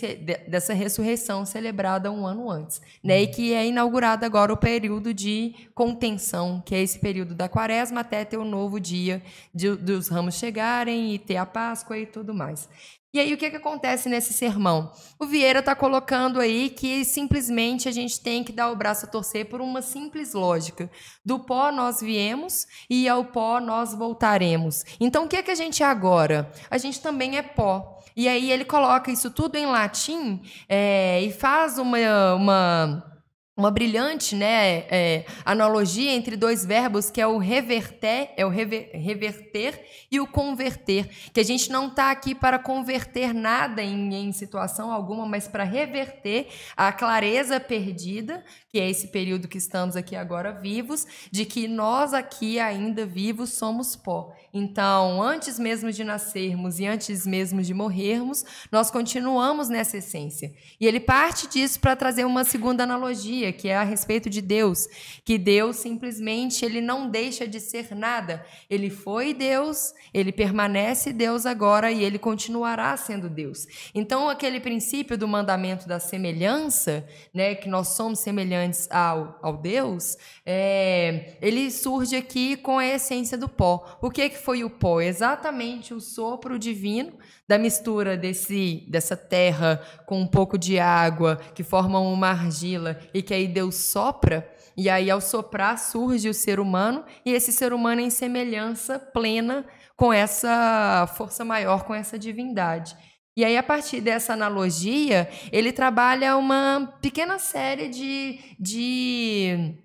dessa 0.48 0.74
ressurreição 0.74 1.46
celebrada 1.46 2.10
um 2.10 2.26
ano 2.26 2.50
antes. 2.50 2.80
Né? 3.02 3.22
E 3.22 3.26
que 3.28 3.54
é 3.54 3.64
inaugurado 3.66 4.24
agora 4.26 4.52
o 4.52 4.56
período 4.56 5.14
de 5.14 5.54
contenção, 5.72 6.60
que 6.66 6.74
é 6.74 6.82
esse 6.82 6.98
período 6.98 7.34
da 7.34 7.48
quaresma 7.48 8.00
até 8.00 8.24
ter 8.24 8.38
o 8.38 8.44
novo 8.44 8.80
dia 8.80 9.22
de- 9.54 9.76
dos 9.76 10.08
ramos 10.08 10.34
chegarem 10.34 11.14
e 11.14 11.18
ter 11.18 11.36
a 11.36 11.46
Páscoa 11.46 11.96
e 11.96 12.06
tudo 12.06 12.34
mais. 12.34 12.68
E 13.16 13.18
aí, 13.18 13.32
o 13.32 13.38
que, 13.38 13.48
que 13.48 13.56
acontece 13.56 14.10
nesse 14.10 14.34
sermão? 14.34 14.92
O 15.18 15.24
Vieira 15.24 15.60
está 15.60 15.74
colocando 15.74 16.38
aí 16.38 16.68
que 16.68 17.02
simplesmente 17.02 17.88
a 17.88 17.90
gente 17.90 18.20
tem 18.20 18.44
que 18.44 18.52
dar 18.52 18.70
o 18.70 18.76
braço 18.76 19.06
a 19.06 19.08
torcer 19.08 19.46
por 19.46 19.62
uma 19.62 19.80
simples 19.80 20.34
lógica. 20.34 20.90
Do 21.24 21.38
pó 21.38 21.72
nós 21.72 22.02
viemos 22.02 22.66
e 22.90 23.08
ao 23.08 23.24
pó 23.24 23.58
nós 23.58 23.94
voltaremos. 23.94 24.84
Então, 25.00 25.24
o 25.24 25.28
que, 25.28 25.42
que 25.42 25.50
a 25.50 25.54
gente 25.54 25.82
é 25.82 25.86
agora? 25.86 26.52
A 26.70 26.76
gente 26.76 27.00
também 27.00 27.38
é 27.38 27.42
pó. 27.42 28.02
E 28.14 28.28
aí 28.28 28.52
ele 28.52 28.66
coloca 28.66 29.10
isso 29.10 29.30
tudo 29.30 29.56
em 29.56 29.64
latim 29.64 30.42
é, 30.68 31.22
e 31.22 31.32
faz 31.32 31.78
uma, 31.78 32.34
uma 32.34 33.15
uma 33.56 33.70
brilhante 33.70 34.34
né, 34.34 34.84
é, 34.90 35.24
analogia 35.44 36.12
entre 36.12 36.36
dois 36.36 36.64
verbos 36.64 37.10
que 37.10 37.20
é 37.20 37.26
o 37.26 37.38
reverter, 37.38 38.30
é 38.36 38.44
o 38.44 38.50
rever- 38.50 38.90
reverter 38.92 39.82
e 40.10 40.20
o 40.20 40.26
converter. 40.26 41.08
Que 41.32 41.40
a 41.40 41.44
gente 41.44 41.70
não 41.70 41.88
está 41.88 42.10
aqui 42.10 42.34
para 42.34 42.58
converter 42.58 43.32
nada 43.32 43.82
em, 43.82 44.14
em 44.14 44.32
situação 44.32 44.92
alguma, 44.92 45.24
mas 45.24 45.48
para 45.48 45.64
reverter 45.64 46.48
a 46.76 46.92
clareza 46.92 47.58
perdida, 47.58 48.44
que 48.68 48.78
é 48.78 48.90
esse 48.90 49.08
período 49.08 49.48
que 49.48 49.56
estamos 49.56 49.96
aqui 49.96 50.14
agora 50.14 50.52
vivos, 50.52 51.06
de 51.30 51.46
que 51.46 51.66
nós 51.66 52.12
aqui 52.12 52.60
ainda 52.60 53.06
vivos 53.06 53.54
somos 53.54 53.96
pó. 53.96 54.34
Então, 54.52 55.22
antes 55.22 55.58
mesmo 55.58 55.92
de 55.92 56.02
nascermos 56.02 56.78
e 56.80 56.86
antes 56.86 57.26
mesmo 57.26 57.62
de 57.62 57.74
morrermos, 57.74 58.44
nós 58.70 58.90
continuamos 58.90 59.68
nessa 59.68 59.98
essência. 59.98 60.52
E 60.80 60.86
ele 60.86 61.00
parte 61.00 61.46
disso 61.46 61.80
para 61.80 61.96
trazer 61.96 62.24
uma 62.24 62.44
segunda 62.44 62.84
analogia, 62.84 63.52
que 63.52 63.68
é 63.68 63.76
a 63.76 63.82
respeito 63.82 64.30
de 64.30 64.40
Deus, 64.40 64.88
que 65.24 65.36
Deus 65.38 65.76
simplesmente 65.76 66.64
ele 66.64 66.80
não 66.80 67.08
deixa 67.10 67.46
de 67.46 67.60
ser 67.60 67.94
nada. 67.94 68.44
Ele 68.70 68.90
foi 68.90 69.34
Deus, 69.34 69.92
ele 70.12 70.32
permanece 70.32 71.12
Deus 71.12 71.46
agora 71.46 71.90
e 71.90 72.02
ele 72.02 72.18
continuará 72.18 72.96
sendo 72.96 73.28
Deus. 73.28 73.66
Então, 73.94 74.28
aquele 74.28 74.60
princípio 74.60 75.18
do 75.18 75.28
mandamento 75.28 75.86
da 75.86 76.00
semelhança, 76.00 77.06
né, 77.32 77.54
que 77.54 77.68
nós 77.68 77.88
somos 77.88 78.20
semelhantes 78.20 78.88
ao, 78.90 79.38
ao 79.42 79.56
Deus, 79.56 80.16
é, 80.44 81.36
ele 81.40 81.70
surge 81.70 82.16
aqui 82.16 82.56
com 82.56 82.78
a 82.78 82.86
essência 82.86 83.36
do 83.36 83.48
pó. 83.48 83.98
O 84.00 84.10
que, 84.10 84.28
que 84.28 84.35
foi 84.36 84.62
o 84.62 84.70
pó? 84.70 85.00
Exatamente 85.00 85.92
o 85.92 86.00
sopro 86.00 86.58
divino 86.58 87.14
da 87.48 87.58
mistura 87.58 88.16
desse, 88.16 88.86
dessa 88.88 89.16
terra 89.16 89.82
com 90.06 90.20
um 90.20 90.26
pouco 90.26 90.56
de 90.56 90.78
água 90.78 91.36
que 91.54 91.64
formam 91.64 92.12
uma 92.12 92.28
argila 92.28 93.00
e 93.12 93.22
que 93.22 93.34
aí 93.34 93.48
Deus 93.48 93.74
sopra. 93.74 94.48
E 94.76 94.90
aí, 94.90 95.10
ao 95.10 95.20
soprar, 95.20 95.78
surge 95.78 96.28
o 96.28 96.34
ser 96.34 96.60
humano, 96.60 97.02
e 97.24 97.32
esse 97.32 97.50
ser 97.50 97.72
humano 97.72 98.02
em 98.02 98.10
semelhança 98.10 98.98
plena 98.98 99.64
com 99.96 100.12
essa 100.12 101.10
força 101.16 101.44
maior, 101.44 101.84
com 101.84 101.94
essa 101.94 102.18
divindade. 102.18 102.94
E 103.34 103.44
aí, 103.44 103.56
a 103.56 103.62
partir 103.62 104.00
dessa 104.00 104.34
analogia, 104.34 105.28
ele 105.50 105.72
trabalha 105.72 106.36
uma 106.36 106.94
pequena 107.00 107.38
série 107.38 107.88
de, 107.88 108.38
de, 108.58 109.76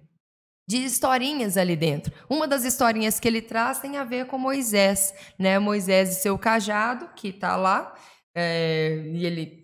de 0.72 0.78
historinhas 0.78 1.58
ali 1.58 1.76
dentro. 1.76 2.14
Uma 2.30 2.48
das 2.48 2.64
historinhas 2.64 3.20
que 3.20 3.28
ele 3.28 3.42
traz 3.42 3.80
tem 3.80 3.98
a 3.98 4.06
ver 4.06 4.26
com 4.28 4.38
Moisés, 4.38 5.14
né? 5.38 5.60
Moisés 5.60 6.12
e 6.12 6.22
seu 6.22 6.38
cajado, 6.38 7.10
que 7.14 7.28
está 7.28 7.58
lá, 7.58 7.94
é, 8.34 9.04
e 9.14 9.26
ele. 9.26 9.61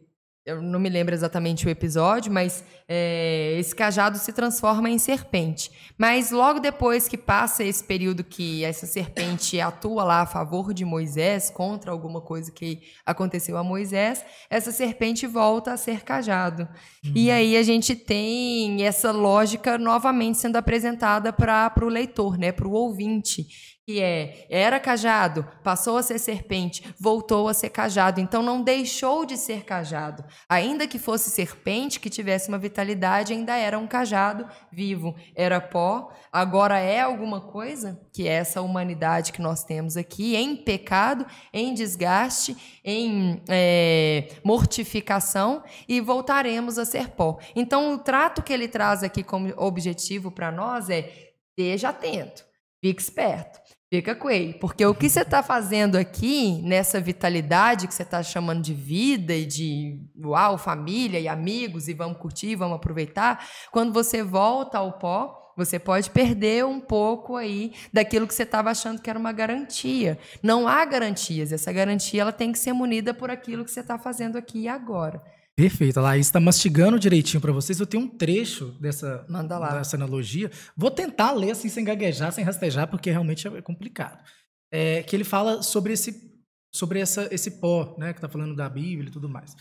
Eu 0.48 0.62
não 0.62 0.80
me 0.80 0.88
lembro 0.88 1.14
exatamente 1.14 1.68
o 1.68 1.70
episódio, 1.70 2.32
mas 2.32 2.64
é, 2.88 3.58
esse 3.60 3.76
cajado 3.76 4.18
se 4.18 4.32
transforma 4.32 4.90
em 4.90 4.98
serpente. 4.98 5.70
Mas 5.98 6.32
logo 6.32 6.62
depois 6.62 7.06
que 7.06 7.18
passa 7.18 7.66
esse 7.66 7.84
período 7.84 8.24
que 8.24 8.64
essa 8.64 8.86
serpente 8.86 9.60
atua 9.60 10.06
lá 10.06 10.22
a 10.22 10.26
favor 10.26 10.74
de 10.74 10.86
Moisés, 10.86 11.50
contra 11.50 11.92
alguma 11.92 12.22
coisa 12.22 12.50
que 12.50 12.80
aconteceu 13.06 13.58
a 13.58 13.64
Moisés, 13.64 14.24
essa 14.50 14.72
serpente 14.72 15.28
volta 15.28 15.74
a 15.74 15.78
ser 15.78 16.06
cajado. 16.06 16.66
E 17.14 17.30
aí 17.30 17.58
a 17.58 17.64
gente 17.64 17.94
tem 17.94 18.86
essa 18.86 19.12
lógica 19.12 19.78
novamente 19.78 20.38
sendo 20.38 20.56
apresentada 20.56 21.34
para 21.34 21.74
o 21.82 21.90
leitor, 21.90 22.38
né, 22.38 22.54
para 22.54 22.70
o 22.70 22.72
ouvinte. 22.72 23.48
Que 23.88 24.02
é 24.02 24.46
era 24.50 24.82
cajado, 24.82 25.48
passou 25.64 25.96
a 25.96 26.04
ser 26.04 26.20
serpente, 26.20 26.94
voltou 27.00 27.48
a 27.48 27.54
ser 27.54 27.70
cajado. 27.70 28.20
Então 28.20 28.44
não 28.44 28.62
deixou 28.62 29.26
de 29.26 29.38
ser 29.38 29.64
cajado. 29.64 30.26
Ainda 30.50 30.86
que 30.86 31.00
fosse 31.00 31.30
serpente, 31.30 31.98
que 31.98 32.10
tivesse 32.10 32.50
uma 32.50 32.58
vitalidade, 32.58 33.32
ainda 33.32 33.56
era 33.56 33.80
um 33.80 33.88
cajado 33.88 34.46
vivo. 34.70 35.16
Era 35.34 35.62
pó, 35.62 36.12
agora 36.34 36.78
é 36.78 37.00
alguma 37.00 37.40
coisa, 37.40 37.98
que 38.12 38.28
é 38.28 38.34
essa 38.34 38.62
humanidade 38.62 39.32
que 39.32 39.42
nós 39.42 39.64
temos 39.64 39.96
aqui, 39.96 40.36
em 40.36 40.58
pecado, 40.58 41.26
em 41.54 41.74
desgaste, 41.74 42.58
em 42.84 43.42
é, 43.48 44.28
mortificação, 44.44 45.64
e 45.88 46.02
voltaremos 46.02 46.78
a 46.78 46.84
ser 46.84 47.12
pó. 47.12 47.40
Então 47.56 47.94
o 47.94 48.00
trato 48.00 48.44
que 48.44 48.52
ele 48.52 48.68
traz 48.68 49.02
aqui 49.02 49.24
como 49.24 49.54
objetivo 49.56 50.30
para 50.30 50.52
nós 50.52 50.90
é 50.90 51.10
esteja 51.58 51.90
atento. 51.90 52.46
Fique 52.82 53.02
esperto. 53.02 53.67
Fica 53.90 54.18
ele. 54.30 54.54
Porque 54.56 54.86
o 54.86 54.94
que 54.94 55.10
você 55.10 55.22
está 55.22 55.42
fazendo 55.42 55.96
aqui, 55.96 56.62
nessa 56.62 57.00
vitalidade 57.00 57.88
que 57.88 57.94
você 57.94 58.04
está 58.04 58.22
chamando 58.22 58.62
de 58.62 58.74
vida 58.74 59.34
e 59.34 59.46
de 59.46 60.02
uau, 60.18 60.58
família 60.58 61.20
e 61.20 61.28
amigos, 61.28 61.88
e 61.88 61.94
vamos 61.94 62.18
curtir, 62.18 62.56
vamos 62.56 62.76
aproveitar, 62.76 63.48
quando 63.72 63.94
você 63.94 64.22
volta 64.22 64.78
ao 64.78 64.94
pó, 64.94 65.54
você 65.56 65.80
pode 65.80 66.10
perder 66.12 66.66
um 66.66 66.80
pouco 66.80 67.36
aí 67.36 67.74
daquilo 67.92 68.28
que 68.28 68.34
você 68.34 68.44
estava 68.44 68.70
achando 68.70 69.02
que 69.02 69.10
era 69.10 69.18
uma 69.18 69.32
garantia. 69.32 70.20
Não 70.44 70.68
há 70.68 70.84
garantias. 70.84 71.52
Essa 71.52 71.72
garantia 71.72 72.22
ela 72.22 72.34
tem 72.34 72.52
que 72.52 72.60
ser 72.60 72.74
munida 72.74 73.14
por 73.14 73.32
aquilo 73.32 73.64
que 73.64 73.72
você 73.72 73.80
está 73.80 73.98
fazendo 73.98 74.38
aqui 74.38 74.64
e 74.64 74.68
agora. 74.68 75.24
Perfeito. 75.58 75.98
A 75.98 76.04
Laís 76.04 76.28
está 76.28 76.40
mastigando 76.40 77.00
direitinho 77.00 77.42
para 77.42 77.52
vocês. 77.52 77.80
Eu 77.80 77.88
tenho 77.88 78.04
um 78.04 78.08
trecho 78.08 78.78
dessa, 78.80 79.26
dessa 79.28 79.96
analogia. 79.96 80.52
Vou 80.76 80.92
tentar 80.92 81.32
ler 81.32 81.50
assim, 81.50 81.68
sem 81.68 81.84
gaguejar, 81.84 82.32
sem 82.32 82.44
rastejar, 82.44 82.88
porque 82.88 83.10
realmente 83.10 83.48
é 83.48 83.62
complicado. 83.62 84.24
É, 84.72 85.02
que 85.02 85.16
ele 85.16 85.24
fala 85.24 85.64
sobre 85.64 85.94
esse, 85.94 86.32
sobre 86.72 87.00
essa, 87.00 87.28
esse 87.34 87.60
pó, 87.60 87.96
né, 87.98 88.14
que 88.14 88.20
está 88.20 88.30
falando 88.30 88.56
da 88.56 88.70
Bíblia 88.70 89.10
e 89.10 89.12
tudo 89.12 89.28
mais. 89.28 89.56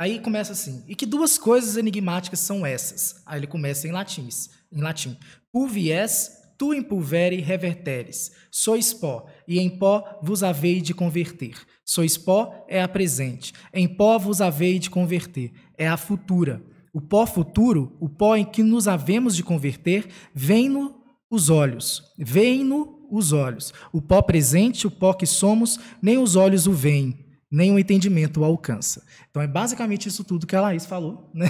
Aí 0.00 0.18
começa 0.18 0.52
assim: 0.52 0.82
e 0.88 0.94
que 0.94 1.04
duas 1.04 1.36
coisas 1.36 1.76
enigmáticas 1.76 2.40
são 2.40 2.64
essas? 2.64 3.22
Aí 3.26 3.38
ele 3.38 3.46
começa 3.46 3.86
em 3.86 3.92
latim, 3.92 4.26
em 4.72 4.80
latim. 4.80 5.18
Pulvies 5.52 6.30
tu 6.56 6.74
in 6.74 6.82
pulvere 6.82 7.40
reverteres. 7.40 8.32
Sois 8.50 8.92
pó, 8.92 9.26
e 9.46 9.58
em 9.58 9.68
pó 9.68 10.18
vos 10.22 10.42
havei 10.42 10.80
de 10.80 10.94
converter. 10.94 11.54
Sois 11.84 12.16
pó 12.16 12.64
é 12.68 12.82
a 12.82 12.88
presente, 12.88 13.52
em 13.72 13.86
pó 13.86 14.18
vos 14.18 14.40
havei 14.40 14.78
de 14.78 14.88
converter, 14.88 15.52
é 15.76 15.86
a 15.86 15.96
futura. 15.96 16.62
O 16.92 17.00
pó 17.00 17.26
futuro, 17.26 17.96
o 18.00 18.08
pó 18.08 18.36
em 18.36 18.44
que 18.44 18.62
nos 18.62 18.86
havemos 18.86 19.34
de 19.34 19.42
converter, 19.42 20.06
vem-no 20.32 21.02
os 21.28 21.50
olhos, 21.50 22.02
vem-no 22.16 23.06
os 23.10 23.32
olhos. 23.32 23.74
O 23.92 24.00
pó 24.00 24.22
presente, 24.22 24.86
o 24.86 24.90
pó 24.90 25.12
que 25.12 25.26
somos, 25.26 25.78
nem 26.00 26.18
os 26.18 26.36
olhos 26.36 26.66
o 26.66 26.72
veem, 26.72 27.24
nem 27.50 27.72
o 27.72 27.78
entendimento 27.78 28.40
o 28.40 28.44
alcança. 28.44 29.04
Então 29.30 29.42
é 29.42 29.46
basicamente 29.46 30.08
isso 30.08 30.24
tudo 30.24 30.46
que 30.46 30.56
a 30.56 30.60
Laís 30.60 30.86
falou, 30.86 31.30
né? 31.34 31.48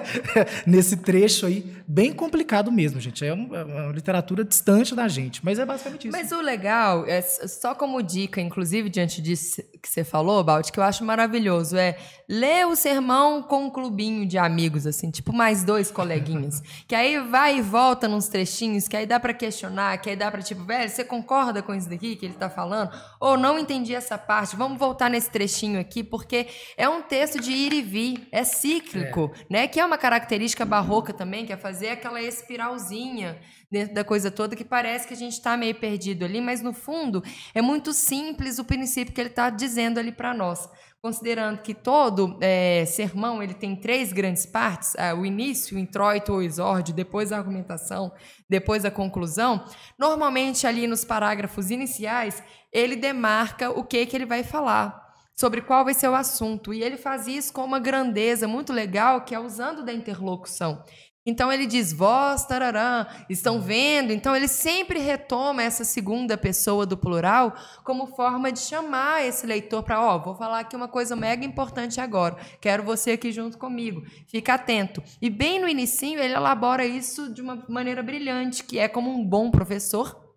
nesse 0.66 0.96
trecho 0.96 1.46
aí, 1.46 1.64
bem 1.90 2.12
complicado 2.12 2.70
mesmo, 2.70 3.00
gente. 3.00 3.26
É 3.26 3.32
uma, 3.32 3.58
é 3.58 3.64
uma, 3.64 3.92
literatura 3.92 4.44
distante 4.44 4.94
da 4.94 5.08
gente, 5.08 5.44
mas 5.44 5.58
é 5.58 5.66
basicamente 5.66 6.06
isso. 6.06 6.16
Mas 6.16 6.30
o 6.30 6.40
legal, 6.40 7.04
é 7.04 7.20
só 7.20 7.74
como 7.74 8.00
dica, 8.00 8.40
inclusive 8.40 8.88
diante 8.88 9.20
disso 9.20 9.60
que 9.82 9.88
você 9.88 10.04
falou, 10.04 10.44
Balt, 10.44 10.70
que 10.70 10.78
eu 10.78 10.84
acho 10.84 11.04
maravilhoso, 11.04 11.76
é 11.76 11.96
ler 12.28 12.64
o 12.66 12.76
sermão 12.76 13.42
com 13.42 13.64
um 13.64 13.70
clubinho 13.70 14.24
de 14.24 14.38
amigos, 14.38 14.86
assim, 14.86 15.10
tipo 15.10 15.32
mais 15.32 15.64
dois 15.64 15.90
coleguinhas, 15.90 16.62
que 16.86 16.94
aí 16.94 17.18
vai 17.18 17.58
e 17.58 17.62
volta 17.62 18.06
nos 18.06 18.28
trechinhos, 18.28 18.86
que 18.86 18.96
aí 18.96 19.04
dá 19.04 19.18
para 19.18 19.34
questionar, 19.34 19.98
que 19.98 20.10
aí 20.10 20.16
dá 20.16 20.30
para 20.30 20.42
tipo, 20.42 20.62
velho, 20.62 20.88
você 20.88 21.02
concorda 21.02 21.60
com 21.60 21.74
isso 21.74 21.90
daqui 21.90 22.14
que 22.14 22.26
ele 22.26 22.34
tá 22.34 22.48
falando? 22.48 22.90
Ou 23.18 23.36
não 23.36 23.58
entendi 23.58 23.94
essa 23.94 24.16
parte, 24.16 24.54
vamos 24.54 24.78
voltar 24.78 25.10
nesse 25.10 25.28
trechinho 25.28 25.80
aqui, 25.80 26.04
porque 26.04 26.46
é 26.76 26.88
um 26.88 27.02
texto 27.02 27.40
de 27.40 27.50
ir 27.50 27.72
e 27.72 27.82
vir, 27.82 28.28
é 28.30 28.44
cíclico, 28.44 29.32
é. 29.34 29.46
né? 29.50 29.66
Que 29.66 29.80
é 29.80 29.84
uma 29.84 29.98
característica 29.98 30.64
barroca 30.64 31.12
também, 31.12 31.44
que 31.44 31.52
é 31.52 31.56
fazer 31.56 31.79
aquela 31.88 32.20
espiralzinha 32.20 33.40
dentro 33.70 33.94
da 33.94 34.04
coisa 34.04 34.30
toda 34.30 34.54
que 34.54 34.64
parece 34.64 35.08
que 35.08 35.14
a 35.14 35.16
gente 35.16 35.32
está 35.32 35.56
meio 35.56 35.74
perdido 35.74 36.24
ali, 36.24 36.40
mas 36.40 36.60
no 36.60 36.72
fundo 36.72 37.22
é 37.54 37.62
muito 37.62 37.92
simples 37.92 38.58
o 38.58 38.64
princípio 38.64 39.14
que 39.14 39.20
ele 39.20 39.30
está 39.30 39.48
dizendo 39.48 39.98
ali 39.98 40.12
para 40.12 40.34
nós. 40.34 40.68
Considerando 41.02 41.62
que 41.62 41.72
todo 41.72 42.36
é, 42.42 42.84
sermão 42.84 43.42
ele 43.42 43.54
tem 43.54 43.74
três 43.74 44.12
grandes 44.12 44.44
partes: 44.44 44.94
é, 44.96 45.14
o 45.14 45.24
início, 45.24 45.76
o 45.76 45.80
introito 45.80 46.30
ou 46.30 46.42
exórdio, 46.42 46.92
depois 46.92 47.32
a 47.32 47.38
argumentação, 47.38 48.12
depois 48.46 48.84
a 48.84 48.90
conclusão. 48.90 49.64
Normalmente, 49.98 50.66
ali 50.66 50.86
nos 50.86 51.02
parágrafos 51.02 51.70
iniciais, 51.70 52.42
ele 52.70 52.96
demarca 52.96 53.70
o 53.70 53.82
que, 53.82 54.04
que 54.04 54.14
ele 54.14 54.26
vai 54.26 54.44
falar 54.44 55.10
sobre 55.40 55.62
qual 55.62 55.86
vai 55.86 55.94
ser 55.94 56.06
o 56.08 56.14
assunto. 56.14 56.74
E 56.74 56.82
ele 56.82 56.98
faz 56.98 57.26
isso 57.26 57.50
com 57.50 57.64
uma 57.64 57.78
grandeza 57.78 58.46
muito 58.46 58.70
legal, 58.70 59.24
que 59.24 59.34
é 59.34 59.40
usando 59.40 59.82
da 59.82 59.94
interlocução. 59.94 60.84
Então 61.30 61.52
ele 61.52 61.66
diz, 61.66 61.92
vós, 61.92 62.44
tararã, 62.44 63.06
estão 63.28 63.60
vendo? 63.60 64.12
Então 64.12 64.34
ele 64.34 64.48
sempre 64.48 64.98
retoma 64.98 65.62
essa 65.62 65.84
segunda 65.84 66.36
pessoa 66.36 66.84
do 66.84 66.96
plural 66.96 67.54
como 67.84 68.08
forma 68.08 68.50
de 68.50 68.58
chamar 68.58 69.24
esse 69.24 69.46
leitor 69.46 69.84
para, 69.84 70.02
ó, 70.02 70.16
oh, 70.16 70.20
vou 70.20 70.34
falar 70.34 70.58
aqui 70.58 70.74
uma 70.74 70.88
coisa 70.88 71.14
mega 71.14 71.44
importante 71.44 72.00
agora. 72.00 72.36
Quero 72.60 72.82
você 72.82 73.12
aqui 73.12 73.30
junto 73.30 73.56
comigo. 73.56 74.02
Fica 74.26 74.54
atento. 74.54 75.02
E 75.22 75.30
bem 75.30 75.60
no 75.60 75.68
início 75.68 76.18
ele 76.18 76.34
elabora 76.34 76.84
isso 76.84 77.32
de 77.32 77.40
uma 77.40 77.64
maneira 77.68 78.02
brilhante, 78.02 78.64
que 78.64 78.78
é 78.78 78.88
como 78.88 79.10
um 79.10 79.24
bom 79.24 79.50
professor 79.50 80.29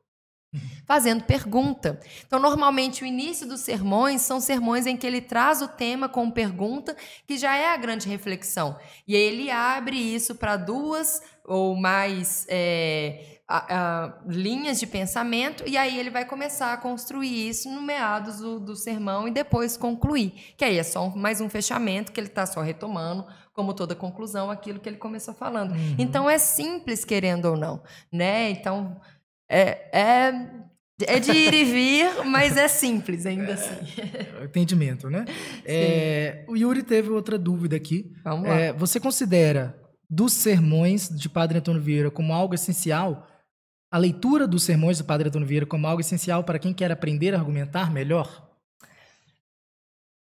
fazendo 0.86 1.24
pergunta. 1.24 1.99
Então, 2.26 2.39
normalmente, 2.39 3.04
o 3.04 3.06
início 3.06 3.47
dos 3.47 3.62
sermões 3.62 4.22
são 4.22 4.39
sermões 4.39 4.86
em 4.86 4.97
que 4.97 5.08
ele 5.08 5.22
traz 5.22 5.62
o 5.62 5.68
tema 5.68 6.10
com 6.10 6.30
pergunta, 6.30 6.95
que 7.28 7.38
já 7.38 7.56
é 7.56 7.74
a 7.74 7.78
grande 7.78 8.08
reflexão. 8.08 8.78
E 9.08 9.16
aí 9.16 9.22
ele 9.22 9.51
abre 9.51 9.97
isso 9.97 10.36
para 10.36 10.58
duas 10.58 11.22
ou 11.45 11.76
mais 11.76 12.45
é, 12.47 13.34
a, 13.47 14.06
a, 14.06 14.14
linhas 14.28 14.80
de 14.80 14.88
pensamento, 14.88 15.64
e 15.68 15.78
aí 15.78 15.99
ele 15.99 16.10
vai 16.10 16.26
começar 16.26 16.74
a 16.74 16.78
construir 16.78 17.49
isso 17.49 17.70
no 17.70 17.82
meados 17.82 18.38
do, 18.38 18.60
do 18.60 18.76
sermão 18.76 19.28
e 19.28 19.32
depois 19.32 19.76
concluir. 19.76 20.54
Que 20.58 20.66
aí 20.66 20.78
é 20.78 20.84
só 20.84 21.08
um, 21.08 21.16
mais 21.16 21.41
um 21.41 21.49
fechamento, 21.49 22.12
que 22.12 22.20
ele 22.20 22.28
está 22.28 22.45
só 22.45 22.62
retomando 22.62 23.26
como 23.54 23.74
toda 23.74 23.93
conclusão, 23.93 24.49
aquilo 24.49 24.80
que 24.80 24.89
ele 24.89 24.97
começou 24.97 25.34
falando. 25.34 25.72
Uhum. 25.72 25.95
Então 25.99 26.30
é 26.30 26.38
simples, 26.38 27.06
querendo 27.06 27.45
ou 27.45 27.58
não, 27.58 27.84
né? 28.12 28.49
Então 28.49 28.99
é, 29.54 29.89
é, 29.93 31.16
é 31.16 31.20
de 31.20 31.32
ir 31.32 31.54
e 31.54 31.64
vir, 31.64 32.26
mas 32.26 32.58
é 32.58 32.68
simples 32.68 33.26
ainda 33.26 33.51
é, 33.51 33.54
assim. 33.54 33.76
Entendimento, 34.43 35.10
né? 35.10 35.26
É, 35.64 36.43
o 36.47 36.56
Yuri 36.56 36.82
teve 36.82 37.10
outra 37.10 37.38
dúvida 37.38 37.76
aqui. 37.76 38.12
Vamos 38.24 38.47
lá. 38.49 38.60
É, 38.60 38.74
você 38.74 38.99
considera 38.99 39.80
dos 40.10 40.34
sermões 40.34 41.08
de 41.08 41.30
Padre 41.30 41.60
Antônio 41.60 41.82
Vieira 41.82 42.10
como 42.10 42.34
algo 42.34 42.56
essencial? 42.56 43.28
A 43.91 43.97
leitura 43.99 44.47
dos 44.47 44.64
sermões 44.64 44.97
do 44.97 45.04
Padre 45.04 45.28
Antônio 45.28 45.47
Vieira 45.47 45.68
como 45.68 45.86
algo 45.86 46.01
essencial 46.01 46.43
para 46.43 46.58
quem 46.58 46.74
quer 46.74 46.91
aprender 46.91 47.36
a 47.36 47.38
argumentar 47.38 47.91
melhor? 47.93 48.49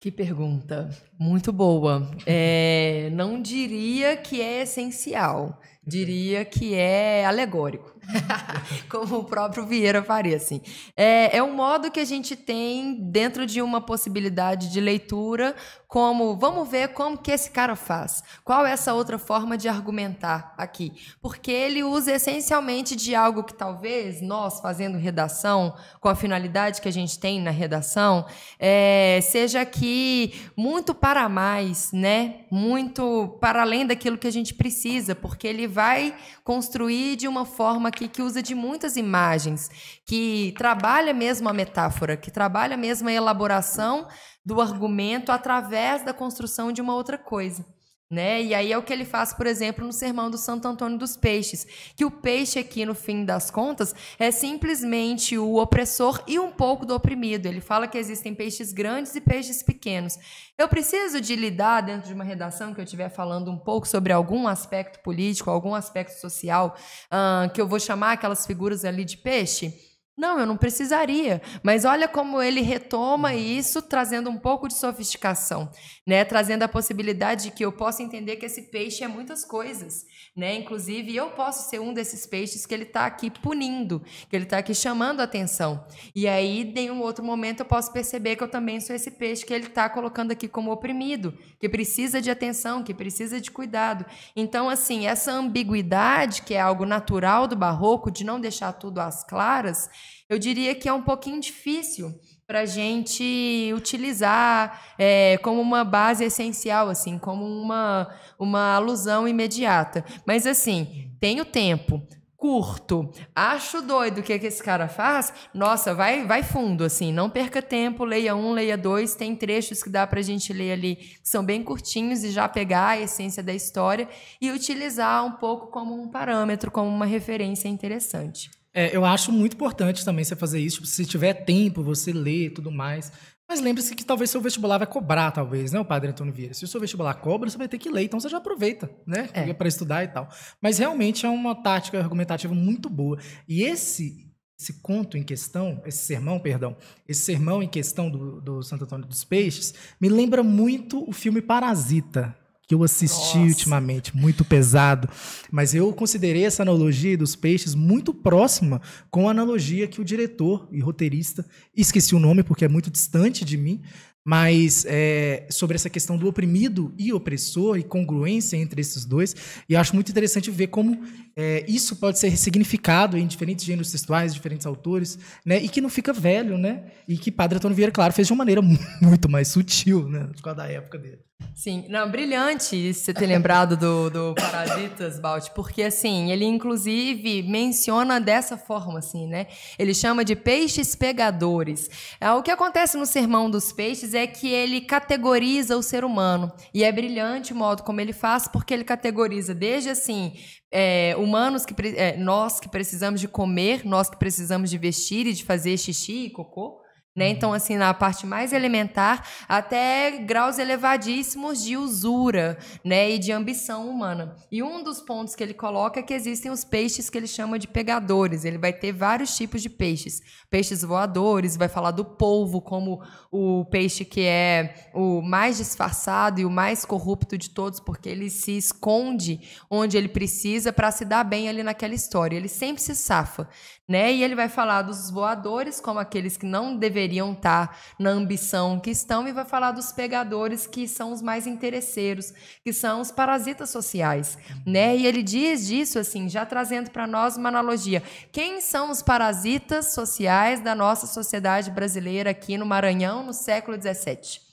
Que 0.00 0.10
pergunta, 0.10 0.90
muito 1.18 1.52
boa. 1.52 2.10
É, 2.26 3.10
não 3.12 3.40
diria 3.40 4.16
que 4.16 4.42
é 4.42 4.62
essencial, 4.62 5.60
diria 5.86 6.44
que 6.44 6.74
é 6.74 7.24
alegórico. 7.24 7.94
como 8.88 9.18
o 9.18 9.24
próprio 9.24 9.66
Vieira 9.66 10.02
faria, 10.02 10.36
assim. 10.36 10.60
É, 10.96 11.36
é 11.36 11.42
um 11.42 11.54
modo 11.54 11.90
que 11.90 12.00
a 12.00 12.04
gente 12.04 12.36
tem 12.36 12.94
dentro 13.10 13.46
de 13.46 13.62
uma 13.62 13.80
possibilidade 13.80 14.70
de 14.70 14.80
leitura, 14.80 15.54
como 15.88 16.36
vamos 16.36 16.68
ver 16.68 16.88
como 16.88 17.16
que 17.16 17.30
esse 17.30 17.50
cara 17.50 17.76
faz. 17.76 18.22
Qual 18.44 18.66
é 18.66 18.72
essa 18.72 18.92
outra 18.94 19.18
forma 19.18 19.56
de 19.56 19.68
argumentar 19.68 20.54
aqui? 20.58 20.92
Porque 21.20 21.50
ele 21.50 21.84
usa 21.84 22.12
essencialmente 22.12 22.96
de 22.96 23.14
algo 23.14 23.44
que 23.44 23.54
talvez 23.54 24.20
nós, 24.20 24.60
fazendo 24.60 24.98
redação, 24.98 25.74
com 26.00 26.08
a 26.08 26.14
finalidade 26.16 26.80
que 26.80 26.88
a 26.88 26.92
gente 26.92 27.18
tem 27.18 27.40
na 27.40 27.50
redação, 27.50 28.26
é, 28.58 29.20
seja 29.22 29.60
aqui 29.60 30.34
muito 30.56 30.94
para 30.94 31.28
mais, 31.28 31.92
né? 31.92 32.40
Muito 32.50 33.38
para 33.40 33.62
além 33.62 33.86
daquilo 33.86 34.18
que 34.18 34.26
a 34.26 34.32
gente 34.32 34.52
precisa, 34.54 35.14
porque 35.14 35.46
ele 35.46 35.66
vai 35.74 36.16
construir 36.44 37.16
de 37.16 37.26
uma 37.26 37.44
forma 37.44 37.88
aqui 37.88 38.06
que 38.06 38.22
usa 38.22 38.40
de 38.40 38.54
muitas 38.54 38.96
imagens, 38.96 39.68
que 40.06 40.54
trabalha 40.56 41.12
mesmo 41.12 41.48
a 41.48 41.52
metáfora, 41.52 42.16
que 42.16 42.30
trabalha 42.30 42.76
mesmo 42.76 43.08
a 43.08 43.12
elaboração 43.12 44.06
do 44.46 44.60
argumento 44.60 45.32
através 45.32 46.04
da 46.04 46.14
construção 46.14 46.70
de 46.70 46.80
uma 46.80 46.94
outra 46.94 47.18
coisa. 47.18 47.66
Né? 48.14 48.40
E 48.44 48.54
aí 48.54 48.72
é 48.72 48.78
o 48.78 48.82
que 48.82 48.92
ele 48.92 49.04
faz, 49.04 49.34
por 49.34 49.44
exemplo, 49.44 49.84
no 49.84 49.92
sermão 49.92 50.30
do 50.30 50.38
Santo 50.38 50.68
Antônio 50.68 50.96
dos 50.96 51.16
Peixes, 51.16 51.66
que 51.96 52.04
o 52.04 52.10
peixe 52.10 52.60
aqui, 52.60 52.86
no 52.86 52.94
fim 52.94 53.24
das 53.24 53.50
contas, 53.50 53.92
é 54.20 54.30
simplesmente 54.30 55.36
o 55.36 55.56
opressor 55.56 56.22
e 56.28 56.38
um 56.38 56.52
pouco 56.52 56.86
do 56.86 56.94
oprimido. 56.94 57.46
Ele 57.46 57.60
fala 57.60 57.88
que 57.88 57.98
existem 57.98 58.32
peixes 58.32 58.72
grandes 58.72 59.16
e 59.16 59.20
peixes 59.20 59.64
pequenos. 59.64 60.16
Eu 60.56 60.68
preciso 60.68 61.20
de 61.20 61.34
lidar 61.34 61.80
dentro 61.80 62.06
de 62.06 62.14
uma 62.14 62.22
redação 62.22 62.72
que 62.72 62.80
eu 62.80 62.84
estiver 62.84 63.08
falando 63.08 63.50
um 63.50 63.58
pouco 63.58 63.88
sobre 63.88 64.12
algum 64.12 64.46
aspecto 64.46 65.00
político, 65.00 65.50
algum 65.50 65.74
aspecto 65.74 66.20
social, 66.20 66.76
uh, 67.06 67.52
que 67.52 67.60
eu 67.60 67.66
vou 67.66 67.80
chamar 67.80 68.12
aquelas 68.12 68.46
figuras 68.46 68.84
ali 68.84 69.04
de 69.04 69.16
peixe. 69.16 69.74
Não, 70.16 70.38
eu 70.38 70.46
não 70.46 70.56
precisaria. 70.56 71.42
Mas 71.60 71.84
olha 71.84 72.06
como 72.06 72.40
ele 72.40 72.60
retoma 72.60 73.34
isso, 73.34 73.82
trazendo 73.82 74.30
um 74.30 74.38
pouco 74.38 74.68
de 74.68 74.74
sofisticação, 74.74 75.68
né? 76.06 76.24
Trazendo 76.24 76.62
a 76.62 76.68
possibilidade 76.68 77.44
de 77.44 77.50
que 77.50 77.64
eu 77.64 77.72
possa 77.72 78.00
entender 78.00 78.36
que 78.36 78.46
esse 78.46 78.62
peixe 78.70 79.02
é 79.02 79.08
muitas 79.08 79.44
coisas, 79.44 80.06
né? 80.36 80.54
Inclusive, 80.54 81.16
eu 81.16 81.30
posso 81.30 81.68
ser 81.68 81.80
um 81.80 81.92
desses 81.92 82.26
peixes 82.26 82.64
que 82.64 82.72
ele 82.72 82.84
está 82.84 83.06
aqui 83.06 83.28
punindo, 83.28 84.04
que 84.30 84.36
ele 84.36 84.44
está 84.44 84.58
aqui 84.58 84.72
chamando 84.72 85.20
atenção. 85.20 85.84
E 86.14 86.28
aí, 86.28 86.72
em 86.76 86.92
um 86.92 87.00
outro 87.00 87.24
momento, 87.24 87.60
eu 87.60 87.66
posso 87.66 87.92
perceber 87.92 88.36
que 88.36 88.44
eu 88.44 88.48
também 88.48 88.80
sou 88.80 88.94
esse 88.94 89.10
peixe 89.10 89.44
que 89.44 89.52
ele 89.52 89.66
está 89.66 89.88
colocando 89.88 90.30
aqui 90.30 90.46
como 90.46 90.70
oprimido, 90.70 91.36
que 91.58 91.68
precisa 91.68 92.20
de 92.20 92.30
atenção, 92.30 92.84
que 92.84 92.94
precisa 92.94 93.40
de 93.40 93.50
cuidado. 93.50 94.06
Então, 94.36 94.68
assim, 94.68 95.08
essa 95.08 95.32
ambiguidade, 95.32 96.42
que 96.42 96.54
é 96.54 96.60
algo 96.60 96.86
natural 96.86 97.48
do 97.48 97.56
barroco, 97.56 98.12
de 98.12 98.22
não 98.22 98.40
deixar 98.40 98.72
tudo 98.74 99.00
às 99.00 99.24
claras, 99.24 99.90
eu 100.34 100.38
diria 100.38 100.74
que 100.74 100.88
é 100.88 100.92
um 100.92 101.02
pouquinho 101.02 101.40
difícil 101.40 102.12
para 102.46 102.60
a 102.60 102.66
gente 102.66 103.72
utilizar 103.74 104.94
é, 104.98 105.38
como 105.38 105.60
uma 105.60 105.82
base 105.82 106.24
essencial, 106.24 106.88
assim, 106.88 107.18
como 107.18 107.44
uma, 107.44 108.12
uma 108.38 108.74
alusão 108.74 109.26
imediata. 109.26 110.04
Mas 110.26 110.46
assim, 110.46 111.10
tenho 111.18 111.44
tempo, 111.44 112.02
curto, 112.36 113.10
acho 113.34 113.80
doido 113.80 114.18
o 114.18 114.22
que, 114.22 114.38
que 114.38 114.46
esse 114.46 114.62
cara 114.62 114.88
faz, 114.88 115.32
nossa, 115.54 115.94
vai, 115.94 116.26
vai 116.26 116.42
fundo, 116.42 116.84
assim, 116.84 117.10
não 117.10 117.30
perca 117.30 117.62
tempo, 117.62 118.04
leia 118.04 118.36
um, 118.36 118.52
leia 118.52 118.76
dois, 118.76 119.14
tem 119.14 119.34
trechos 119.34 119.82
que 119.82 119.88
dá 119.88 120.06
para 120.06 120.20
a 120.20 120.22
gente 120.22 120.52
ler 120.52 120.72
ali 120.72 120.96
que 120.96 121.20
são 121.28 121.42
bem 121.42 121.62
curtinhos 121.62 122.22
e 122.22 122.30
já 122.30 122.46
pegar 122.46 122.88
a 122.88 123.00
essência 123.00 123.42
da 123.42 123.54
história 123.54 124.06
e 124.38 124.50
utilizar 124.50 125.24
um 125.24 125.32
pouco 125.32 125.68
como 125.68 125.98
um 125.98 126.10
parâmetro, 126.10 126.70
como 126.70 126.90
uma 126.90 127.06
referência 127.06 127.68
interessante. 127.68 128.50
É, 128.74 128.94
eu 128.94 129.04
acho 129.04 129.30
muito 129.30 129.54
importante 129.54 130.04
também 130.04 130.24
você 130.24 130.34
fazer 130.34 130.58
isso. 130.58 130.76
Tipo, 130.76 130.88
se 130.88 131.06
tiver 131.06 131.32
tempo, 131.32 131.82
você 131.82 132.12
lê 132.12 132.46
e 132.46 132.50
tudo 132.50 132.72
mais. 132.72 133.12
Mas 133.48 133.60
lembre-se 133.60 133.94
que 133.94 134.04
talvez 134.04 134.30
seu 134.30 134.40
vestibular 134.40 134.78
vai 134.78 134.86
cobrar, 134.86 135.30
talvez, 135.30 135.70
né, 135.70 135.78
o 135.78 135.84
padre 135.84 136.10
Antônio 136.10 136.32
Vieira? 136.32 136.54
Se 136.54 136.64
o 136.64 136.68
seu 136.68 136.80
vestibular 136.80 137.14
cobra, 137.14 137.48
você 137.48 137.58
vai 137.58 137.68
ter 137.68 137.78
que 137.78 137.90
ler, 137.90 138.04
então 138.04 138.18
você 138.18 138.28
já 138.28 138.38
aproveita, 138.38 138.90
né? 139.06 139.28
É. 139.34 139.52
Para 139.52 139.68
estudar 139.68 140.02
e 140.02 140.08
tal. 140.08 140.28
Mas 140.60 140.78
realmente 140.78 141.26
é 141.26 141.28
uma 141.28 141.54
tática 141.54 141.98
argumentativa 141.98 142.54
muito 142.54 142.88
boa. 142.88 143.18
E 143.46 143.62
esse 143.62 144.24
esse 144.58 144.80
conto 144.80 145.18
em 145.18 145.22
questão, 145.22 145.82
esse 145.84 145.98
sermão, 145.98 146.38
perdão, 146.38 146.76
esse 147.08 147.22
sermão 147.22 147.62
em 147.62 147.68
questão 147.68 148.08
do, 148.08 148.40
do 148.40 148.62
Santo 148.62 148.84
Antônio 148.84 149.06
dos 149.06 149.24
Peixes, 149.24 149.74
me 150.00 150.08
lembra 150.08 150.42
muito 150.42 151.06
o 151.08 151.12
filme 151.12 151.42
Parasita, 151.42 152.34
que 152.66 152.74
eu 152.74 152.82
assisti 152.82 153.38
Nossa. 153.38 153.48
ultimamente, 153.48 154.16
muito 154.16 154.44
pesado. 154.44 155.08
Mas 155.50 155.74
eu 155.74 155.92
considerei 155.92 156.44
essa 156.44 156.62
analogia 156.62 157.16
dos 157.16 157.36
peixes 157.36 157.74
muito 157.74 158.12
próxima 158.14 158.80
com 159.10 159.28
a 159.28 159.30
analogia 159.30 159.86
que 159.86 160.00
o 160.00 160.04
diretor 160.04 160.68
e 160.72 160.80
roteirista, 160.80 161.44
esqueci 161.76 162.14
o 162.14 162.20
nome 162.20 162.42
porque 162.42 162.64
é 162.64 162.68
muito 162.68 162.90
distante 162.90 163.44
de 163.44 163.56
mim, 163.56 163.82
mas 164.24 164.86
é, 164.88 165.46
sobre 165.50 165.74
essa 165.74 165.90
questão 165.90 166.16
do 166.16 166.26
oprimido 166.26 166.94
e 166.96 167.12
opressor 167.12 167.76
e 167.76 167.82
congruência 167.82 168.56
entre 168.56 168.80
esses 168.80 169.04
dois. 169.04 169.36
E 169.68 169.76
acho 169.76 169.94
muito 169.94 170.10
interessante 170.10 170.50
ver 170.50 170.68
como 170.68 170.98
é, 171.36 171.64
isso 171.68 171.96
pode 171.96 172.18
ser 172.18 172.28
ressignificado 172.28 173.18
em 173.18 173.26
diferentes 173.26 173.64
gêneros 173.64 173.90
textuais, 173.90 174.32
diferentes 174.32 174.66
autores, 174.66 175.18
né? 175.44 175.58
E 175.58 175.68
que 175.68 175.80
não 175.80 175.88
fica 175.88 176.12
velho, 176.12 176.56
né? 176.56 176.84
E 177.08 177.16
que 177.16 177.30
Padre 177.30 177.58
Antônio 177.58 177.76
Vieira, 177.76 177.92
claro, 177.92 178.12
fez 178.12 178.26
de 178.26 178.32
uma 178.32 178.38
maneira 178.38 178.62
muito 179.02 179.28
mais 179.28 179.48
sutil, 179.48 180.08
né? 180.08 180.28
Por 180.34 180.42
causa 180.42 180.58
da 180.58 180.68
época 180.68 180.98
dele. 180.98 181.18
Sim, 181.54 181.84
não, 181.88 182.10
brilhante 182.10 182.92
você 182.92 183.12
ter 183.12 183.26
lembrado 183.26 183.76
do, 183.76 184.10
do 184.10 184.34
Parasitas, 184.34 185.20
Balt, 185.20 185.50
porque 185.50 185.82
assim, 185.82 186.30
ele 186.30 186.44
inclusive 186.44 187.42
menciona 187.42 188.20
dessa 188.20 188.56
forma, 188.56 188.98
assim, 188.98 189.26
né? 189.26 189.46
Ele 189.78 189.94
chama 189.94 190.24
de 190.24 190.34
peixes 190.34 190.94
pegadores. 190.94 191.90
É, 192.20 192.30
o 192.32 192.42
que 192.42 192.50
acontece 192.50 192.96
no 192.96 193.06
Sermão 193.06 193.50
dos 193.50 193.72
Peixes 193.72 194.14
é 194.14 194.26
que 194.26 194.48
ele 194.48 194.80
categoriza 194.80 195.76
o 195.76 195.82
ser 195.82 196.04
humano. 196.04 196.52
E 196.72 196.82
é 196.82 196.90
brilhante 196.90 197.52
o 197.52 197.56
modo 197.56 197.82
como 197.82 198.00
ele 198.00 198.12
faz, 198.12 198.48
porque 198.48 198.74
ele 198.74 198.84
categoriza 198.84 199.54
desde 199.54 199.90
assim, 199.90 200.32
é, 200.76 201.14
humanos 201.16 201.64
que 201.64 201.72
é, 201.96 202.16
nós 202.16 202.58
que 202.58 202.68
precisamos 202.68 203.20
de 203.20 203.28
comer, 203.28 203.86
nós 203.86 204.10
que 204.10 204.16
precisamos 204.16 204.68
de 204.68 204.76
vestir 204.76 205.24
e 205.24 205.32
de 205.32 205.44
fazer 205.44 205.78
xixi 205.78 206.24
e 206.24 206.30
cocô 206.30 206.83
né? 207.16 207.28
Então, 207.28 207.52
assim, 207.52 207.76
na 207.76 207.94
parte 207.94 208.26
mais 208.26 208.52
elementar, 208.52 209.28
até 209.48 210.18
graus 210.18 210.58
elevadíssimos 210.58 211.62
de 211.62 211.76
usura 211.76 212.58
né? 212.82 213.12
e 213.12 213.18
de 213.18 213.30
ambição 213.30 213.88
humana. 213.88 214.34
E 214.50 214.64
um 214.64 214.82
dos 214.82 215.00
pontos 215.00 215.36
que 215.36 215.42
ele 215.42 215.54
coloca 215.54 216.00
é 216.00 216.02
que 216.02 216.12
existem 216.12 216.50
os 216.50 216.64
peixes 216.64 217.08
que 217.08 217.16
ele 217.16 217.28
chama 217.28 217.56
de 217.56 217.68
pegadores. 217.68 218.44
Ele 218.44 218.58
vai 218.58 218.72
ter 218.72 218.90
vários 218.90 219.36
tipos 219.36 219.62
de 219.62 219.70
peixes. 219.70 220.22
Peixes 220.50 220.82
voadores, 220.82 221.56
vai 221.56 221.68
falar 221.68 221.92
do 221.92 222.04
polvo 222.04 222.60
como 222.60 223.00
o 223.30 223.64
peixe 223.66 224.04
que 224.04 224.22
é 224.22 224.74
o 224.92 225.22
mais 225.22 225.58
disfarçado 225.58 226.40
e 226.40 226.44
o 226.44 226.50
mais 226.50 226.84
corrupto 226.84 227.38
de 227.38 227.50
todos, 227.50 227.78
porque 227.78 228.08
ele 228.08 228.28
se 228.28 228.56
esconde 228.56 229.40
onde 229.70 229.96
ele 229.96 230.08
precisa 230.08 230.72
para 230.72 230.90
se 230.90 231.04
dar 231.04 231.22
bem 231.22 231.48
ali 231.48 231.62
naquela 231.62 231.94
história. 231.94 232.36
Ele 232.36 232.48
sempre 232.48 232.82
se 232.82 232.96
safa. 232.96 233.48
Né? 233.86 234.14
E 234.14 234.24
ele 234.24 234.34
vai 234.34 234.48
falar 234.48 234.82
dos 234.82 235.10
voadores 235.10 235.78
como 235.78 235.98
aqueles 235.98 236.38
que 236.38 236.46
não 236.46 236.74
deveriam 236.74 237.03
estar 237.04 237.78
na 237.98 238.10
ambição 238.10 238.78
que 238.80 238.90
estão, 238.90 239.26
e 239.26 239.32
vai 239.32 239.44
falar 239.44 239.72
dos 239.72 239.92
pegadores 239.92 240.66
que 240.66 240.86
são 240.88 241.12
os 241.12 241.20
mais 241.20 241.46
interesseiros, 241.46 242.32
que 242.62 242.72
são 242.72 243.00
os 243.00 243.10
parasitas 243.10 243.70
sociais. 243.70 244.38
Né? 244.66 244.96
E 244.96 245.06
ele 245.06 245.22
diz 245.22 245.66
disso 245.66 245.98
assim, 245.98 246.28
já 246.28 246.46
trazendo 246.46 246.90
para 246.90 247.06
nós 247.06 247.36
uma 247.36 247.48
analogia. 247.48 248.02
Quem 248.32 248.60
são 248.60 248.90
os 248.90 249.02
parasitas 249.02 249.92
sociais 249.94 250.60
da 250.60 250.74
nossa 250.74 251.06
sociedade 251.06 251.70
brasileira 251.70 252.30
aqui 252.30 252.56
no 252.56 252.66
Maranhão 252.66 253.24
no 253.24 253.32
século 253.32 253.76
XVII? 253.80 254.44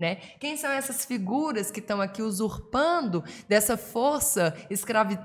Né? 0.00 0.16
Quem 0.38 0.56
são 0.56 0.70
essas 0.70 1.04
figuras 1.04 1.72
que 1.72 1.80
estão 1.80 2.00
aqui 2.00 2.22
usurpando 2.22 3.24
dessa 3.48 3.76
força, 3.76 4.56
escravi, 4.70 5.18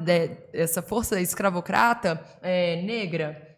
essa 0.52 0.82
força 0.82 1.22
escravocrata 1.22 2.20
é, 2.42 2.82
negra? 2.82 3.53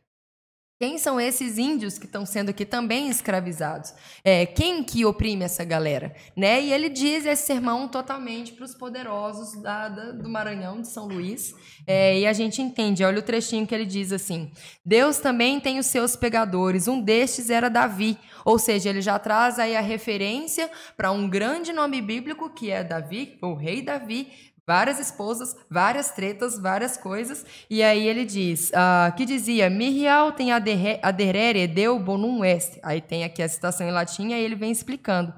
Quem 0.77 0.97
são 0.97 1.21
esses 1.21 1.57
índios 1.57 1.97
que 1.97 2.05
estão 2.05 2.25
sendo 2.25 2.49
aqui 2.49 2.65
também 2.65 3.09
escravizados? 3.09 3.93
É, 4.25 4.45
quem 4.45 4.83
que 4.83 5.05
oprime 5.05 5.45
essa 5.45 5.63
galera? 5.63 6.13
Né? 6.35 6.61
E 6.63 6.73
ele 6.73 6.89
diz 6.89 7.25
esse 7.25 7.45
sermão 7.45 7.87
totalmente 7.87 8.51
para 8.51 8.65
os 8.65 8.75
poderosos 8.75 9.61
da, 9.61 9.87
da, 9.87 10.11
do 10.11 10.27
Maranhão, 10.27 10.81
de 10.81 10.89
São 10.89 11.07
Luís. 11.07 11.55
É, 11.87 12.19
e 12.19 12.27
a 12.27 12.33
gente 12.33 12.61
entende, 12.61 13.05
olha 13.05 13.19
o 13.19 13.23
trechinho 13.23 13.65
que 13.65 13.73
ele 13.73 13.85
diz 13.85 14.11
assim: 14.11 14.51
Deus 14.85 15.17
também 15.17 15.61
tem 15.61 15.79
os 15.79 15.85
seus 15.85 16.17
pegadores, 16.17 16.89
um 16.89 16.99
destes 16.99 17.49
era 17.49 17.69
Davi. 17.69 18.17
Ou 18.43 18.59
seja, 18.59 18.89
ele 18.89 19.01
já 19.01 19.17
traz 19.17 19.57
aí 19.57 19.77
a 19.77 19.81
referência 19.81 20.69
para 20.97 21.09
um 21.09 21.29
grande 21.29 21.71
nome 21.71 22.01
bíblico 22.01 22.49
que 22.49 22.69
é 22.69 22.83
Davi, 22.83 23.37
o 23.41 23.53
rei 23.53 23.81
Davi, 23.81 24.53
várias 24.67 24.99
esposas, 24.99 25.55
várias 25.69 26.11
tretas, 26.11 26.59
várias 26.59 26.97
coisas. 26.97 27.45
E 27.69 27.83
aí 27.83 28.07
ele 28.07 28.25
diz, 28.25 28.69
uh, 28.69 29.15
que 29.15 29.25
dizia, 29.25 29.69
Mirial 29.69 30.31
tem 30.31 30.51
aderere 30.51 31.67
deu 31.67 31.99
bonum 31.99 32.43
est. 32.43 32.79
Aí 32.83 33.01
tem 33.01 33.23
aqui 33.23 33.41
a 33.41 33.49
citação 33.49 33.87
em 33.87 33.91
latim, 33.91 34.29
e 34.29 34.33
ele 34.33 34.55
vem 34.55 34.71
explicando. 34.71 35.33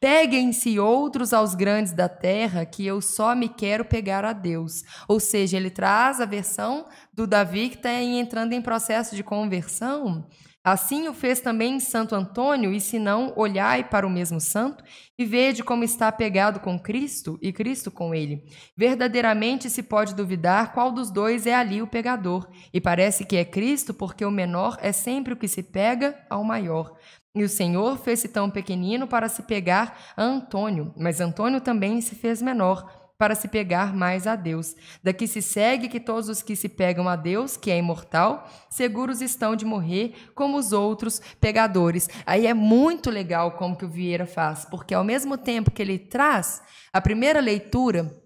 Peguem-se 0.00 0.78
outros 0.78 1.32
aos 1.32 1.56
grandes 1.56 1.92
da 1.92 2.08
terra, 2.08 2.64
que 2.64 2.86
eu 2.86 3.00
só 3.00 3.34
me 3.34 3.48
quero 3.48 3.84
pegar 3.84 4.24
a 4.24 4.32
Deus. 4.32 4.84
Ou 5.08 5.18
seja, 5.18 5.56
ele 5.56 5.70
traz 5.70 6.20
a 6.20 6.24
versão 6.24 6.86
do 7.12 7.26
Davi 7.26 7.68
que 7.70 7.76
está 7.76 7.92
entrando 7.92 8.52
em 8.52 8.62
processo 8.62 9.16
de 9.16 9.24
conversão 9.24 10.24
Assim 10.70 11.08
o 11.08 11.14
fez 11.14 11.40
também 11.40 11.80
Santo 11.80 12.14
Antônio, 12.14 12.74
e 12.74 12.78
se 12.78 12.98
não, 12.98 13.32
olhai 13.36 13.82
para 13.82 14.06
o 14.06 14.10
mesmo 14.10 14.38
santo 14.38 14.84
e 15.18 15.24
vede 15.24 15.64
como 15.64 15.82
está 15.82 16.12
pegado 16.12 16.60
com 16.60 16.78
Cristo 16.78 17.38
e 17.40 17.54
Cristo 17.54 17.90
com 17.90 18.14
ele. 18.14 18.44
Verdadeiramente 18.76 19.70
se 19.70 19.82
pode 19.82 20.14
duvidar 20.14 20.74
qual 20.74 20.92
dos 20.92 21.10
dois 21.10 21.46
é 21.46 21.54
ali 21.54 21.80
o 21.80 21.86
pegador, 21.86 22.46
e 22.70 22.82
parece 22.82 23.24
que 23.24 23.38
é 23.38 23.46
Cristo, 23.46 23.94
porque 23.94 24.26
o 24.26 24.30
menor 24.30 24.76
é 24.82 24.92
sempre 24.92 25.32
o 25.32 25.38
que 25.38 25.48
se 25.48 25.62
pega 25.62 26.14
ao 26.28 26.44
maior. 26.44 26.98
E 27.34 27.42
o 27.42 27.48
Senhor 27.48 27.96
fez-se 27.96 28.28
tão 28.28 28.50
pequenino 28.50 29.06
para 29.06 29.30
se 29.30 29.44
pegar 29.44 29.98
a 30.14 30.22
Antônio, 30.22 30.92
mas 30.98 31.18
Antônio 31.18 31.62
também 31.62 32.02
se 32.02 32.14
fez 32.14 32.42
menor 32.42 32.97
para 33.18 33.34
se 33.34 33.48
pegar 33.48 33.92
mais 33.92 34.28
a 34.28 34.36
Deus. 34.36 34.76
Daqui 35.02 35.26
se 35.26 35.42
segue 35.42 35.88
que 35.88 35.98
todos 35.98 36.28
os 36.28 36.40
que 36.40 36.54
se 36.54 36.68
pegam 36.68 37.08
a 37.08 37.16
Deus, 37.16 37.56
que 37.56 37.70
é 37.70 37.76
imortal, 37.76 38.48
seguros 38.70 39.20
estão 39.20 39.56
de 39.56 39.64
morrer 39.64 40.14
como 40.36 40.56
os 40.56 40.72
outros 40.72 41.20
pegadores. 41.40 42.08
Aí 42.24 42.46
é 42.46 42.54
muito 42.54 43.10
legal 43.10 43.52
como 43.52 43.76
que 43.76 43.84
o 43.84 43.88
Vieira 43.88 44.24
faz, 44.24 44.64
porque 44.64 44.94
ao 44.94 45.02
mesmo 45.02 45.36
tempo 45.36 45.72
que 45.72 45.82
ele 45.82 45.98
traz 45.98 46.62
a 46.92 47.00
primeira 47.00 47.40
leitura 47.40 48.16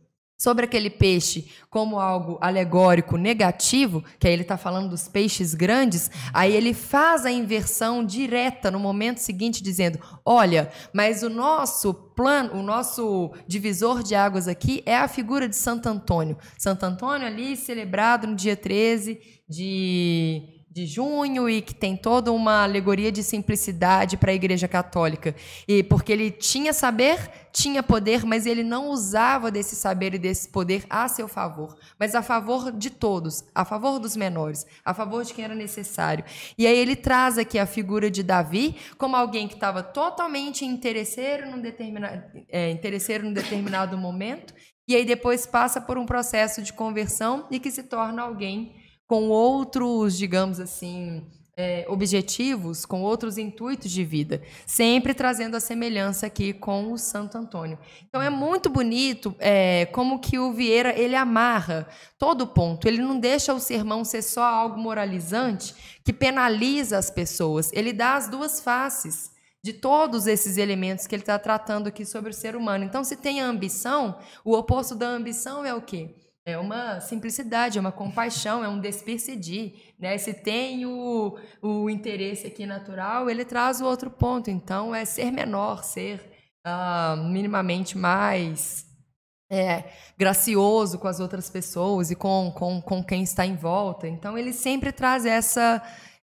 sobre 0.43 0.65
aquele 0.65 0.91
peixe 0.91 1.47
como 1.71 2.01
algo 2.01 2.37
alegórico 2.41 3.17
negativo, 3.17 4.03
que 4.19 4.27
aí 4.27 4.33
ele 4.33 4.43
está 4.43 4.57
falando 4.57 4.91
dos 4.91 5.07
peixes 5.07 5.55
grandes, 5.55 6.11
aí 6.35 6.53
ele 6.53 6.75
faz 6.75 7.25
a 7.25 7.31
inversão 7.31 8.05
direta 8.05 8.69
no 8.69 8.81
momento 8.81 9.19
seguinte, 9.19 9.63
dizendo: 9.63 10.01
olha, 10.25 10.69
mas 10.93 11.23
o 11.23 11.31
nosso 11.31 11.95
plano, 11.95 12.55
o 12.55 12.63
nosso 12.63 13.33
divisor 13.47 14.03
de 14.03 14.17
águas 14.17 14.49
aqui 14.49 14.83
é 14.85 14.97
a 14.97 15.07
figura 15.07 15.49
de 15.49 15.55
Santo 15.55 15.89
Antônio. 15.89 16.37
Santo 16.59 16.85
Antônio 16.85 17.25
ali 17.25 17.57
celebrado 17.57 18.27
no 18.27 18.35
dia 18.35 18.57
13 18.57 19.21
de 19.49 20.62
de 20.73 20.87
junho 20.87 21.51
e 21.51 21.61
que 21.61 21.75
tem 21.75 21.95
toda 21.97 22.33
uma 22.33 22.63
alegoria 22.63 23.13
de 23.13 23.23
simplicidade 23.23 24.17
para 24.17 24.31
a 24.31 24.35
Igreja 24.35 24.67
Católica. 24.67 25.35
E 25.69 25.83
porque 25.83 26.11
ele 26.11 26.31
tinha 26.31 26.73
saber, 26.73 27.19
tinha 27.53 27.83
poder, 27.83 28.25
mas 28.25 28.47
ele 28.47 28.63
não 28.63 28.89
usava 28.89 29.51
desse 29.51 29.77
saber 29.77 30.15
e 30.15 30.19
desse 30.19 30.49
poder 30.49 30.87
a 30.89 31.07
seu 31.09 31.29
favor, 31.29 31.77
mas 31.99 32.15
a 32.15 32.23
favor 32.23 32.73
de 32.73 32.89
todos, 32.89 33.45
a 33.55 33.67
favor 33.67 33.99
dos 33.99 34.17
menores, 34.17 34.67
a 34.83 34.95
favor 34.95 35.23
de 35.25 35.35
quem 35.35 35.45
era 35.45 35.55
necessário. 35.55 36.25
E 36.57 36.67
aí 36.67 36.79
ele 36.79 36.97
traz 36.97 37.37
aqui 37.37 37.59
a 37.59 37.67
figura 37.67 38.11
de 38.11 38.23
Davi 38.23 38.77
como 38.97 39.15
alguém 39.15 39.47
que 39.47 39.55
estava 39.55 39.83
totalmente 39.83 40.65
interesseiro 40.65 41.51
num 41.51 41.61
determinado, 41.61 42.23
é, 42.49 42.71
interesseiro 42.71 43.25
num 43.25 43.33
determinado 43.35 43.99
momento, 43.99 44.55
e 44.89 44.97
aí 44.97 45.05
depois 45.05 45.45
passa 45.45 45.83
por 45.83 45.99
um 45.99 46.07
processo 46.07 46.63
de 46.63 46.73
conversão 46.73 47.47
e 47.51 47.61
que 47.61 47.71
se 47.71 47.83
torna 47.83 48.23
alguém 48.23 48.82
com 49.13 49.29
outros, 49.29 50.17
digamos 50.17 50.59
assim, 50.59 51.23
é, 51.55 51.85
objetivos, 51.87 52.87
com 52.87 53.03
outros 53.03 53.37
intuitos 53.37 53.91
de 53.91 54.03
vida, 54.03 54.41
sempre 54.67 55.13
trazendo 55.13 55.55
a 55.55 55.61
semelhança 55.61 56.25
aqui 56.25 56.55
com 56.55 56.91
o 56.91 56.97
Santo 56.97 57.37
Antônio. 57.37 57.79
Então 58.09 58.23
é 58.23 58.31
muito 58.31 58.71
bonito 58.71 59.37
é, 59.39 59.85
como 59.93 60.19
que 60.19 60.39
o 60.39 60.55
Vieira 60.55 60.99
ele 60.99 61.15
amarra 61.15 61.87
todo 62.19 62.45
o 62.45 62.47
ponto. 62.47 62.89
Ele 62.89 63.03
não 63.03 63.21
deixa 63.21 63.53
o 63.53 63.61
sermão 63.61 64.03
ser 64.03 64.23
só 64.23 64.45
algo 64.45 64.81
moralizante 64.81 65.75
que 66.03 66.11
penaliza 66.11 66.97
as 66.97 67.11
pessoas. 67.11 67.71
Ele 67.75 67.93
dá 67.93 68.15
as 68.15 68.31
duas 68.31 68.63
faces 68.63 69.31
de 69.63 69.75
todos 69.75 70.27
esses 70.27 70.57
elementos 70.57 71.07
que 71.07 71.15
ele 71.15 71.23
está 71.23 71.39
tratando 71.39 71.87
aqui 71.87 72.07
sobre 72.07 72.31
o 72.31 72.35
ser 72.35 72.57
humano. 72.57 72.83
Então, 72.83 73.05
se 73.05 73.15
tem 73.15 73.43
a 73.43 73.47
ambição, 73.47 74.19
o 74.43 74.57
oposto 74.57 74.95
da 74.95 75.07
ambição 75.07 75.67
é 75.67 75.75
o 75.75 75.83
quê? 75.83 76.15
É 76.45 76.59
uma 76.59 77.01
simplicidade, 77.01 77.79
é 77.79 77.81
uma 77.81 77.93
compaixão, 77.93 78.65
é 78.65 78.69
um 78.69 78.81
despir-se-de. 78.81 79.75
Né? 79.99 80.19
Se 80.19 80.35
tem 80.35 80.85
o, 80.85 81.39
o 81.63 81.89
interesse 81.89 82.49
aqui 82.49 82.67
natural, 82.67 83.31
ele 83.31 83.45
traz 83.45 83.81
o 83.81 83.85
outro 83.85 84.11
ponto. 84.11 84.51
Então, 84.51 84.93
é 84.93 85.05
ser 85.05 85.31
menor, 85.31 85.85
ser 85.85 86.21
uh, 86.67 87.17
minimamente 87.17 87.97
mais 87.97 88.85
é, 89.53 89.85
gracioso 90.19 90.99
com 90.99 91.07
as 91.07 91.21
outras 91.21 91.49
pessoas 91.49 92.11
e 92.11 92.17
com, 92.17 92.51
com, 92.57 92.83
com 92.83 93.05
quem 93.05 93.23
está 93.23 93.47
em 93.47 93.55
volta. 93.55 94.09
Então, 94.09 94.37
ele 94.37 94.53
sempre 94.53 94.91
traz 94.91 95.25
essa 95.25 95.81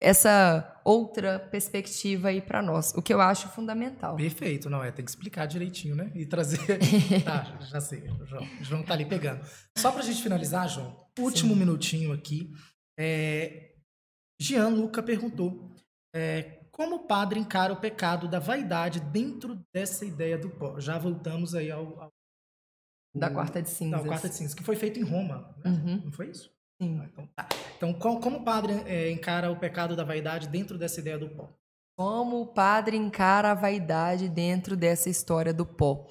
essa 0.05 0.79
outra 0.85 1.39
perspectiva 1.39 2.27
aí 2.27 2.39
para 2.39 2.61
nós, 2.61 2.93
o 2.93 3.01
que 3.01 3.11
eu 3.11 3.19
acho 3.19 3.49
fundamental. 3.49 4.15
Perfeito, 4.15 4.69
não 4.69 4.83
é? 4.83 4.91
Tem 4.91 5.03
que 5.03 5.09
explicar 5.09 5.47
direitinho, 5.47 5.95
né? 5.95 6.11
E 6.13 6.27
trazer. 6.27 6.59
tá, 7.25 7.57
já 7.59 7.81
sei, 7.81 8.07
João. 8.23 8.47
João 8.61 8.83
tá 8.83 8.93
ali 8.93 9.03
pegando. 9.03 9.43
Só 9.75 9.91
para 9.91 10.01
a 10.01 10.05
gente 10.05 10.21
finalizar, 10.21 10.69
João, 10.69 10.95
último 11.17 11.53
Sim. 11.53 11.59
minutinho 11.59 12.13
aqui. 12.13 12.51
É... 12.99 13.73
Gianluca 14.39 15.01
perguntou: 15.01 15.75
é, 16.15 16.59
como 16.71 16.97
o 16.97 17.07
padre 17.07 17.39
encara 17.39 17.73
o 17.73 17.81
pecado 17.81 18.27
da 18.27 18.37
vaidade 18.37 18.99
dentro 18.99 19.59
dessa 19.73 20.05
ideia 20.05 20.37
do 20.37 20.51
pó? 20.51 20.79
Já 20.79 20.99
voltamos 20.99 21.55
aí 21.55 21.71
ao. 21.71 21.99
ao... 21.99 22.13
Da 23.15 23.31
quarta 23.31 23.59
de 23.59 23.71
cinzas. 23.71 24.01
Da 24.01 24.07
quarta 24.07 24.29
de 24.29 24.35
cinzas, 24.35 24.53
que 24.53 24.61
foi 24.63 24.75
feito 24.75 24.99
em 24.99 25.03
Roma, 25.03 25.55
né? 25.63 25.71
uhum. 25.71 26.01
não 26.05 26.11
foi 26.11 26.29
isso? 26.29 26.54
Sim. 26.81 27.01
Então, 27.05 27.27
tá. 27.35 27.47
então 27.77 27.93
como 27.93 28.37
o 28.37 28.43
padre 28.43 28.73
é, 28.85 29.09
encara 29.11 29.49
o 29.51 29.55
pecado 29.55 29.95
da 29.95 30.03
vaidade 30.03 30.47
dentro 30.47 30.77
dessa 30.77 30.99
ideia 30.99 31.17
do 31.17 31.29
pó? 31.29 31.49
Como 31.97 32.41
o 32.41 32.47
padre 32.47 32.97
encara 32.97 33.51
a 33.51 33.55
vaidade 33.55 34.27
dentro 34.27 34.75
dessa 34.75 35.09
história 35.09 35.53
do 35.53 35.65
pó? 35.65 36.05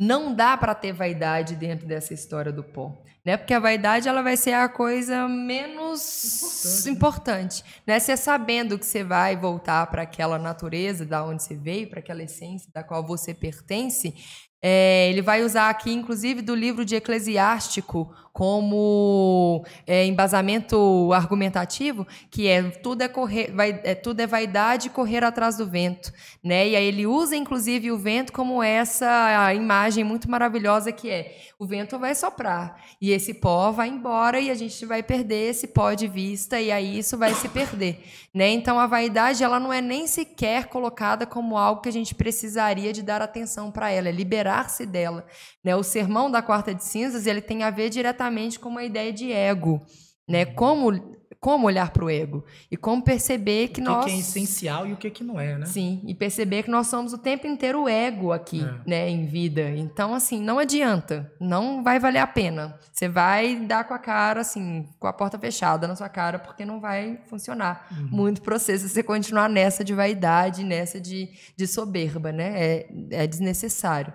Não 0.00 0.34
dá 0.34 0.56
para 0.56 0.74
ter 0.74 0.92
vaidade 0.92 1.54
dentro 1.54 1.86
dessa 1.86 2.14
história 2.14 2.52
do 2.52 2.62
pó, 2.62 3.02
né? 3.24 3.36
Porque 3.36 3.54
a 3.54 3.60
vaidade 3.60 4.08
ela 4.08 4.22
vai 4.22 4.36
ser 4.36 4.52
a 4.52 4.68
coisa 4.68 5.28
menos 5.28 6.86
importante, 6.86 7.60
importante 7.60 7.82
né? 7.86 7.98
Você 7.98 8.16
sabendo 8.16 8.78
que 8.78 8.86
você 8.86 9.02
vai 9.02 9.36
voltar 9.36 9.86
para 9.88 10.02
aquela 10.02 10.38
natureza 10.38 11.04
da 11.04 11.24
onde 11.24 11.42
você 11.42 11.56
veio, 11.56 11.88
para 11.88 11.98
aquela 11.98 12.22
essência 12.22 12.70
da 12.72 12.82
qual 12.82 13.04
você 13.04 13.34
pertence, 13.34 14.14
é, 14.62 15.08
ele 15.10 15.22
vai 15.22 15.44
usar 15.44 15.68
aqui, 15.68 15.92
inclusive, 15.92 16.42
do 16.42 16.54
livro 16.54 16.84
de 16.84 16.96
Eclesiástico 16.96 18.12
como 18.38 19.64
é, 19.84 20.06
embasamento 20.06 21.10
argumentativo, 21.12 22.06
que 22.30 22.46
é 22.46 22.62
tudo 22.62 23.02
é, 23.02 23.08
correr, 23.08 23.50
vai, 23.52 23.80
é 23.82 23.96
tudo 23.96 24.20
é 24.20 24.28
vaidade 24.28 24.90
correr 24.90 25.24
atrás 25.24 25.56
do 25.56 25.66
vento, 25.66 26.12
né? 26.40 26.68
E 26.68 26.76
aí 26.76 26.84
ele 26.84 27.04
usa, 27.04 27.34
inclusive, 27.34 27.90
o 27.90 27.98
vento 27.98 28.32
como 28.32 28.62
essa 28.62 29.52
imagem 29.54 30.04
muito 30.04 30.30
maravilhosa 30.30 30.92
que 30.92 31.10
é 31.10 31.36
o 31.58 31.66
vento 31.66 31.98
vai 31.98 32.14
soprar 32.14 32.80
e 33.00 33.10
esse 33.10 33.34
pó 33.34 33.72
vai 33.72 33.88
embora 33.88 34.38
e 34.38 34.52
a 34.52 34.54
gente 34.54 34.86
vai 34.86 35.02
perder 35.02 35.50
esse 35.50 35.66
pó 35.66 35.92
de 35.92 36.06
vista 36.06 36.60
e 36.60 36.70
aí 36.70 36.96
isso 36.96 37.18
vai 37.18 37.34
se 37.34 37.48
perder, 37.48 38.04
né? 38.32 38.50
Então 38.50 38.78
a 38.78 38.86
vaidade 38.86 39.42
ela 39.42 39.58
não 39.58 39.72
é 39.72 39.80
nem 39.80 40.06
sequer 40.06 40.66
colocada 40.66 41.26
como 41.26 41.58
algo 41.58 41.82
que 41.82 41.88
a 41.88 41.92
gente 41.92 42.14
precisaria 42.14 42.92
de 42.92 43.02
dar 43.02 43.20
atenção 43.20 43.72
para 43.72 43.90
ela, 43.90 44.08
é 44.08 44.12
liberar-se 44.12 44.86
dela, 44.86 45.26
né? 45.64 45.74
O 45.74 45.82
sermão 45.82 46.30
da 46.30 46.40
quarta 46.40 46.72
de 46.72 46.84
cinzas 46.84 47.26
ele 47.26 47.40
tem 47.40 47.64
a 47.64 47.70
ver 47.70 47.90
diretamente 47.90 48.27
com 48.58 48.68
uma 48.68 48.84
ideia 48.84 49.12
de 49.12 49.32
ego, 49.32 49.82
né? 50.28 50.44
Como 50.44 51.18
como 51.40 51.66
olhar 51.66 51.90
para 51.90 52.04
o 52.04 52.10
ego 52.10 52.44
e 52.70 52.76
como 52.76 53.02
perceber 53.02 53.68
que, 53.68 53.74
que 53.74 53.80
nós 53.80 54.04
o 54.04 54.08
que 54.08 54.12
é 54.12 54.18
essencial 54.18 54.86
e 54.86 54.92
o 54.92 54.96
que 54.96 55.08
que 55.08 55.22
não 55.22 55.38
é, 55.38 55.56
né? 55.56 55.66
Sim, 55.66 56.02
e 56.04 56.14
perceber 56.14 56.64
que 56.64 56.70
nós 56.70 56.88
somos 56.88 57.12
o 57.12 57.18
tempo 57.18 57.46
inteiro 57.46 57.88
ego 57.88 58.32
aqui, 58.32 58.62
é. 58.62 58.88
né, 58.88 59.08
em 59.08 59.26
vida. 59.26 59.70
Então 59.70 60.14
assim, 60.14 60.42
não 60.42 60.58
adianta, 60.58 61.32
não 61.40 61.82
vai 61.82 62.00
valer 62.00 62.18
a 62.18 62.26
pena. 62.26 62.76
Você 62.92 63.08
vai 63.08 63.54
dar 63.56 63.84
com 63.84 63.94
a 63.94 63.98
cara 63.98 64.40
assim, 64.40 64.88
com 64.98 65.06
a 65.06 65.12
porta 65.12 65.38
fechada 65.38 65.86
na 65.86 65.94
sua 65.94 66.08
cara, 66.08 66.38
porque 66.38 66.64
não 66.64 66.80
vai 66.80 67.20
funcionar. 67.28 67.86
Uhum. 67.92 68.08
Muito 68.10 68.42
processo 68.42 68.88
você 68.88 69.02
continuar 69.02 69.48
nessa 69.48 69.84
de 69.84 69.94
vaidade, 69.94 70.64
nessa 70.64 71.00
de, 71.00 71.28
de 71.56 71.66
soberba, 71.66 72.32
né? 72.32 72.52
É, 72.56 72.88
é 73.10 73.26
desnecessário. 73.26 74.12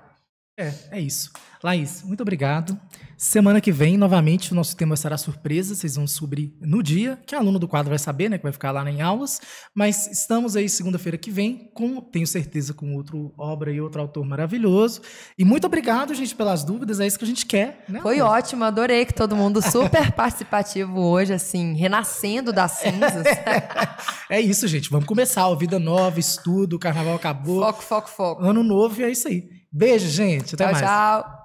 É, 0.57 0.72
é 0.91 0.99
isso. 0.99 1.32
Laís, 1.64 2.03
muito 2.03 2.22
obrigado. 2.22 2.80
Semana 3.18 3.61
que 3.61 3.72
vem, 3.72 3.97
novamente, 3.97 4.51
o 4.51 4.55
nosso 4.55 4.76
tema 4.76 4.95
será 4.95 5.18
surpresa, 5.18 5.76
vocês 5.76 5.95
vão 5.95 6.05
descobrir 6.05 6.53
no 6.61 6.82
dia, 6.82 7.20
que 7.26 7.36
o 7.36 7.39
aluno 7.39 7.59
do 7.59 7.68
quadro 7.68 7.89
vai 7.89 7.99
saber, 7.99 8.30
né, 8.30 8.38
que 8.38 8.43
vai 8.43 8.51
ficar 8.51 8.72
lá 8.72 8.89
em 8.89 9.01
aulas, 9.01 9.39
mas 9.74 10.07
estamos 10.07 10.55
aí 10.55 10.68
segunda-feira 10.68 11.18
que 11.18 11.32
vem, 11.32 11.72
com, 11.74 12.01
tenho 12.01 12.28
certeza, 12.28 12.74
com 12.74 12.95
outro 12.95 13.34
obra 13.38 13.72
e 13.72 13.80
outro 13.80 14.01
autor 14.01 14.26
maravilhoso. 14.26 15.01
E 15.38 15.45
muito 15.45 15.66
obrigado, 15.66 16.14
gente, 16.14 16.36
pelas 16.36 16.64
dúvidas, 16.64 16.99
é 16.99 17.07
isso 17.07 17.18
que 17.18 17.26
a 17.26 17.28
gente 17.28 17.45
quer. 17.45 17.86
Né, 17.88 18.01
Foi 18.01 18.20
ótimo, 18.22 18.64
adorei 18.64 19.05
que 19.05 19.14
todo 19.14 19.36
mundo 19.36 19.61
super 19.61 20.11
participativo 20.14 20.99
hoje, 20.99 21.34
assim, 21.34 21.74
renascendo 21.74 22.51
das 22.51 22.72
cinzas. 22.74 23.26
é 24.30 24.41
isso, 24.41 24.68
gente, 24.68 24.89
vamos 24.89 25.05
começar, 25.05 25.47
ó, 25.47 25.55
vida 25.55 25.80
nova, 25.80 26.20
estudo, 26.20 26.80
carnaval 26.80 27.16
acabou. 27.16 27.61
Foco, 27.61 27.84
foco, 27.84 28.09
foco. 28.09 28.43
Ano 28.43 28.64
novo 28.64 28.99
e 29.01 29.03
é 29.03 29.11
isso 29.11 29.28
aí. 29.28 29.64
Beijo, 29.72 30.07
gente. 30.07 30.53
Até 30.53 30.66
tchau, 30.66 30.74
mais. 30.74 30.86
Tchau, 30.86 31.24
tchau. 31.24 31.42